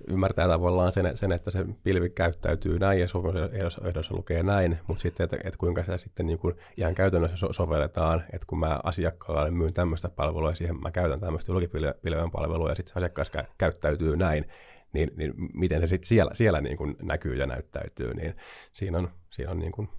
ymmärtää 0.08 0.48
tavallaan 0.48 0.92
sen, 0.92 1.18
sen, 1.18 1.32
että 1.32 1.52
se 1.52 1.66
pilvi 1.84 2.10
käyttäytyy 2.10 2.80
näin 2.80 3.00
ja 3.00 3.08
sopimusehdossa 3.08 4.16
lukee 4.16 4.44
näin, 4.44 4.80
mutta 4.88 5.02
sitten, 5.02 5.24
että, 5.24 5.38
että 5.44 5.58
kuinka 5.58 5.84
se 5.84 5.98
sitten 5.98 6.26
niin 6.26 6.40
kuin 6.40 6.56
ihan 6.78 6.96
käytännössä 6.96 7.38
so- 7.38 7.54
sovelletaan, 7.54 8.24
että 8.34 8.48
kun 8.48 8.60
mä 8.60 8.80
asiakkaalle 8.84 9.52
myyn 9.52 9.74
tämmöistä 9.74 10.10
palvelua 10.10 10.50
ja 10.50 10.56
siihen 10.56 10.82
mä 10.82 10.92
käytän 10.92 11.20
tämmöistä 11.20 11.52
julkipilven 11.52 12.32
palvelua 12.32 12.70
ja 12.70 12.76
sitten 12.76 12.98
asiakas 12.98 13.32
käyttäytyy 13.58 14.18
näin, 14.18 14.46
niin, 14.94 15.12
niin 15.16 15.34
miten 15.54 15.82
se 15.82 15.88
sitten 15.88 16.08
siellä, 16.08 16.32
siellä 16.34 16.62
niin 16.62 16.78
kuin 16.78 16.96
näkyy 17.02 17.36
ja 17.36 17.48
näyttäytyy, 17.48 18.14
niin 18.14 18.36
siinä 18.74 18.98
on, 18.98 19.10
siinä 19.30 19.52
on 19.52 19.60
niin 19.60 19.72
kuin 19.72 19.90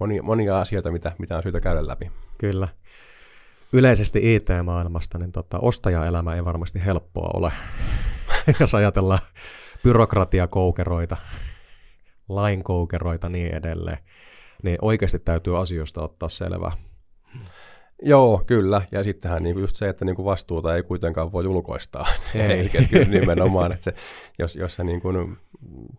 monia, 0.00 0.22
monia 0.22 0.60
asioita, 0.60 0.90
mitä, 0.90 1.12
mitä 1.18 1.36
on 1.36 1.42
syytä 1.42 1.60
käydä 1.60 1.86
läpi. 1.86 2.10
Kyllä. 2.38 2.68
Yleisesti 3.72 4.34
IT-maailmasta, 4.34 5.18
niin 5.18 5.32
tota, 5.32 5.58
ostajaelämä 5.58 6.34
ei 6.34 6.44
varmasti 6.44 6.84
helppoa 6.84 7.30
ole, 7.34 7.52
jos 8.60 8.74
ajatellaan 8.74 9.20
byrokratiakoukeroita, 9.82 11.16
lainkoukeroita 12.28 13.28
niin 13.28 13.54
edelleen, 13.54 13.98
niin 14.62 14.78
oikeasti 14.82 15.18
täytyy 15.18 15.60
asioista 15.60 16.02
ottaa 16.02 16.28
selvää. 16.28 16.72
Joo, 18.06 18.42
kyllä. 18.46 18.82
Ja 18.92 19.04
sittenhän 19.04 19.42
niin 19.42 19.58
just 19.58 19.76
se, 19.76 19.88
että 19.88 20.04
niin 20.04 20.16
kuin 20.16 20.26
vastuuta 20.26 20.76
ei 20.76 20.82
kuitenkaan 20.82 21.32
voi 21.32 21.46
ulkoistaa. 21.46 22.06
Ei. 22.34 22.70
Eli 22.74 23.04
nimenomaan, 23.04 23.72
että 23.72 23.84
se, 23.84 23.94
jos, 24.38 24.56
jos 24.56 24.78
niin 24.78 25.00
kuin, 25.00 25.36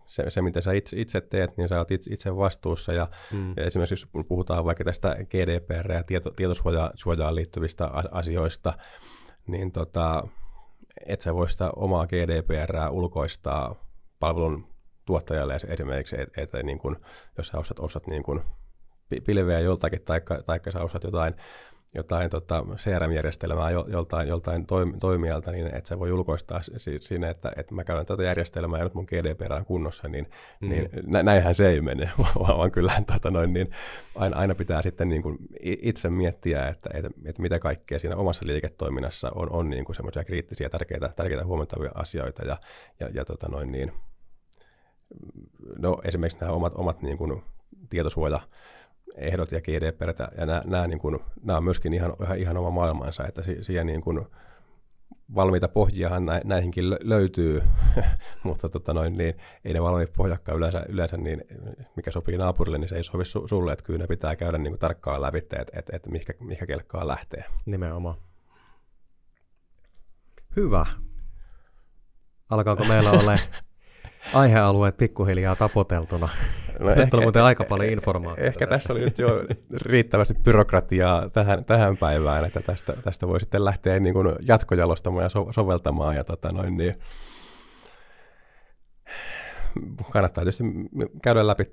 se, 0.06 0.30
se, 0.30 0.42
mitä 0.42 0.60
sä 0.60 0.72
itse, 0.72 1.00
itse 1.00 1.20
teet, 1.20 1.56
niin 1.56 1.68
sä 1.68 1.78
oot 1.78 1.90
itse, 1.90 2.14
itse 2.14 2.36
vastuussa. 2.36 2.92
Ja, 2.92 3.08
mm. 3.32 3.54
ja 3.56 3.64
esimerkiksi 3.64 3.94
jos 3.94 4.26
puhutaan 4.28 4.64
vaikka 4.64 4.84
tästä 4.84 5.16
GDPR- 5.20 5.92
ja 5.92 6.02
tieto, 6.02 6.30
tietosuojaan 6.30 7.34
liittyvistä 7.34 7.90
asioista, 8.10 8.78
niin 9.46 9.72
tota, 9.72 10.28
et 11.06 11.20
sä 11.20 11.34
voi 11.34 11.50
sitä 11.50 11.70
omaa 11.76 12.06
GDPR 12.06 12.76
ulkoistaa 12.90 13.84
palvelun 14.20 14.66
tuottajalle 15.04 15.54
esimerkiksi, 15.68 16.20
että 16.20 16.58
et, 16.58 16.64
niin 16.64 16.78
kun, 16.78 16.96
jos 17.38 17.46
sä 17.46 17.58
osat, 17.58 17.78
osat 17.78 18.06
niin 18.06 18.22
kun 18.22 18.42
pilveä 19.26 19.60
joltakin, 19.60 20.02
tai 20.46 20.60
sä 20.72 20.80
osat 20.80 21.04
jotain 21.04 21.34
jotain 21.94 22.30
tota, 22.30 22.64
CRM-järjestelmää 22.76 23.70
joltain, 23.70 24.28
joltain 24.28 24.66
toimijalta, 25.00 25.50
niin 25.50 25.66
että 25.66 25.88
se 25.88 25.98
voi 25.98 26.12
ulkoistaa 26.12 26.60
siinä, 27.00 27.30
että, 27.30 27.52
että 27.56 27.74
mä 27.74 27.84
käytän 27.84 28.06
tätä 28.06 28.22
järjestelmää 28.22 28.78
ja 28.78 28.84
nyt 28.84 28.94
mun 28.94 29.06
GDPR 29.08 29.52
on 29.52 29.64
kunnossa, 29.64 30.08
niin, 30.08 30.30
mm. 30.60 30.68
niin 30.68 30.88
nä, 31.06 31.22
näinhän 31.22 31.54
se 31.54 31.68
ei 31.68 31.80
mene, 31.80 32.10
vaan 32.38 32.70
kyllähän 32.70 33.04
tota 33.04 33.30
noin, 33.30 33.52
niin 33.52 33.70
aina, 34.14 34.36
aina 34.36 34.54
pitää 34.54 34.82
sitten 34.82 35.08
niin 35.08 35.22
kuin 35.22 35.38
itse 35.62 36.10
miettiä, 36.10 36.68
että, 36.68 36.90
että, 36.94 37.10
että 37.24 37.42
mitä 37.42 37.58
kaikkea 37.58 37.98
siinä 37.98 38.16
omassa 38.16 38.46
liiketoiminnassa 38.46 39.30
on, 39.34 39.50
on 39.50 39.70
niin 39.70 39.84
kuin 39.84 39.96
semmoisia 39.96 40.24
kriittisiä, 40.24 40.68
tärkeitä, 40.68 41.12
tärkeitä 41.16 41.44
huomattavia 41.44 41.90
asioita 41.94 42.44
ja, 42.44 42.56
ja, 43.00 43.08
ja 43.14 43.24
tota 43.24 43.48
noin, 43.48 43.72
niin, 43.72 43.92
no 45.78 46.00
esimerkiksi 46.04 46.40
nämä 46.40 46.52
omat, 46.52 46.72
omat 46.76 47.02
niin 47.02 47.18
kuin 47.18 47.42
tietosuoja 47.90 48.40
ehdot 49.14 49.52
ja 49.52 49.60
GDPR, 49.60 50.14
ja 50.38 50.46
nämä, 50.46 50.62
nämä, 50.64 50.86
niin 50.86 50.98
kuin, 50.98 51.18
nämä 51.42 51.56
on 51.56 51.64
myöskin 51.64 51.94
ihan, 51.94 52.16
ihan, 52.22 52.38
ihan 52.38 52.56
oma 52.56 52.70
maailmansa, 52.70 53.26
että 53.26 53.42
siihen 53.62 53.86
niin 53.86 54.00
kuin, 54.00 54.26
valmiita 55.34 55.68
pohjiahan 55.68 56.26
näihinkin 56.44 56.90
löytyy, 56.90 57.62
mutta 58.44 58.68
tota 58.68 58.94
noin, 58.94 59.16
niin 59.16 59.34
ei 59.64 59.74
ne 59.74 59.82
valmiit 59.82 60.12
pohjakkaan 60.12 60.58
yleensä, 60.58 60.84
yleensä 60.88 61.16
niin, 61.16 61.42
mikä 61.96 62.10
sopii 62.10 62.36
naapurille, 62.36 62.78
niin 62.78 62.88
se 62.88 62.96
ei 62.96 63.04
sovi 63.04 63.24
su, 63.24 63.48
sulle, 63.48 63.72
että 63.72 63.84
kyllä 63.84 63.98
ne 63.98 64.06
pitää 64.06 64.36
käydä 64.36 64.58
niin 64.58 64.72
kuin 64.72 64.80
tarkkaan 64.80 65.22
läpi, 65.22 65.38
että 65.38 65.56
et, 65.72 65.90
et, 65.92 66.06
mihinkä, 66.06 66.32
mihinkä 66.40 66.66
kelkkaa 66.66 67.08
lähtee. 67.08 67.44
Nimenomaan. 67.66 68.16
Hyvä. 70.56 70.86
Alkaako 72.50 72.84
meillä 72.84 73.10
olla 73.10 73.38
aihealueet 74.34 74.96
pikkuhiljaa 74.96 75.56
tapoteltuna? 75.56 76.28
No 76.80 76.88
nyt 76.88 76.98
ehkä, 76.98 77.16
on 77.16 77.22
muuten 77.22 77.42
aika 77.42 77.64
paljon 77.64 77.92
informaatiota. 77.92 78.48
Ehkä 78.48 78.66
tässä. 78.66 78.74
tässä 78.74 78.92
oli 78.92 79.00
nyt 79.00 79.18
jo 79.18 79.44
riittävästi 79.72 80.34
byrokratiaa 80.34 81.30
tähän, 81.30 81.64
tähän 81.64 81.96
päivään, 81.96 82.44
että 82.44 82.60
tästä, 82.60 82.92
tästä 83.04 83.28
voi 83.28 83.40
sitten 83.40 83.64
lähteä 83.64 84.00
niin 84.00 84.14
kuin 84.14 84.36
jatkojalostamaan 84.48 85.22
ja 85.22 85.28
so, 85.28 85.46
soveltamaan. 85.50 86.16
Ja 86.16 86.24
tota 86.24 86.52
noin, 86.52 86.76
niin 86.76 86.98
kannattaa 90.10 90.44
tietysti 90.44 90.64
käydä 91.22 91.46
läpi 91.46 91.64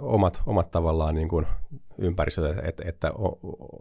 omat, 0.00 0.42
omat 0.46 0.70
tavallaan 0.70 1.14
niin 1.14 1.28
kuin 1.28 1.46
ympäristöt, 1.98 2.58
että, 2.62 2.82
että 2.86 3.12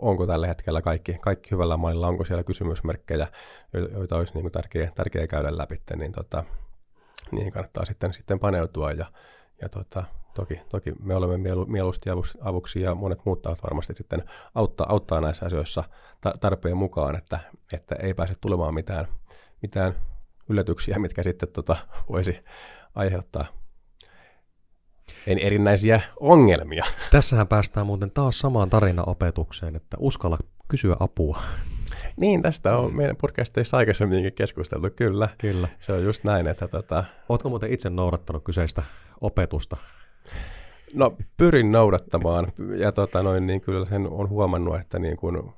onko 0.02 0.28
tällä 0.28 0.48
hetkellä 0.48 0.82
kaikki, 0.82 1.18
kaikki 1.22 1.52
hyvällä 1.52 1.78
mallilla, 1.78 2.08
onko 2.08 2.26
siellä 2.26 2.44
kysymysmerkkejä, 2.44 3.28
joita 3.74 4.18
olisi 4.18 4.34
niin 4.34 4.42
kuin 4.42 4.52
tärkeä, 4.52 4.92
tärkeä 4.96 5.28
käydä 5.28 5.58
läpi, 5.58 5.82
niin 5.96 6.12
tota, 6.12 6.44
niihin 7.32 7.54
kannattaa 7.54 7.86
sitten, 7.86 8.14
sitten 8.14 8.40
paneutua 8.40 8.92
ja, 8.92 9.06
ja 9.62 9.70
tota, 9.70 10.04
toki, 10.34 10.62
toki 10.70 10.92
me 11.04 11.16
olemme 11.16 11.38
mielu, 11.38 11.66
mieluusti 11.66 12.10
avuksi 12.42 12.82
ja 12.82 12.96
monet 12.96 13.20
muut 13.26 13.42
tahot 13.42 13.64
varmasti 13.64 13.94
sitten 13.96 14.24
auttaa, 14.56 14.88
auttaa 14.90 15.22
näissä 15.22 15.46
asioissa 15.46 15.84
ta- 16.22 16.34
tarpeen 16.40 16.78
mukaan, 16.78 17.16
että, 17.16 17.40
että 17.74 17.96
ei 17.96 18.14
pääse 18.14 18.36
tulemaan 18.42 18.74
mitään, 18.74 19.08
mitään 19.62 19.94
yllätyksiä, 20.50 21.00
mitkä 21.00 21.24
sitten 21.24 21.50
tota, 21.50 21.78
voisi 22.10 22.40
aiheuttaa 22.96 23.46
en 25.28 25.40
erinäisiä 25.40 26.02
ongelmia. 26.20 26.86
Tässähän 27.12 27.48
päästään 27.48 27.88
muuten 27.88 28.12
taas 28.12 28.40
samaan 28.40 28.70
tarinaopetukseen, 28.70 29.76
että 29.76 29.98
uskalla 30.00 30.38
kysyä 30.68 30.96
apua. 31.00 31.40
Niin, 32.18 32.42
tästä 32.42 32.78
on 32.78 32.92
mm. 32.92 32.98
meidän 32.98 33.16
podcastissa 33.16 33.78
aikaisemminkin 33.78 34.34
keskusteltu, 34.34 34.90
kyllä. 34.96 35.30
Kyllä. 35.38 35.68
Se 35.80 35.94
on 35.94 36.04
just 36.04 36.24
näin, 36.24 36.48
että 36.48 36.68
tota... 36.68 37.04
Oletko 37.30 37.50
muuten 37.50 37.74
itse 37.74 37.90
noudattanut 37.90 38.44
kyseistä 38.44 38.84
opetusta? 39.22 39.78
No, 40.96 41.16
pyrin 41.38 41.72
noudattamaan, 41.72 42.48
ja 42.78 42.92
tota 42.92 43.24
noin, 43.24 43.48
niin 43.48 43.62
kyllä 43.62 43.86
sen 43.86 44.08
on 44.08 44.30
huomannut, 44.30 44.80
että 44.80 45.00
niin 45.00 45.18
kun, 45.18 45.54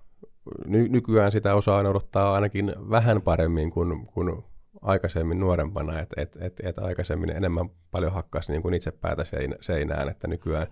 ny- 0.66 0.90
nykyään 0.90 1.32
sitä 1.32 1.56
osaa 1.56 1.84
noudattaa 1.84 2.34
ainakin 2.34 2.76
vähän 2.90 3.22
paremmin 3.22 3.72
kuin, 3.72 4.06
kuin 4.06 4.44
aikaisemmin 4.82 5.40
nuorempana, 5.40 6.00
että 6.00 6.22
et, 6.22 6.38
et, 6.40 6.54
et 6.64 6.80
aikaisemmin 6.80 7.30
enemmän 7.30 7.70
paljon 7.92 8.12
hakkasi 8.14 8.52
niin 8.52 8.62
kuin 8.62 8.74
itse 8.74 8.92
päätä 8.92 9.24
seinään, 9.62 10.10
että 10.10 10.28
nykyään 10.28 10.68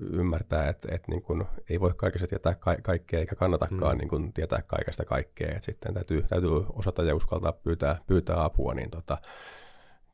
ymmärtää, 0.00 0.68
että, 0.68 0.88
että 0.94 1.10
niin 1.10 1.22
kuin 1.22 1.44
ei 1.70 1.80
voi 1.80 1.92
kaikesta 1.96 2.26
tietää 2.26 2.54
ka- 2.54 2.76
kaikkea 2.82 3.20
eikä 3.20 3.34
kannatakaan 3.34 3.96
mm. 3.96 3.98
niin 3.98 4.08
kuin 4.08 4.32
tietää 4.32 4.62
kaikesta 4.62 5.04
kaikkea, 5.04 5.48
että 5.48 5.64
sitten 5.64 5.94
täytyy, 5.94 6.22
täytyy 6.22 6.50
osata 6.72 7.02
ja 7.02 7.14
uskaltaa 7.14 7.52
pyytää, 7.52 7.98
pyytää 8.06 8.44
apua, 8.44 8.74
niin 8.74 8.90
tota, 8.90 9.18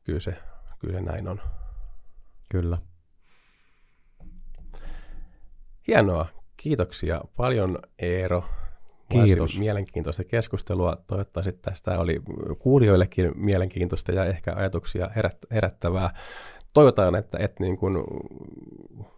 kyllä, 0.03 0.19
se, 0.19 0.35
kyllä 0.79 0.93
se 0.93 1.01
näin 1.01 1.27
on. 1.27 1.41
Kyllä. 2.49 2.77
Hienoa. 5.87 6.25
Kiitoksia 6.57 7.21
paljon 7.37 7.79
Eero 7.99 8.43
Kiitos. 9.11 9.59
Mielenkiintoista 9.59 10.23
keskustelua. 10.23 10.97
Toivottavasti 11.07 11.53
tästä 11.61 11.99
oli 11.99 12.21
kuulijoillekin 12.59 13.31
mielenkiintoista 13.35 14.11
ja 14.11 14.25
ehkä 14.25 14.53
ajatuksia 14.55 15.09
herättävää. 15.51 16.13
Toivotaan, 16.73 17.15
että, 17.15 17.37
että 17.41 17.63
niin 17.63 17.77
kuin 17.77 18.03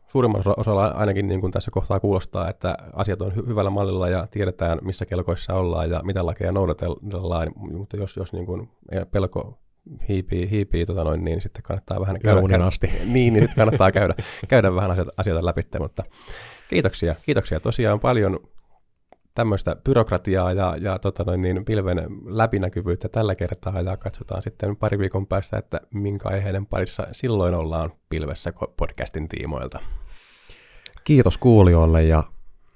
suurimmalla 0.07 0.53
osalla 0.57 0.88
ainakin 0.88 1.28
niin 1.28 1.41
kuin 1.41 1.51
tässä 1.51 1.72
kohtaa 1.72 1.99
kuulostaa, 1.99 2.49
että 2.49 2.78
asiat 2.93 3.22
on 3.22 3.32
hy- 3.32 3.47
hyvällä 3.47 3.70
mallilla 3.70 4.09
ja 4.09 4.28
tiedetään, 4.32 4.80
missä 4.82 5.05
kelkoissa 5.05 5.53
ollaan 5.53 5.89
ja 5.89 6.01
mitä 6.03 6.26
lakeja 6.26 6.51
noudatellaan, 6.51 7.51
mutta 7.55 7.97
jos, 7.97 8.18
jos 8.18 8.34
niin 8.34 8.45
kuin 8.45 8.70
pelko 9.11 9.59
hiipii, 10.09 10.49
hiipii 10.49 10.86
tota 10.86 11.03
noin, 11.03 11.24
niin 11.24 11.41
sitten 11.41 11.64
kannattaa 11.64 12.01
vähän 12.01 12.20
käydä, 12.20 12.66
asti. 12.66 12.88
Niin, 13.05 13.34
niin 13.34 13.34
sitten 13.34 13.55
kannattaa 13.55 13.91
käydä, 13.91 14.16
käydä 14.47 14.76
vähän 14.76 14.91
asioita, 14.91 15.11
asioita 15.18 15.45
läpi, 15.45 15.61
mutta 15.80 16.03
kiitoksia, 16.74 17.15
kiitoksia 17.26 17.59
tosiaan 17.59 17.99
paljon 17.99 18.39
tämmöistä 19.36 19.76
byrokratiaa 19.84 20.53
ja, 20.53 20.76
ja 20.82 20.99
tota 20.99 21.24
noin, 21.24 21.41
niin 21.41 21.65
pilven 21.65 22.07
läpinäkyvyyttä 22.26 23.09
tällä 23.09 23.36
kertaa 23.36 23.82
ja 23.82 23.97
katsotaan 23.97 24.43
sitten 24.43 24.76
pari 24.76 24.99
viikon 24.99 25.28
päästä, 25.28 25.57
että 25.57 25.82
minkä 25.93 26.30
aiheiden 26.30 26.65
parissa 26.65 27.07
silloin 27.11 27.53
ollaan 27.53 27.91
pilvessä 28.09 28.53
podcastin 28.78 29.30
tiimoilta. 29.30 29.80
Kiitos 31.03 31.38
kuulijoille 31.38 32.03
ja 32.03 32.24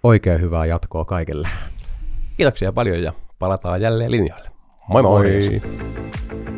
oikein 0.03 0.41
hyvää 0.41 0.65
jatkoa 0.65 1.05
kaikille. 1.05 1.47
Kiitoksia 2.37 2.71
paljon 2.71 3.03
ja 3.03 3.13
palataan 3.39 3.81
jälleen 3.81 4.11
linjalle. 4.11 4.49
Moi 4.89 5.01
moi! 5.01 5.23
moi. 5.23 6.56